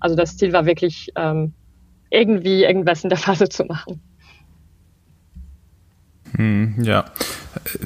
Also 0.00 0.16
das 0.16 0.36
Ziel 0.36 0.52
war 0.52 0.66
wirklich, 0.66 1.10
ähm, 1.16 1.52
irgendwie 2.10 2.64
irgendwas 2.64 3.04
in 3.04 3.10
der 3.10 3.18
Phase 3.26 3.48
zu 3.48 3.64
machen. 3.64 4.00
Hm, 6.36 6.74
ja, 6.82 7.04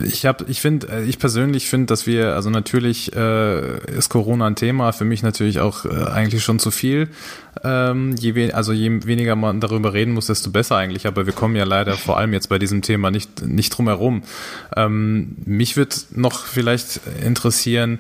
Ich 0.05 0.27
habe, 0.27 0.45
ich 0.49 0.61
finde, 0.61 0.89
äh, 0.89 1.05
ich 1.05 1.19
persönlich 1.19 1.69
finde, 1.69 1.87
dass 1.87 2.07
wir, 2.07 2.35
also 2.35 2.51
natürlich 2.51 3.15
äh, 3.15 3.97
ist 3.97 4.09
Corona 4.09 4.47
ein 4.47 4.57
Thema, 4.57 4.93
für 4.93 5.05
mich 5.05 5.23
natürlich 5.23 5.61
auch 5.61 5.85
äh, 5.85 5.89
eigentlich 5.89 6.43
schon 6.45 6.59
zu 6.59 6.71
viel. 6.71 7.09
Ähm, 7.65 8.15
je 8.17 8.35
we 8.35 8.55
also 8.55 8.73
je 8.73 9.05
weniger 9.05 9.37
man 9.37 9.61
darüber 9.61 9.93
reden 9.93 10.13
muss, 10.15 10.27
desto 10.27 10.51
besser 10.51 10.77
eigentlich. 10.77 11.07
Aber 11.07 11.27
wir 11.27 11.33
kommen 11.33 11.57
ja 11.57 11.65
leider 11.65 11.97
vor 11.97 12.19
allem 12.19 12.33
jetzt 12.33 12.49
bei 12.49 12.59
diesem 12.59 12.83
Thema 12.83 13.11
nicht 13.11 13.43
nicht 13.43 13.71
drum 13.71 13.89
herum. 13.89 14.23
Ähm, 14.77 15.37
mich 15.45 15.77
würde 15.77 15.97
noch 16.15 16.47
vielleicht 16.47 17.01
interessieren. 17.25 17.99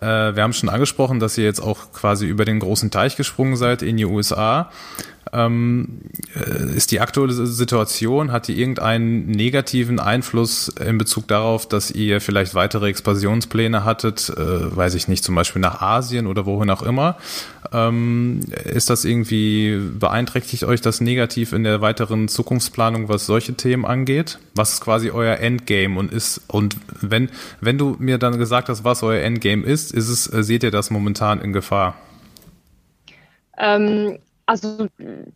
Äh, 0.00 0.34
wir 0.34 0.42
haben 0.42 0.52
schon 0.52 0.68
angesprochen, 0.68 1.20
dass 1.20 1.36
ihr 1.38 1.44
jetzt 1.44 1.60
auch 1.60 1.92
quasi 1.92 2.26
über 2.26 2.44
den 2.44 2.60
großen 2.60 2.90
Teich 2.90 3.16
gesprungen 3.16 3.56
seid 3.56 3.82
in 3.82 3.96
die 3.96 4.06
USA. 4.06 4.70
Ähm, 5.36 6.00
äh, 6.34 6.74
ist 6.74 6.92
die 6.92 7.00
aktuelle 7.00 7.34
Situation, 7.34 8.32
hat 8.32 8.48
die 8.48 8.58
irgendeinen 8.58 9.26
negativen 9.26 10.00
Einfluss 10.00 10.68
in 10.68 10.96
Bezug 10.96 11.28
darauf, 11.28 11.68
dass 11.68 11.90
ihr 11.90 12.22
vielleicht 12.22 12.54
weitere 12.54 12.88
Expansionspläne 12.88 13.84
hattet, 13.84 14.30
äh, 14.30 14.74
weiß 14.74 14.94
ich 14.94 15.08
nicht, 15.08 15.22
zum 15.22 15.34
Beispiel 15.34 15.60
nach 15.60 15.82
Asien 15.82 16.26
oder 16.26 16.46
wohin 16.46 16.70
auch 16.70 16.82
immer? 16.82 17.16
Ähm, 17.70 18.40
ist 18.64 18.88
das 18.88 19.04
irgendwie, 19.04 19.78
beeinträchtigt 19.98 20.64
euch 20.64 20.80
das 20.80 21.02
negativ 21.02 21.52
in 21.52 21.64
der 21.64 21.82
weiteren 21.82 22.28
Zukunftsplanung, 22.28 23.10
was 23.10 23.26
solche 23.26 23.54
Themen 23.54 23.84
angeht? 23.84 24.38
Was 24.54 24.74
ist 24.74 24.80
quasi 24.80 25.10
euer 25.10 25.36
Endgame 25.36 25.98
und 25.98 26.12
ist, 26.12 26.40
und 26.48 26.78
wenn, 27.02 27.28
wenn 27.60 27.76
du 27.76 27.96
mir 27.98 28.16
dann 28.16 28.38
gesagt 28.38 28.70
hast, 28.70 28.84
was 28.84 29.02
euer 29.02 29.22
Endgame 29.22 29.64
ist, 29.64 29.92
ist 29.92 30.08
es, 30.08 30.32
äh, 30.32 30.42
seht 30.42 30.62
ihr 30.62 30.70
das 30.70 30.90
momentan 30.90 31.42
in 31.42 31.52
Gefahr? 31.52 31.94
Ähm, 33.58 34.18
also 34.46 34.86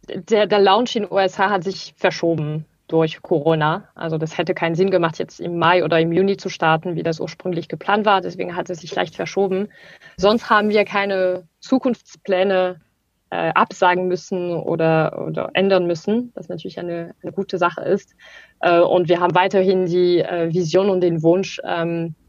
der, 0.08 0.46
der 0.46 0.58
Launch 0.58 0.96
in 0.96 1.02
den 1.02 1.12
USA 1.12 1.50
hat 1.50 1.64
sich 1.64 1.94
verschoben 1.96 2.64
durch 2.90 3.22
Corona. 3.22 3.88
Also 3.94 4.18
das 4.18 4.36
hätte 4.36 4.54
keinen 4.54 4.74
Sinn 4.74 4.90
gemacht, 4.90 5.18
jetzt 5.18 5.40
im 5.40 5.58
Mai 5.58 5.84
oder 5.84 6.00
im 6.00 6.12
Juni 6.12 6.36
zu 6.36 6.48
starten, 6.48 6.96
wie 6.96 7.02
das 7.02 7.20
ursprünglich 7.20 7.68
geplant 7.68 8.04
war. 8.04 8.20
Deswegen 8.20 8.56
hat 8.56 8.68
es 8.70 8.80
sich 8.80 8.94
leicht 8.94 9.14
verschoben. 9.14 9.68
Sonst 10.16 10.50
haben 10.50 10.70
wir 10.70 10.84
keine 10.84 11.44
Zukunftspläne 11.60 12.80
äh, 13.30 13.50
absagen 13.54 14.08
müssen 14.08 14.52
oder, 14.52 15.24
oder 15.26 15.50
ändern 15.54 15.86
müssen, 15.86 16.32
was 16.34 16.48
natürlich 16.48 16.78
eine, 16.80 17.14
eine 17.22 17.32
gute 17.32 17.58
Sache 17.58 17.82
ist. 17.82 18.14
Äh, 18.60 18.80
und 18.80 19.08
wir 19.08 19.20
haben 19.20 19.34
weiterhin 19.34 19.86
die 19.86 20.18
äh, 20.18 20.52
Vision 20.52 20.90
und 20.90 21.00
den 21.00 21.22
Wunsch, 21.22 21.60
ähm, 21.64 22.14
äh, 22.16 22.19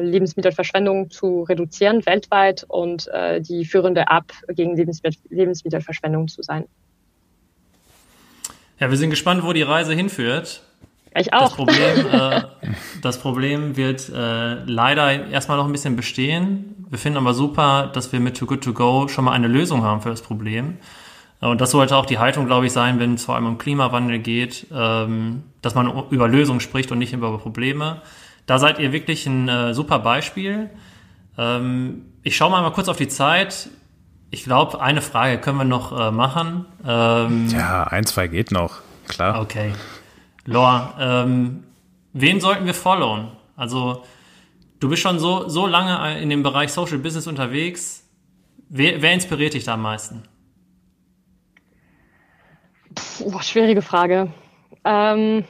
Lebensmittelverschwendung 0.00 1.10
zu 1.10 1.42
reduzieren 1.42 2.04
weltweit 2.06 2.64
und 2.68 3.08
äh, 3.08 3.40
die 3.40 3.64
führende 3.64 4.02
App 4.08 4.32
gegen 4.48 4.76
Lebensmittel 4.76 5.20
Lebensmittelverschwendung 5.28 6.28
zu 6.28 6.42
sein. 6.42 6.64
Ja, 8.78 8.90
wir 8.90 8.96
sind 8.96 9.10
gespannt, 9.10 9.44
wo 9.44 9.52
die 9.52 9.62
Reise 9.62 9.94
hinführt. 9.94 10.62
Ich 11.16 11.32
auch. 11.32 11.42
Das 11.42 11.54
Problem, 11.54 12.06
äh, 12.12 12.40
das 13.02 13.18
Problem 13.18 13.76
wird 13.76 14.08
äh, 14.08 14.64
leider 14.64 15.26
erstmal 15.28 15.58
noch 15.58 15.66
ein 15.66 15.72
bisschen 15.72 15.96
bestehen. 15.96 16.86
Wir 16.88 16.98
finden 16.98 17.18
aber 17.18 17.34
super, 17.34 17.90
dass 17.92 18.12
wir 18.12 18.20
mit 18.20 18.36
Too 18.36 18.46
Good 18.46 18.64
To 18.64 18.72
Go 18.72 19.08
schon 19.08 19.24
mal 19.24 19.32
eine 19.32 19.48
Lösung 19.48 19.82
haben 19.82 20.00
für 20.00 20.10
das 20.10 20.22
Problem. 20.22 20.78
Und 21.40 21.60
das 21.60 21.70
sollte 21.70 21.96
auch 21.96 22.04
die 22.04 22.18
Haltung, 22.18 22.46
glaube 22.46 22.66
ich, 22.66 22.72
sein, 22.72 23.00
wenn 23.00 23.14
es 23.14 23.24
vor 23.24 23.34
allem 23.34 23.46
um 23.46 23.58
Klimawandel 23.58 24.18
geht, 24.18 24.66
ähm, 24.72 25.42
dass 25.62 25.74
man 25.74 25.90
über 26.10 26.28
Lösungen 26.28 26.60
spricht 26.60 26.92
und 26.92 26.98
nicht 26.98 27.14
über 27.14 27.36
Probleme. 27.38 28.02
Da 28.50 28.58
seid 28.58 28.80
ihr 28.80 28.90
wirklich 28.90 29.26
ein 29.26 29.48
äh, 29.48 29.74
super 29.74 30.00
Beispiel. 30.00 30.70
Ähm, 31.38 32.06
ich 32.24 32.36
schaue 32.36 32.50
mal, 32.50 32.62
mal 32.62 32.72
kurz 32.72 32.88
auf 32.88 32.96
die 32.96 33.06
Zeit. 33.06 33.68
Ich 34.32 34.42
glaube, 34.42 34.80
eine 34.80 35.02
Frage 35.02 35.38
können 35.38 35.58
wir 35.58 35.64
noch 35.64 35.96
äh, 35.96 36.10
machen. 36.10 36.64
Ähm, 36.84 37.46
ja, 37.50 37.84
ein, 37.84 38.04
zwei 38.06 38.26
geht 38.26 38.50
noch, 38.50 38.80
klar. 39.06 39.40
Okay. 39.40 39.72
Lor, 40.46 40.94
ähm, 40.98 41.62
wen 42.12 42.40
sollten 42.40 42.66
wir 42.66 42.74
followen? 42.74 43.28
Also, 43.54 44.02
du 44.80 44.88
bist 44.88 45.02
schon 45.02 45.20
so, 45.20 45.48
so 45.48 45.68
lange 45.68 46.20
in 46.20 46.28
dem 46.28 46.42
Bereich 46.42 46.72
Social 46.72 46.98
Business 46.98 47.28
unterwegs. 47.28 48.02
Wer, 48.68 49.00
wer 49.00 49.12
inspiriert 49.12 49.54
dich 49.54 49.62
da 49.62 49.74
am 49.74 49.82
meisten? 49.82 50.24
Puh, 52.96 53.38
schwierige 53.42 53.82
Frage. 53.82 54.32
Ähm, 54.84 55.44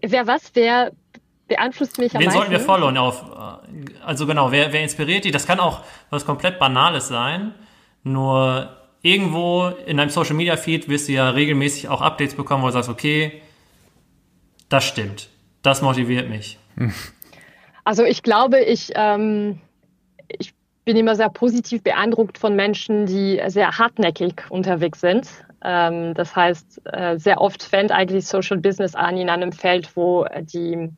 wer 0.00 0.26
was? 0.26 0.50
Wer 0.54 0.92
beeinflusst 1.48 1.98
mich 1.98 2.14
am 2.14 2.20
Wen 2.20 2.26
meisten. 2.26 2.38
sollten 2.38 2.52
wir 2.52 2.60
followen? 2.60 2.96
Auf, 2.98 3.22
äh, 3.22 4.04
also 4.04 4.26
genau, 4.26 4.52
wer, 4.52 4.72
wer 4.72 4.82
inspiriert 4.82 5.24
dich? 5.24 5.32
Das 5.32 5.46
kann 5.46 5.60
auch 5.60 5.82
was 6.10 6.24
komplett 6.24 6.58
Banales 6.58 7.08
sein. 7.08 7.54
Nur 8.02 8.70
irgendwo 9.02 9.68
in 9.86 9.96
deinem 9.96 10.10
Social 10.10 10.34
Media 10.34 10.56
Feed 10.56 10.88
wirst 10.88 11.08
du 11.08 11.12
ja 11.12 11.30
regelmäßig 11.30 11.88
auch 11.88 12.00
Updates 12.02 12.34
bekommen, 12.34 12.62
wo 12.62 12.66
du 12.66 12.72
sagst, 12.72 12.88
okay, 12.88 13.42
das 14.68 14.84
stimmt. 14.84 15.28
Das 15.62 15.82
motiviert 15.82 16.28
mich. 16.28 16.58
Also 17.86 18.02
ich 18.02 18.24
glaube, 18.24 18.58
ich, 18.58 18.90
ähm, 18.96 19.60
ich 20.26 20.54
bin 20.84 20.96
immer 20.96 21.14
sehr 21.14 21.28
positiv 21.28 21.84
beeindruckt 21.84 22.36
von 22.36 22.56
Menschen, 22.56 23.06
die 23.06 23.40
sehr 23.46 23.78
hartnäckig 23.78 24.42
unterwegs 24.50 25.00
sind. 25.00 25.28
Ähm, 25.62 26.12
das 26.14 26.34
heißt, 26.34 26.80
äh, 26.92 27.16
sehr 27.16 27.40
oft 27.40 27.62
fängt 27.62 27.92
eigentlich 27.92 28.26
Social 28.26 28.58
Business 28.58 28.96
an 28.96 29.16
in 29.16 29.30
einem 29.30 29.52
Feld, 29.52 29.96
wo 29.96 30.26
die 30.40 30.90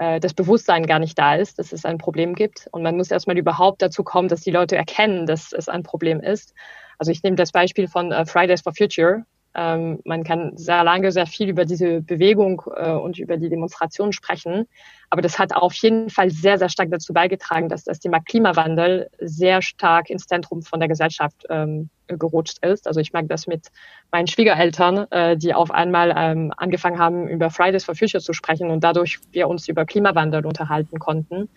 das 0.00 0.32
Bewusstsein 0.32 0.86
gar 0.86 0.98
nicht 0.98 1.18
da 1.18 1.34
ist, 1.34 1.58
dass 1.58 1.72
es 1.72 1.84
ein 1.84 1.98
Problem 1.98 2.34
gibt. 2.34 2.68
Und 2.72 2.82
man 2.82 2.96
muss 2.96 3.10
erstmal 3.10 3.36
überhaupt 3.36 3.82
dazu 3.82 4.02
kommen, 4.02 4.28
dass 4.28 4.40
die 4.40 4.50
Leute 4.50 4.74
erkennen, 4.74 5.26
dass 5.26 5.52
es 5.52 5.68
ein 5.68 5.82
Problem 5.82 6.20
ist. 6.20 6.54
Also 6.98 7.12
ich 7.12 7.22
nehme 7.22 7.36
das 7.36 7.52
Beispiel 7.52 7.86
von 7.86 8.10
äh, 8.10 8.24
Fridays 8.24 8.62
for 8.62 8.74
Future. 8.74 9.24
Ähm, 9.54 10.00
man 10.04 10.22
kann 10.22 10.56
sehr 10.56 10.84
lange 10.84 11.10
sehr 11.10 11.26
viel 11.26 11.48
über 11.48 11.64
diese 11.64 12.02
Bewegung 12.02 12.62
äh, 12.76 12.92
und 12.92 13.18
über 13.18 13.36
die 13.36 13.48
Demonstrationen 13.48 14.12
sprechen. 14.12 14.66
Aber 15.10 15.22
das 15.22 15.38
hat 15.38 15.54
auf 15.54 15.74
jeden 15.74 16.08
Fall 16.08 16.30
sehr, 16.30 16.56
sehr 16.58 16.68
stark 16.68 16.90
dazu 16.90 17.12
beigetragen, 17.12 17.68
dass 17.68 17.82
das 17.82 17.98
Thema 17.98 18.20
Klimawandel 18.20 19.10
sehr 19.18 19.60
stark 19.60 20.08
ins 20.08 20.26
Zentrum 20.26 20.62
von 20.62 20.78
der 20.78 20.88
Gesellschaft 20.88 21.46
ähm, 21.50 21.90
gerutscht 22.06 22.64
ist. 22.64 22.86
Also 22.86 23.00
ich 23.00 23.12
merke 23.12 23.28
das 23.28 23.48
mit 23.48 23.68
meinen 24.12 24.28
Schwiegereltern, 24.28 25.10
äh, 25.10 25.36
die 25.36 25.52
auf 25.52 25.72
einmal 25.72 26.14
ähm, 26.16 26.52
angefangen 26.56 26.98
haben, 26.98 27.28
über 27.28 27.50
Fridays 27.50 27.84
for 27.84 27.96
Future 27.96 28.22
zu 28.22 28.32
sprechen 28.32 28.70
und 28.70 28.84
dadurch 28.84 29.18
wir 29.32 29.48
uns 29.48 29.68
über 29.68 29.84
Klimawandel 29.84 30.46
unterhalten 30.46 30.98
konnten, 31.00 31.48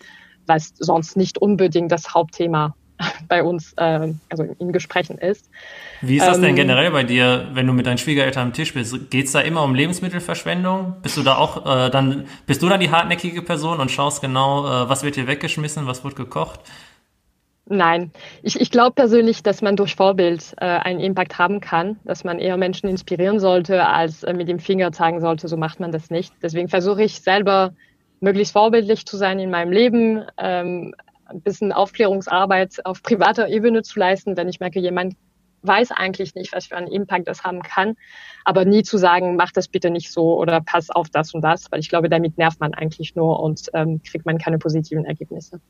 was 0.47 0.73
sonst 0.75 1.15
nicht 1.15 1.37
unbedingt 1.37 1.91
das 1.91 2.13
Hauptthema 2.13 2.75
bei 3.27 3.43
uns 3.43 3.73
äh, 3.77 4.13
also 4.29 4.43
in 4.59 4.71
Gesprächen 4.71 5.17
ist. 5.17 5.49
Wie 6.01 6.17
ist 6.17 6.25
das 6.25 6.39
denn 6.39 6.51
ähm, 6.51 6.55
generell 6.55 6.91
bei 6.91 7.03
dir, 7.03 7.47
wenn 7.53 7.67
du 7.67 7.73
mit 7.73 7.85
deinen 7.85 7.97
Schwiegereltern 7.97 8.47
am 8.47 8.53
Tisch 8.53 8.73
bist? 8.73 9.09
Geht 9.09 9.25
es 9.25 9.31
da 9.31 9.41
immer 9.41 9.63
um 9.63 9.75
Lebensmittelverschwendung? 9.75 10.95
Bist 11.01 11.17
du 11.17 11.23
da 11.23 11.37
auch 11.37 11.65
äh, 11.65 11.89
dann, 11.89 12.25
bist 12.45 12.61
du 12.61 12.69
dann 12.69 12.79
die 12.79 12.91
hartnäckige 12.91 13.41
Person 13.41 13.79
und 13.79 13.91
schaust 13.91 14.21
genau, 14.21 14.65
äh, 14.65 14.89
was 14.89 15.03
wird 15.03 15.15
hier 15.15 15.27
weggeschmissen, 15.27 15.87
was 15.87 16.03
wird 16.03 16.15
gekocht? 16.15 16.59
Nein, 17.65 18.11
ich, 18.41 18.59
ich 18.59 18.71
glaube 18.71 18.91
persönlich, 18.91 19.41
dass 19.41 19.61
man 19.61 19.77
durch 19.77 19.95
Vorbild 19.95 20.53
äh, 20.57 20.65
einen 20.65 20.99
Impact 20.99 21.37
haben 21.37 21.61
kann, 21.61 21.97
dass 22.03 22.25
man 22.25 22.39
eher 22.39 22.57
Menschen 22.57 22.89
inspirieren 22.89 23.39
sollte, 23.39 23.87
als 23.87 24.23
äh, 24.23 24.33
mit 24.33 24.49
dem 24.49 24.59
Finger 24.59 24.91
zeigen 24.91 25.21
sollte, 25.21 25.47
so 25.47 25.55
macht 25.55 25.79
man 25.79 25.93
das 25.93 26.09
nicht. 26.09 26.33
Deswegen 26.41 26.67
versuche 26.67 27.03
ich 27.03 27.21
selber 27.21 27.73
möglichst 28.19 28.51
vorbildlich 28.51 29.05
zu 29.05 29.15
sein 29.15 29.39
in 29.39 29.49
meinem 29.49 29.71
Leben, 29.71 30.23
ähm, 30.37 30.93
ein 31.25 31.41
bisschen 31.41 31.71
Aufklärungsarbeit 31.71 32.85
auf 32.85 33.01
privater 33.03 33.47
Ebene 33.47 33.81
zu 33.81 33.99
leisten, 33.99 34.37
wenn 34.37 34.49
ich 34.49 34.59
merke, 34.59 34.79
jemand 34.79 35.15
weiß 35.63 35.91
eigentlich 35.91 36.35
nicht, 36.35 36.53
was 36.53 36.67
für 36.67 36.75
einen 36.75 36.87
Impact 36.87 37.27
das 37.27 37.43
haben 37.43 37.61
kann, 37.61 37.95
aber 38.43 38.65
nie 38.65 38.83
zu 38.83 38.97
sagen, 38.97 39.35
mach 39.35 39.51
das 39.51 39.67
bitte 39.67 39.89
nicht 39.89 40.11
so 40.11 40.37
oder 40.37 40.61
pass 40.61 40.89
auf 40.89 41.09
das 41.09 41.33
und 41.33 41.41
das, 41.41 41.71
weil 41.71 41.79
ich 41.79 41.89
glaube, 41.89 42.09
damit 42.09 42.37
nervt 42.37 42.59
man 42.59 42.73
eigentlich 42.73 43.15
nur 43.15 43.39
und 43.39 43.69
ähm, 43.73 44.01
kriegt 44.03 44.25
man 44.25 44.37
keine 44.37 44.57
positiven 44.57 45.05
Ergebnisse. 45.05 45.61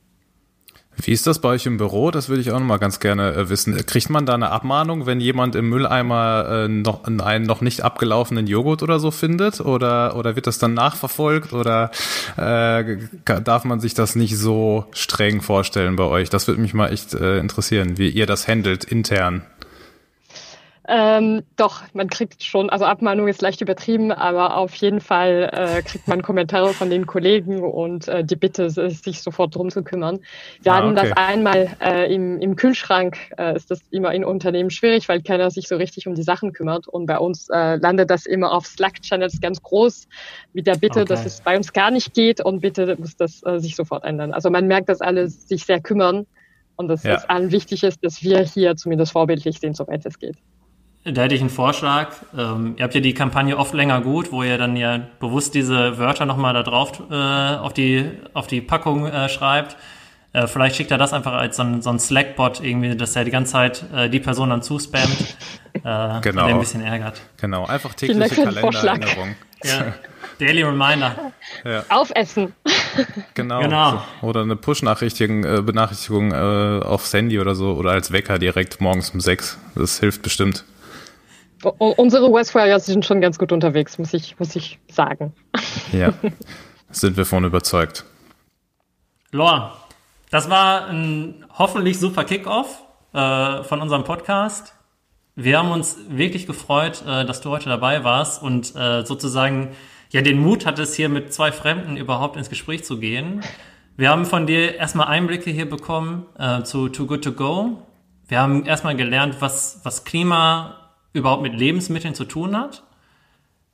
Wie 1.02 1.12
ist 1.12 1.28
das 1.28 1.40
bei 1.40 1.50
euch 1.50 1.66
im 1.66 1.78
Büro? 1.78 2.12
Das 2.12 2.30
würde 2.30 2.42
ich 2.42 2.52
auch 2.52 2.60
noch 2.60 2.66
mal 2.66 2.78
ganz 2.78 3.00
gerne 3.00 3.34
äh, 3.34 3.50
wissen. 3.50 3.76
Kriegt 3.86 4.10
man 4.10 4.26
da 4.26 4.34
eine 4.34 4.52
Abmahnung, 4.52 5.06
wenn 5.06 5.20
jemand 5.20 5.56
im 5.56 5.70
Mülleimer 5.70 6.66
äh, 6.66 6.68
noch 6.68 7.04
einen 7.06 7.46
noch 7.46 7.62
nicht 7.62 7.82
abgelaufenen 7.82 8.48
Joghurt 8.48 8.84
oder 8.84 9.00
so 9.00 9.12
findet? 9.12 9.60
Oder, 9.60 10.16
oder 10.16 10.36
wird 10.36 10.48
das 10.48 10.60
dann 10.60 10.74
nachverfolgt? 10.74 11.54
Oder 11.54 11.92
äh, 12.38 12.98
darf 13.26 13.64
man 13.64 13.80
sich 13.80 13.94
das 13.94 14.16
nicht 14.16 14.38
so 14.38 14.86
streng 14.92 15.42
vorstellen 15.42 15.96
bei 15.96 16.06
euch? 16.06 16.30
Das 16.30 16.48
würde 16.48 16.62
mich 16.62 16.74
mal 16.74 16.90
echt 16.90 17.14
äh, 17.14 17.40
interessieren, 17.40 17.98
wie 17.98 18.10
ihr 18.10 18.26
das 18.26 18.48
handelt 18.48 18.84
intern. 18.84 19.44
Ähm, 20.86 21.44
doch, 21.56 21.84
man 21.94 22.10
kriegt 22.10 22.44
schon, 22.44 22.70
also 22.70 22.84
Abmahnung 22.84 23.30
ist 23.30 23.42
leicht 23.42 23.62
übertrieben, 23.62 24.12
aber 24.12 24.58
auf 24.58 24.76
jeden 24.76 25.00
Fall 25.00 25.50
äh, 25.54 25.82
kriegt 25.82 26.10
man 26.10 26.22
Kommentare 26.22 26.74
von 26.74 26.90
den 26.90 27.06
Kollegen 27.06 27.64
und 27.64 28.10
äh, 28.10 28.26
die 28.26 28.36
Bitte, 28.36 28.70
sich 28.70 29.22
sofort 29.22 29.56
drum 29.56 29.70
zu 29.70 29.84
kümmern. 29.84 30.20
Wir 30.62 30.74
ah, 30.74 30.78
hatten 30.78 30.98
okay. 30.98 31.10
das 31.10 31.18
einmal 31.18 31.70
äh, 31.80 32.14
im, 32.14 32.38
im 32.42 32.58
Kühlschrank, 32.58 33.18
äh, 33.38 33.56
ist 33.56 33.72
das 33.72 33.80
immer 33.92 34.14
in 34.14 34.26
Unternehmen 34.26 34.72
schwierig, 34.72 35.08
weil 35.08 35.22
keiner 35.22 35.50
sich 35.52 35.70
so 35.70 35.78
richtig 35.78 36.06
um 36.08 36.16
die 36.16 36.24
Sachen 36.24 36.52
kümmert. 36.52 36.90
Und 36.90 37.06
bei 37.06 37.18
uns 37.18 37.48
äh, 37.50 37.78
landet 37.78 38.10
das 38.10 38.26
immer 38.26 38.52
auf 38.52 38.66
Slack-Channels 38.66 39.40
ganz 39.40 39.64
groß 39.64 40.10
mit 40.52 40.68
der 40.68 40.76
Bitte, 40.76 41.02
okay. 41.02 41.10
dass 41.10 41.26
es 41.26 41.40
bei 41.40 41.56
uns 41.56 41.72
gar 41.72 41.92
nicht 41.92 42.14
geht 42.14 42.44
und 42.44 42.60
bitte 42.60 42.98
muss 43.00 43.16
das 43.16 43.42
äh, 43.46 43.60
sich 43.60 43.78
sofort 43.78 44.04
ändern. 44.04 44.34
Also 44.34 44.50
man 44.50 44.68
merkt, 44.68 44.90
dass 44.90 45.00
alle 45.00 45.30
sich 45.30 45.66
sehr 45.66 45.80
kümmern 45.80 46.26
und 46.76 46.90
dass 46.90 47.04
ja. 47.04 47.16
es 47.16 47.30
allen 47.30 47.52
wichtig 47.52 47.84
ist, 47.84 48.04
dass 48.04 48.22
wir 48.22 48.40
hier 48.40 48.76
zumindest 48.76 49.14
vorbildlich 49.14 49.60
sind, 49.60 49.78
soweit 49.78 50.06
es 50.06 50.20
geht. 50.20 50.36
Da 51.06 51.24
hätte 51.24 51.36
ich 51.36 51.42
einen 51.42 51.50
Vorschlag. 51.50 52.10
Ähm, 52.38 52.76
ihr 52.78 52.84
habt 52.84 52.96
ja 52.96 53.02
die 53.02 53.14
Kampagne 53.14 53.58
oft 53.58 53.74
länger 53.74 54.00
gut, 54.02 54.32
wo 54.32 54.42
ihr 54.42 54.58
dann 54.58 54.78
ja 54.78 55.02
bewusst 55.20 55.54
diese 55.54 55.98
Wörter 55.98 56.26
nochmal 56.26 56.54
da 56.54 56.64
drauf 56.64 56.92
äh, 57.12 57.14
auf, 57.14 57.74
die, 57.74 58.10
auf 58.34 58.48
die 58.48 58.62
Packung 58.62 59.06
äh, 59.08 59.28
schreibt. 59.28 59.76
Äh, 60.32 60.48
vielleicht 60.48 60.78
schickt 60.78 60.92
er 60.92 60.98
das 60.98 61.12
einfach 61.12 61.34
als 61.34 61.58
so 61.58 61.64
ein, 61.64 61.82
so 61.82 61.90
ein 61.90 62.00
Slack-Bot 62.00 62.62
irgendwie, 62.62 62.96
dass 62.96 63.16
er 63.18 63.26
die 63.26 63.32
ganze 63.32 63.52
Zeit 63.52 63.84
äh, 63.94 64.10
die 64.10 64.22
Person 64.22 64.50
dann 64.50 64.62
zuspammt, 64.62 65.38
äh, 65.74 65.80
Genau. 66.22 66.46
der 66.46 66.56
ein 66.56 66.60
bisschen 66.60 66.82
ärgert. 66.82 67.22
Genau, 67.40 67.66
einfach 67.66 67.94
tägliche. 67.94 68.42
Kalendererinnerung. 68.42 69.36
Ja. 69.64 69.94
Daily 70.40 70.64
Reminder. 70.64 71.34
Aufessen. 71.90 72.54
Genau. 73.34 73.60
Genau. 73.62 74.04
So. 74.22 74.28
Oder 74.28 74.42
eine 74.42 74.56
Push-Nachrichtigung, 74.56 75.44
äh, 75.44 75.62
Benachrichtigung 75.64 76.32
äh, 76.32 76.84
aufs 76.86 77.12
Handy 77.12 77.40
oder 77.40 77.56
so 77.56 77.74
oder 77.74 77.92
als 77.92 78.12
Wecker 78.12 78.38
direkt 78.38 78.82
morgens 78.82 79.10
um 79.10 79.20
sechs. 79.20 79.58
Das 79.74 80.00
hilft 80.00 80.22
bestimmt. 80.22 80.64
Unsere 81.64 82.32
West 82.32 82.54
Warriors 82.56 82.86
sind 82.86 83.06
schon 83.06 83.22
ganz 83.22 83.38
gut 83.38 83.52
unterwegs, 83.52 83.98
muss 83.98 84.14
ich, 84.14 84.38
muss 84.40 84.56
ich 84.56 84.80
sagen. 84.90 85.34
Ja. 85.92 86.14
Sind 86.90 87.18
wir 87.18 87.26
von 87.26 87.44
überzeugt. 87.44 88.06
Lor, 89.32 89.78
das 90.30 90.50
war 90.50 90.88
ein 90.88 91.46
hoffentlich 91.58 92.00
super 92.00 92.24
Kickoff 92.24 92.84
äh, 93.14 93.64
von 93.64 93.82
unserem 93.82 94.04
Podcast. 94.04 94.74
Wir 95.36 95.58
haben 95.58 95.72
uns 95.72 95.98
wirklich 96.10 96.46
gefreut, 96.46 97.04
äh, 97.08 97.26
dass 97.26 97.42
du 97.42 97.50
heute 97.50 97.70
dabei 97.70 98.04
warst 98.04 98.44
und 98.44 98.76
äh, 98.76 99.04
sozusagen 99.06 99.70
ja 100.12 100.22
den 100.22 100.40
Mut 100.40 100.66
hattest, 100.66 100.96
hier 100.96 101.10
mit 101.10 101.34
zwei 101.34 101.52
Fremden 101.52 101.98
überhaupt 101.98 102.38
ins 102.38 102.50
Gespräch 102.50 102.84
zu 102.84 103.00
gehen. 103.00 103.42
Wir 103.98 104.10
haben 104.10 104.26
von 104.26 104.46
dir 104.46 104.76
erstmal 104.76 105.08
Einblicke 105.08 105.50
hier 105.50 105.68
bekommen 105.68 106.28
äh, 106.38 106.64
zu 106.64 106.90
Too 106.90 107.08
Good 107.08 107.24
To 107.24 107.32
Go. 107.32 107.84
Wir 108.28 108.40
haben 108.40 108.66
erstmal 108.66 108.96
gelernt, 108.96 109.38
was, 109.40 109.82
was 109.84 110.04
Klima 110.04 110.83
überhaupt 111.14 111.44
mit 111.44 111.54
Lebensmitteln 111.56 112.16
zu 112.16 112.26
tun 112.26 112.58
hat. 112.58 112.84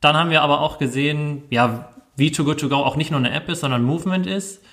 Dann 0.01 0.15
haben 0.15 0.29
wir 0.29 0.41
aber 0.43 0.61
auch 0.61 0.77
gesehen, 0.77 1.43
ja, 1.49 1.89
wie 2.15 2.31
Too 2.31 2.43
Good 2.43 2.59
To 2.61 2.69
Go 2.69 2.75
auch 2.77 2.95
nicht 2.95 3.11
nur 3.11 3.19
eine 3.19 3.31
App 3.31 3.49
ist, 3.49 3.61
sondern 3.61 3.83
Movement 3.83 4.27
ist. 4.27 4.63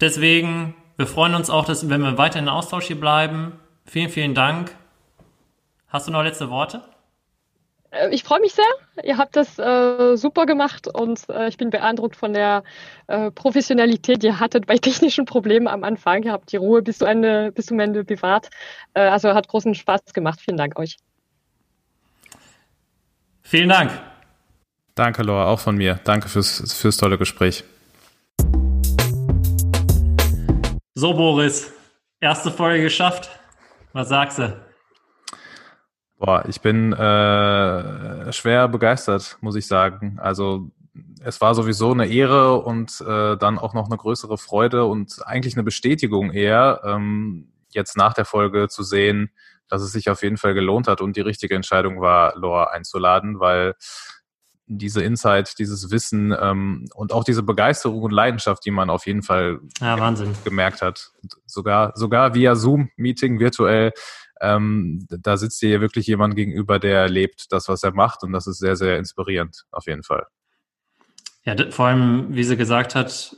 Deswegen, 0.00 0.74
wir 0.96 1.06
freuen 1.06 1.34
uns 1.34 1.50
auch, 1.50 1.64
dass, 1.64 1.88
wenn 1.88 2.02
wir 2.02 2.18
weiter 2.18 2.38
in 2.38 2.48
Austausch 2.48 2.86
hier 2.86 3.00
bleiben. 3.00 3.52
Vielen, 3.84 4.10
vielen 4.10 4.34
Dank. 4.34 4.76
Hast 5.88 6.08
du 6.08 6.12
noch 6.12 6.22
letzte 6.22 6.50
Worte? 6.50 6.82
Äh, 7.90 8.08
Ich 8.14 8.24
freue 8.24 8.40
mich 8.40 8.54
sehr. 8.54 8.64
Ihr 9.04 9.18
habt 9.18 9.36
das 9.36 9.58
äh, 9.58 10.16
super 10.16 10.46
gemacht 10.46 10.88
und 10.88 11.28
äh, 11.28 11.48
ich 11.48 11.56
bin 11.56 11.70
beeindruckt 11.70 12.16
von 12.16 12.32
der 12.32 12.62
äh, 13.06 13.30
Professionalität, 13.30 14.22
die 14.22 14.28
ihr 14.28 14.40
hattet 14.40 14.66
bei 14.66 14.76
technischen 14.78 15.24
Problemen 15.26 15.68
am 15.68 15.84
Anfang. 15.84 16.22
Ihr 16.24 16.32
habt 16.32 16.52
die 16.52 16.56
Ruhe 16.56 16.82
bis, 16.82 16.98
zu 16.98 17.04
Ende, 17.06 17.52
bis 17.52 17.66
zum 17.66 17.78
Ende 17.80 18.04
bewahrt. 18.04 18.50
Äh, 18.94 19.02
also 19.02 19.34
hat 19.34 19.48
großen 19.48 19.74
Spaß 19.74 20.12
gemacht. 20.14 20.40
Vielen 20.40 20.56
Dank 20.56 20.78
euch. 20.78 20.96
Vielen 23.42 23.68
Dank. 23.68 23.90
Danke, 24.94 25.22
Laura, 25.22 25.46
auch 25.46 25.60
von 25.60 25.76
mir. 25.76 26.00
Danke 26.04 26.28
fürs, 26.28 26.74
fürs 26.74 26.96
tolle 26.96 27.18
Gespräch. 27.18 27.64
So, 30.94 31.14
Boris, 31.14 31.72
erste 32.20 32.50
Folge 32.50 32.82
geschafft. 32.82 33.30
Was 33.92 34.08
sagst 34.08 34.38
du? 34.38 34.56
Boah, 36.18 36.44
ich 36.46 36.60
bin 36.60 36.92
äh, 36.92 38.32
schwer 38.32 38.68
begeistert, 38.68 39.38
muss 39.40 39.56
ich 39.56 39.66
sagen. 39.66 40.18
Also 40.20 40.70
es 41.24 41.40
war 41.40 41.54
sowieso 41.54 41.90
eine 41.92 42.06
Ehre 42.06 42.60
und 42.60 43.00
äh, 43.00 43.36
dann 43.36 43.58
auch 43.58 43.74
noch 43.74 43.86
eine 43.86 43.96
größere 43.96 44.38
Freude 44.38 44.84
und 44.84 45.26
eigentlich 45.26 45.56
eine 45.56 45.64
Bestätigung 45.64 46.30
eher, 46.30 46.82
ähm, 46.84 47.52
jetzt 47.70 47.96
nach 47.96 48.14
der 48.14 48.24
Folge 48.24 48.68
zu 48.68 48.82
sehen, 48.82 49.30
dass 49.72 49.80
es 49.80 49.90
sich 49.92 50.10
auf 50.10 50.22
jeden 50.22 50.36
Fall 50.36 50.52
gelohnt 50.52 50.86
hat 50.86 51.00
und 51.00 51.16
die 51.16 51.22
richtige 51.22 51.54
Entscheidung 51.54 52.02
war, 52.02 52.36
Laura 52.36 52.64
einzuladen, 52.72 53.40
weil 53.40 53.74
diese 54.66 55.02
Insight, 55.02 55.58
dieses 55.58 55.90
Wissen 55.90 56.36
ähm, 56.38 56.84
und 56.94 57.14
auch 57.14 57.24
diese 57.24 57.42
Begeisterung 57.42 58.02
und 58.02 58.10
Leidenschaft, 58.10 58.66
die 58.66 58.70
man 58.70 58.90
auf 58.90 59.06
jeden 59.06 59.22
Fall 59.22 59.60
Ja, 59.80 59.98
Wahnsinn. 59.98 60.34
gemerkt 60.44 60.82
hat. 60.82 61.10
Sogar, 61.46 61.92
sogar 61.96 62.34
via 62.34 62.54
Zoom-Meeting 62.54 63.40
virtuell. 63.40 63.92
Ähm, 64.42 65.06
da 65.08 65.38
sitzt 65.38 65.62
dir 65.62 65.80
wirklich 65.80 66.06
jemand 66.06 66.36
gegenüber, 66.36 66.78
der 66.78 67.08
lebt 67.08 67.50
das, 67.50 67.68
was 67.70 67.82
er 67.82 67.92
macht. 67.94 68.22
Und 68.24 68.32
das 68.32 68.46
ist 68.46 68.58
sehr, 68.58 68.76
sehr 68.76 68.98
inspirierend, 68.98 69.64
auf 69.70 69.86
jeden 69.86 70.02
Fall. 70.02 70.26
Ja, 71.44 71.56
vor 71.70 71.86
allem, 71.86 72.26
wie 72.28 72.44
sie 72.44 72.58
gesagt 72.58 72.94
hat, 72.94 73.34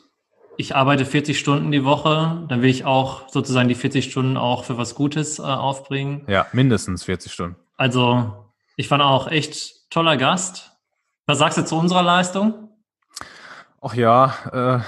ich 0.57 0.74
arbeite 0.74 1.05
40 1.05 1.38
Stunden 1.38 1.70
die 1.70 1.84
Woche, 1.84 2.44
dann 2.48 2.62
will 2.62 2.70
ich 2.70 2.84
auch 2.84 3.28
sozusagen 3.28 3.68
die 3.68 3.74
40 3.74 4.11
Stunden 4.11 4.36
auch 4.36 4.64
für 4.64 4.78
was 4.78 4.94
Gutes 4.94 5.38
äh, 5.38 5.42
aufbringen. 5.42 6.24
Ja, 6.28 6.46
mindestens 6.52 7.05
40 7.05 7.32
Stunden. 7.32 7.57
Also, 7.76 8.52
ich 8.76 8.88
fand 8.88 9.02
auch 9.02 9.28
echt 9.28 9.90
toller 9.90 10.16
Gast. 10.16 10.72
Was 11.26 11.38
sagst 11.38 11.59
du 11.59 11.64
zu 11.64 11.76
unserer 11.76 12.02
Leistung? 12.02 12.68
Ach 13.80 13.94
ja, 13.94 14.34
äh, 14.52 14.80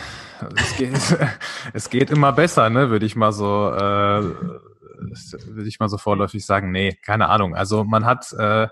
es, 0.57 0.77
geht, 0.77 1.19
es 1.73 1.91
geht 1.91 2.11
immer 2.11 2.33
besser, 2.33 2.71
ne, 2.71 2.91
würde 2.91 3.07
ich 3.07 3.17
mal 3.17 3.33
so, 3.33 3.71
äh, 3.71 4.23
würde 4.23 5.69
ich 5.69 5.81
mal 5.81 5.89
so 5.89 5.99
vorläufig 5.99 6.45
sagen. 6.45 6.73
Nee, 6.73 6.99
keine 7.05 7.29
Ahnung. 7.29 7.55
Also 7.55 7.85
man 7.85 8.05
hat 8.05 8.33
äh, 8.33 8.69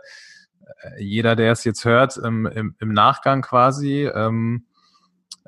jeder, 0.99 1.37
der 1.37 1.53
es 1.53 1.65
jetzt 1.65 1.85
hört, 1.85 2.17
im, 2.17 2.47
im, 2.47 2.75
im 2.79 2.93
Nachgang 2.93 3.43
quasi, 3.43 4.05
ähm, 4.07 4.67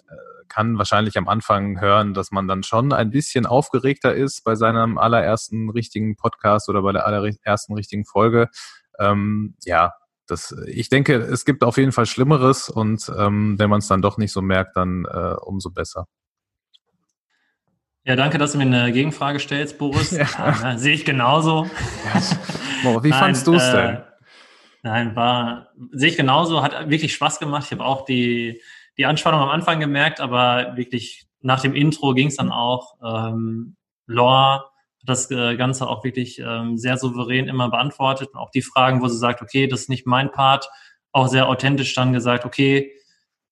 äh, 0.09 0.15
kann 0.49 0.79
wahrscheinlich 0.79 1.17
am 1.19 1.29
Anfang 1.29 1.81
hören, 1.81 2.15
dass 2.15 2.31
man 2.31 2.49
dann 2.49 2.63
schon 2.63 2.93
ein 2.93 3.11
bisschen 3.11 3.47
aufgeregter 3.47 4.15
ist 4.15 4.45
bei 4.45 4.55
seinem 4.55 4.99
allerersten 4.99 5.71
richtigen 5.71 6.17
Podcast 6.17 6.69
oder 6.69 6.83
bei 6.83 6.93
der 6.93 7.07
allerersten 7.07 7.75
richtigen 7.75 8.05
Folge. 8.05 8.49
Ähm, 8.99 9.57
ja, 9.65 9.93
das, 10.27 10.55
ich 10.67 10.89
denke, 10.89 11.15
es 11.15 11.45
gibt 11.45 11.63
auf 11.63 11.77
jeden 11.77 11.93
Fall 11.93 12.07
Schlimmeres 12.07 12.69
und 12.69 13.11
ähm, 13.17 13.59
wenn 13.59 13.71
man 13.71 13.79
es 13.79 13.89
dann 13.89 14.03
doch 14.03 14.19
nicht 14.19 14.33
so 14.33 14.43
merkt, 14.43 14.77
dann 14.77 15.05
äh, 15.05 15.35
umso 15.41 15.71
besser. 15.71 16.07
Ja, 18.05 18.15
danke, 18.15 18.39
dass 18.39 18.53
du 18.53 18.59
mir 18.59 18.65
eine 18.65 18.93
Gegenfrage 18.93 19.41
stellst, 19.41 19.79
Boris. 19.79 20.11
Ja. 20.17 20.27
Ja, 20.39 20.79
sehe 20.79 20.95
ich 20.95 21.05
genauso. 21.05 21.69
Boah, 22.85 23.03
wie 23.03 23.09
Nein, 23.11 23.19
fandst 23.19 23.47
du 23.47 23.55
es 23.55 23.69
äh, 23.69 23.73
denn? 23.73 24.03
Nein, 24.83 25.17
war, 25.17 25.73
sehe 25.91 26.11
ich 26.11 26.17
genauso, 26.17 26.63
hat 26.63 26.89
wirklich 26.89 27.13
Spaß 27.13 27.41
gemacht. 27.41 27.65
Ich 27.67 27.73
habe 27.73 27.85
auch 27.85 28.05
die, 28.05 28.63
die 28.99 29.07
Anspannung 29.07 29.41
am 29.41 29.49
Anfang 29.49 29.81
gemerkt, 29.81 30.21
aber 30.21 30.77
wirklich 30.77 31.27
nach 31.41 31.61
dem 31.61 31.75
Intro 31.75 32.15
ging 32.15 32.29
es 32.29 32.37
dann 32.37 32.51
auch. 32.51 32.97
Ähm, 33.05 33.77
Laura 34.07 34.65
hat 35.01 35.09
das 35.09 35.31
äh, 35.31 35.57
Ganze 35.57 35.89
auch 35.89 36.05
wirklich 36.05 36.39
ähm, 36.39 36.79
sehr 36.79 36.97
souverän 36.97 37.49
immer 37.49 37.71
beantwortet 37.71 38.31
und 38.33 38.39
auch 38.39 38.51
die 38.51 38.63
Fragen, 38.63 39.03
wo 39.03 39.09
sie 39.09 39.19
sagt, 39.19 39.43
okay, 39.43 39.67
das 39.67 39.83
ist 39.83 39.89
nicht 39.89 40.07
mein 40.07 40.33
Part, 40.33 40.69
auch 41.13 41.29
sehr 41.29 41.49
authentisch 41.49 41.95
dann 41.95 42.13
gesagt, 42.13 42.45
okay, 42.45 42.93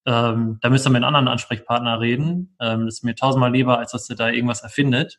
ähm, 0.06 0.58
da 0.60 0.70
müsst 0.70 0.86
ihr 0.86 0.90
mit 0.90 1.02
einem 1.02 1.14
anderen 1.14 1.28
Ansprechpartner 1.28 2.00
reden. 2.00 2.56
Ähm, 2.60 2.86
das 2.86 2.96
ist 2.96 3.04
mir 3.04 3.14
tausendmal 3.14 3.52
lieber, 3.52 3.78
als 3.78 3.92
dass 3.92 4.08
ihr 4.10 4.16
da 4.16 4.28
irgendwas 4.28 4.62
erfindet. 4.62 5.18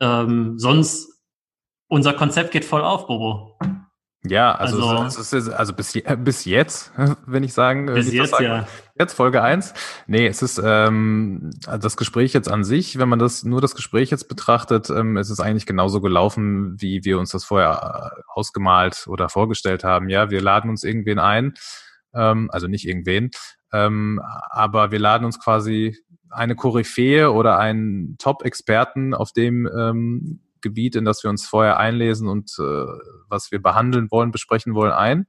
Ähm, 0.00 0.58
sonst, 0.58 1.22
unser 1.88 2.12
Konzept 2.12 2.50
geht 2.50 2.64
voll 2.64 2.82
auf, 2.82 3.06
Bobo. 3.06 3.56
Ja, 4.26 4.52
also, 4.54 4.82
also- 4.88 5.20
es 5.20 5.32
ist, 5.32 5.48
also 5.50 5.74
bis, 5.74 5.92
je- 5.92 6.16
bis 6.16 6.44
jetzt, 6.46 6.92
wenn 7.26 7.42
ich 7.44 7.52
sagen, 7.52 7.86
Bis 7.86 8.08
ich 8.08 8.14
jetzt, 8.14 8.30
sagen 8.30 8.44
ja. 8.44 8.66
Jetzt 8.98 9.14
Folge 9.14 9.42
eins. 9.42 9.74
Nee, 10.06 10.26
es 10.26 10.40
ist 10.40 10.60
ähm, 10.64 11.50
das 11.64 11.96
Gespräch 11.96 12.32
jetzt 12.32 12.48
an 12.48 12.64
sich, 12.64 12.98
wenn 12.98 13.08
man 13.08 13.18
das 13.18 13.42
nur 13.44 13.60
das 13.60 13.74
Gespräch 13.74 14.10
jetzt 14.10 14.28
betrachtet, 14.28 14.88
ähm, 14.88 15.16
es 15.16 15.30
ist 15.30 15.40
eigentlich 15.40 15.66
genauso 15.66 16.00
gelaufen, 16.00 16.80
wie 16.80 17.04
wir 17.04 17.18
uns 17.18 17.30
das 17.30 17.44
vorher 17.44 18.12
äh, 18.16 18.20
ausgemalt 18.28 19.06
oder 19.08 19.28
vorgestellt 19.28 19.84
haben. 19.84 20.08
Ja, 20.08 20.30
wir 20.30 20.40
laden 20.40 20.70
uns 20.70 20.84
irgendwen 20.84 21.18
ein, 21.18 21.54
ähm, 22.14 22.48
also 22.52 22.66
nicht 22.68 22.86
irgendwen, 22.88 23.30
ähm, 23.72 24.22
aber 24.50 24.90
wir 24.92 25.00
laden 25.00 25.24
uns 25.24 25.38
quasi 25.40 25.98
eine 26.30 26.54
Koryphäe 26.56 27.30
oder 27.32 27.58
einen 27.58 28.16
Top-Experten 28.18 29.12
auf 29.12 29.32
dem 29.32 29.68
ähm, 29.76 30.40
Gebiet, 30.64 30.96
in 30.96 31.04
das 31.04 31.22
wir 31.22 31.30
uns 31.30 31.46
vorher 31.46 31.76
einlesen 31.76 32.26
und 32.26 32.50
äh, 32.58 32.86
was 33.28 33.52
wir 33.52 33.62
behandeln 33.62 34.10
wollen, 34.10 34.32
besprechen 34.32 34.74
wollen, 34.74 34.90
ein 34.90 35.26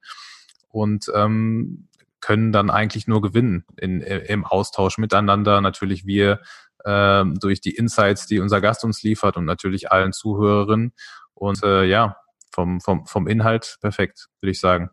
und 0.69 1.11
ähm, 1.13 1.87
können 2.21 2.51
dann 2.51 2.71
eigentlich 2.71 3.07
nur 3.07 3.21
gewinnen 3.21 3.65
in, 3.77 4.01
im 4.01 4.45
Austausch 4.45 4.97
miteinander. 4.97 5.61
Natürlich 5.61 6.07
wir 6.07 6.41
ähm, 6.83 7.35
durch 7.39 7.61
die 7.61 7.75
Insights, 7.75 8.25
die 8.25 8.39
unser 8.39 8.61
Gast 8.61 8.83
uns 8.83 9.03
liefert 9.03 9.37
und 9.37 9.45
natürlich 9.45 9.91
allen 9.91 10.11
Zuhörerinnen. 10.11 10.93
Und 11.35 11.61
äh, 11.63 11.83
ja, 11.83 12.17
vom, 12.51 12.81
vom, 12.81 13.05
vom 13.05 13.27
Inhalt 13.27 13.77
perfekt, 13.79 14.29
würde 14.41 14.51
ich 14.51 14.59
sagen. 14.59 14.89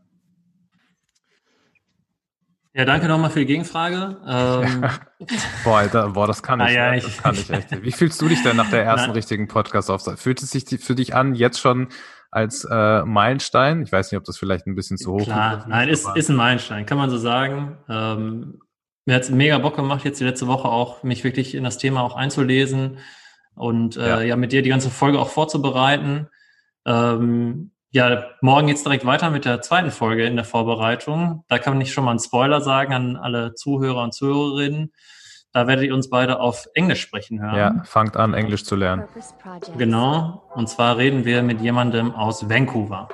Ja, 2.74 2.84
danke 2.86 3.06
nochmal 3.06 3.30
für 3.30 3.40
die 3.40 3.46
Gegenfrage. 3.46 4.16
Ähm, 4.26 4.84
Boah, 5.64 5.78
Alter, 5.78 6.08
boah, 6.10 6.26
das 6.26 6.42
kann 6.42 6.60
ich. 6.60 6.66
Ah, 6.66 6.70
ja, 6.70 6.90
ne? 6.90 6.98
ich- 6.98 7.04
das 7.04 7.18
kann 7.22 7.34
ich 7.34 7.50
echt. 7.50 7.82
Wie 7.82 7.92
fühlst 7.92 8.20
du 8.22 8.28
dich 8.28 8.42
denn 8.42 8.56
nach 8.56 8.70
der 8.70 8.82
ersten 8.84 9.08
Nein. 9.08 9.16
richtigen 9.16 9.46
Podcast-Aufzeichnung? 9.48 10.18
Fühlt 10.18 10.42
es 10.42 10.50
sich 10.50 10.64
für 10.82 10.94
dich 10.94 11.14
an, 11.14 11.34
jetzt 11.34 11.60
schon 11.60 11.88
als 12.30 12.64
äh, 12.70 13.04
Meilenstein? 13.04 13.82
Ich 13.82 13.92
weiß 13.92 14.10
nicht, 14.10 14.18
ob 14.18 14.24
das 14.24 14.38
vielleicht 14.38 14.66
ein 14.66 14.74
bisschen 14.74 14.96
zu 14.96 15.12
hoch 15.12 15.24
Klar, 15.24 15.50
gegriffen 15.50 15.70
nein, 15.70 15.88
ist, 15.90 16.08
ist 16.16 16.28
ein 16.30 16.36
Meilenstein, 16.36 16.86
kann 16.86 16.96
man 16.98 17.10
so 17.10 17.18
sagen. 17.18 17.76
Ähm, 17.88 18.60
mir 19.04 19.16
hat 19.16 19.22
es 19.24 19.30
mega 19.30 19.58
Bock 19.58 19.76
gemacht, 19.76 20.04
jetzt 20.04 20.20
die 20.20 20.24
letzte 20.24 20.46
Woche 20.46 20.68
auch, 20.68 21.02
mich 21.02 21.24
wirklich 21.24 21.54
in 21.54 21.64
das 21.64 21.76
Thema 21.78 22.00
auch 22.02 22.14
einzulesen 22.16 22.98
und 23.54 23.96
äh, 23.98 24.08
Ja. 24.08 24.20
ja. 24.22 24.36
mit 24.36 24.52
dir 24.52 24.62
die 24.62 24.70
ganze 24.70 24.88
Folge 24.90 25.18
auch 25.20 25.28
vorzubereiten. 25.28 26.28
Ähm, 26.86 27.71
Ja, 27.94 28.24
morgen 28.40 28.68
geht's 28.68 28.82
direkt 28.82 29.04
weiter 29.04 29.28
mit 29.28 29.44
der 29.44 29.60
zweiten 29.60 29.90
Folge 29.90 30.24
in 30.24 30.34
der 30.34 30.46
Vorbereitung. 30.46 31.44
Da 31.48 31.58
kann 31.58 31.78
ich 31.78 31.92
schon 31.92 32.04
mal 32.04 32.12
einen 32.12 32.20
Spoiler 32.20 32.62
sagen 32.62 32.94
an 32.94 33.16
alle 33.16 33.52
Zuhörer 33.52 34.02
und 34.02 34.14
Zuhörerinnen. 34.14 34.94
Da 35.52 35.66
werdet 35.66 35.84
ihr 35.84 35.94
uns 35.94 36.08
beide 36.08 36.40
auf 36.40 36.66
Englisch 36.72 37.02
sprechen 37.02 37.42
hören. 37.42 37.54
Ja, 37.54 37.82
fangt 37.84 38.16
an, 38.16 38.32
Englisch 38.32 38.64
zu 38.64 38.76
lernen. 38.76 39.04
Genau. 39.76 40.42
Und 40.54 40.70
zwar 40.70 40.96
reden 40.96 41.26
wir 41.26 41.42
mit 41.42 41.60
jemandem 41.60 42.14
aus 42.14 42.48
Vancouver. 42.48 43.10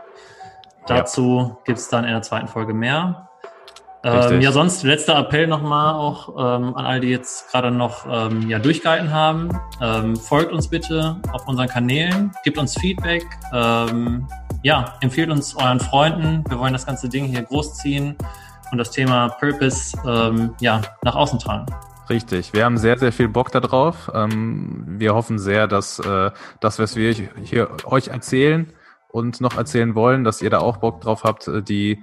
Dazu 0.87 1.59
gibt's 1.65 1.89
dann 1.89 2.05
in 2.05 2.13
der 2.13 2.23
zweiten 2.23 2.47
Folge 2.47 2.73
mehr. 2.73 3.29
Ähm, 4.05 4.41
ja, 4.41 4.53
sonst 4.53 4.85
letzter 4.85 5.19
Appell 5.19 5.49
nochmal 5.49 5.95
auch 5.95 6.29
ähm, 6.29 6.77
an 6.77 6.87
all 6.87 7.01
die 7.01 7.09
jetzt 7.09 7.51
gerade 7.51 7.73
noch 7.73 8.07
ähm, 8.09 8.49
ja, 8.49 8.61
durchgehalten 8.61 9.13
haben. 9.13 9.49
Ähm, 9.83 10.15
folgt 10.15 10.53
uns 10.53 10.69
bitte 10.69 11.17
auf 11.33 11.49
unseren 11.49 11.67
Kanälen, 11.67 12.31
gebt 12.45 12.59
uns 12.59 12.79
Feedback, 12.79 13.27
ähm, 13.53 14.29
ja, 14.63 14.95
empfehlt 15.01 15.31
uns 15.31 15.55
euren 15.55 15.81
Freunden. 15.81 16.45
Wir 16.49 16.59
wollen 16.59 16.73
das 16.73 16.87
ganze 16.87 17.09
Ding 17.09 17.27
hier 17.27 17.43
großziehen 17.43 18.17
und 18.71 18.79
das 18.79 18.91
Thema 18.91 19.29
Purpose 19.29 19.97
ähm, 20.07 20.55
ja, 20.61 20.81
nach 21.03 21.15
außen 21.15 21.39
tragen. 21.39 21.67
Richtig. 22.11 22.53
Wir 22.53 22.65
haben 22.65 22.79
sehr, 22.79 22.99
sehr 22.99 23.13
viel 23.13 23.29
Bock 23.29 23.53
darauf. 23.53 24.11
Ähm, 24.15 24.85
wir 24.99 25.15
hoffen 25.15 25.39
sehr, 25.39 25.67
dass 25.67 25.99
äh, 25.99 26.31
das, 26.61 26.79
was 26.79 26.97
wir 26.97 27.13
hier 27.13 27.69
euch 27.85 28.09
erzählen 28.09 28.73
und 29.09 29.41
noch 29.41 29.57
erzählen 29.57 29.95
wollen, 29.95 30.25
dass 30.25 30.43
ihr 30.43 30.51
da 30.51 30.59
auch 30.59 30.79
Bock 30.79 31.01
drauf 31.01 31.25
habt, 31.25 31.49
äh, 31.49 31.63
die 31.63 32.03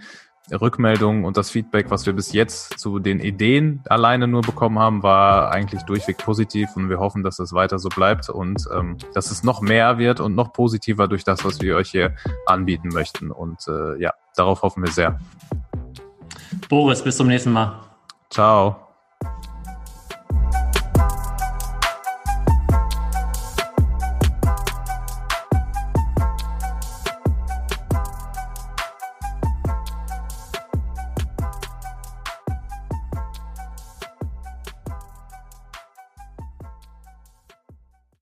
Rückmeldungen 0.51 1.25
und 1.25 1.37
das 1.37 1.49
Feedback, 1.49 1.89
was 1.89 2.05
wir 2.05 2.13
bis 2.13 2.31
jetzt 2.31 2.79
zu 2.79 2.99
den 2.99 3.19
Ideen 3.19 3.81
alleine 3.85 4.27
nur 4.27 4.41
bekommen 4.41 4.79
haben, 4.79 5.03
war 5.03 5.51
eigentlich 5.51 5.81
durchweg 5.83 6.17
positiv 6.17 6.69
und 6.75 6.89
wir 6.89 6.99
hoffen, 6.99 7.23
dass 7.23 7.39
es 7.39 7.53
weiter 7.53 7.79
so 7.79 7.89
bleibt 7.89 8.29
und 8.29 8.67
ähm, 8.73 8.97
dass 9.13 9.31
es 9.31 9.43
noch 9.43 9.61
mehr 9.61 9.97
wird 9.97 10.19
und 10.19 10.35
noch 10.35 10.53
positiver 10.53 11.07
durch 11.07 11.23
das, 11.23 11.43
was 11.43 11.61
wir 11.61 11.75
euch 11.75 11.89
hier 11.89 12.15
anbieten 12.45 12.89
möchten. 12.89 13.31
Und 13.31 13.67
äh, 13.67 13.99
ja, 13.99 14.13
darauf 14.35 14.61
hoffen 14.61 14.83
wir 14.83 14.91
sehr. 14.91 15.19
Boris, 16.69 17.03
bis 17.03 17.17
zum 17.17 17.27
nächsten 17.27 17.51
Mal. 17.51 17.81
Ciao. 18.29 18.84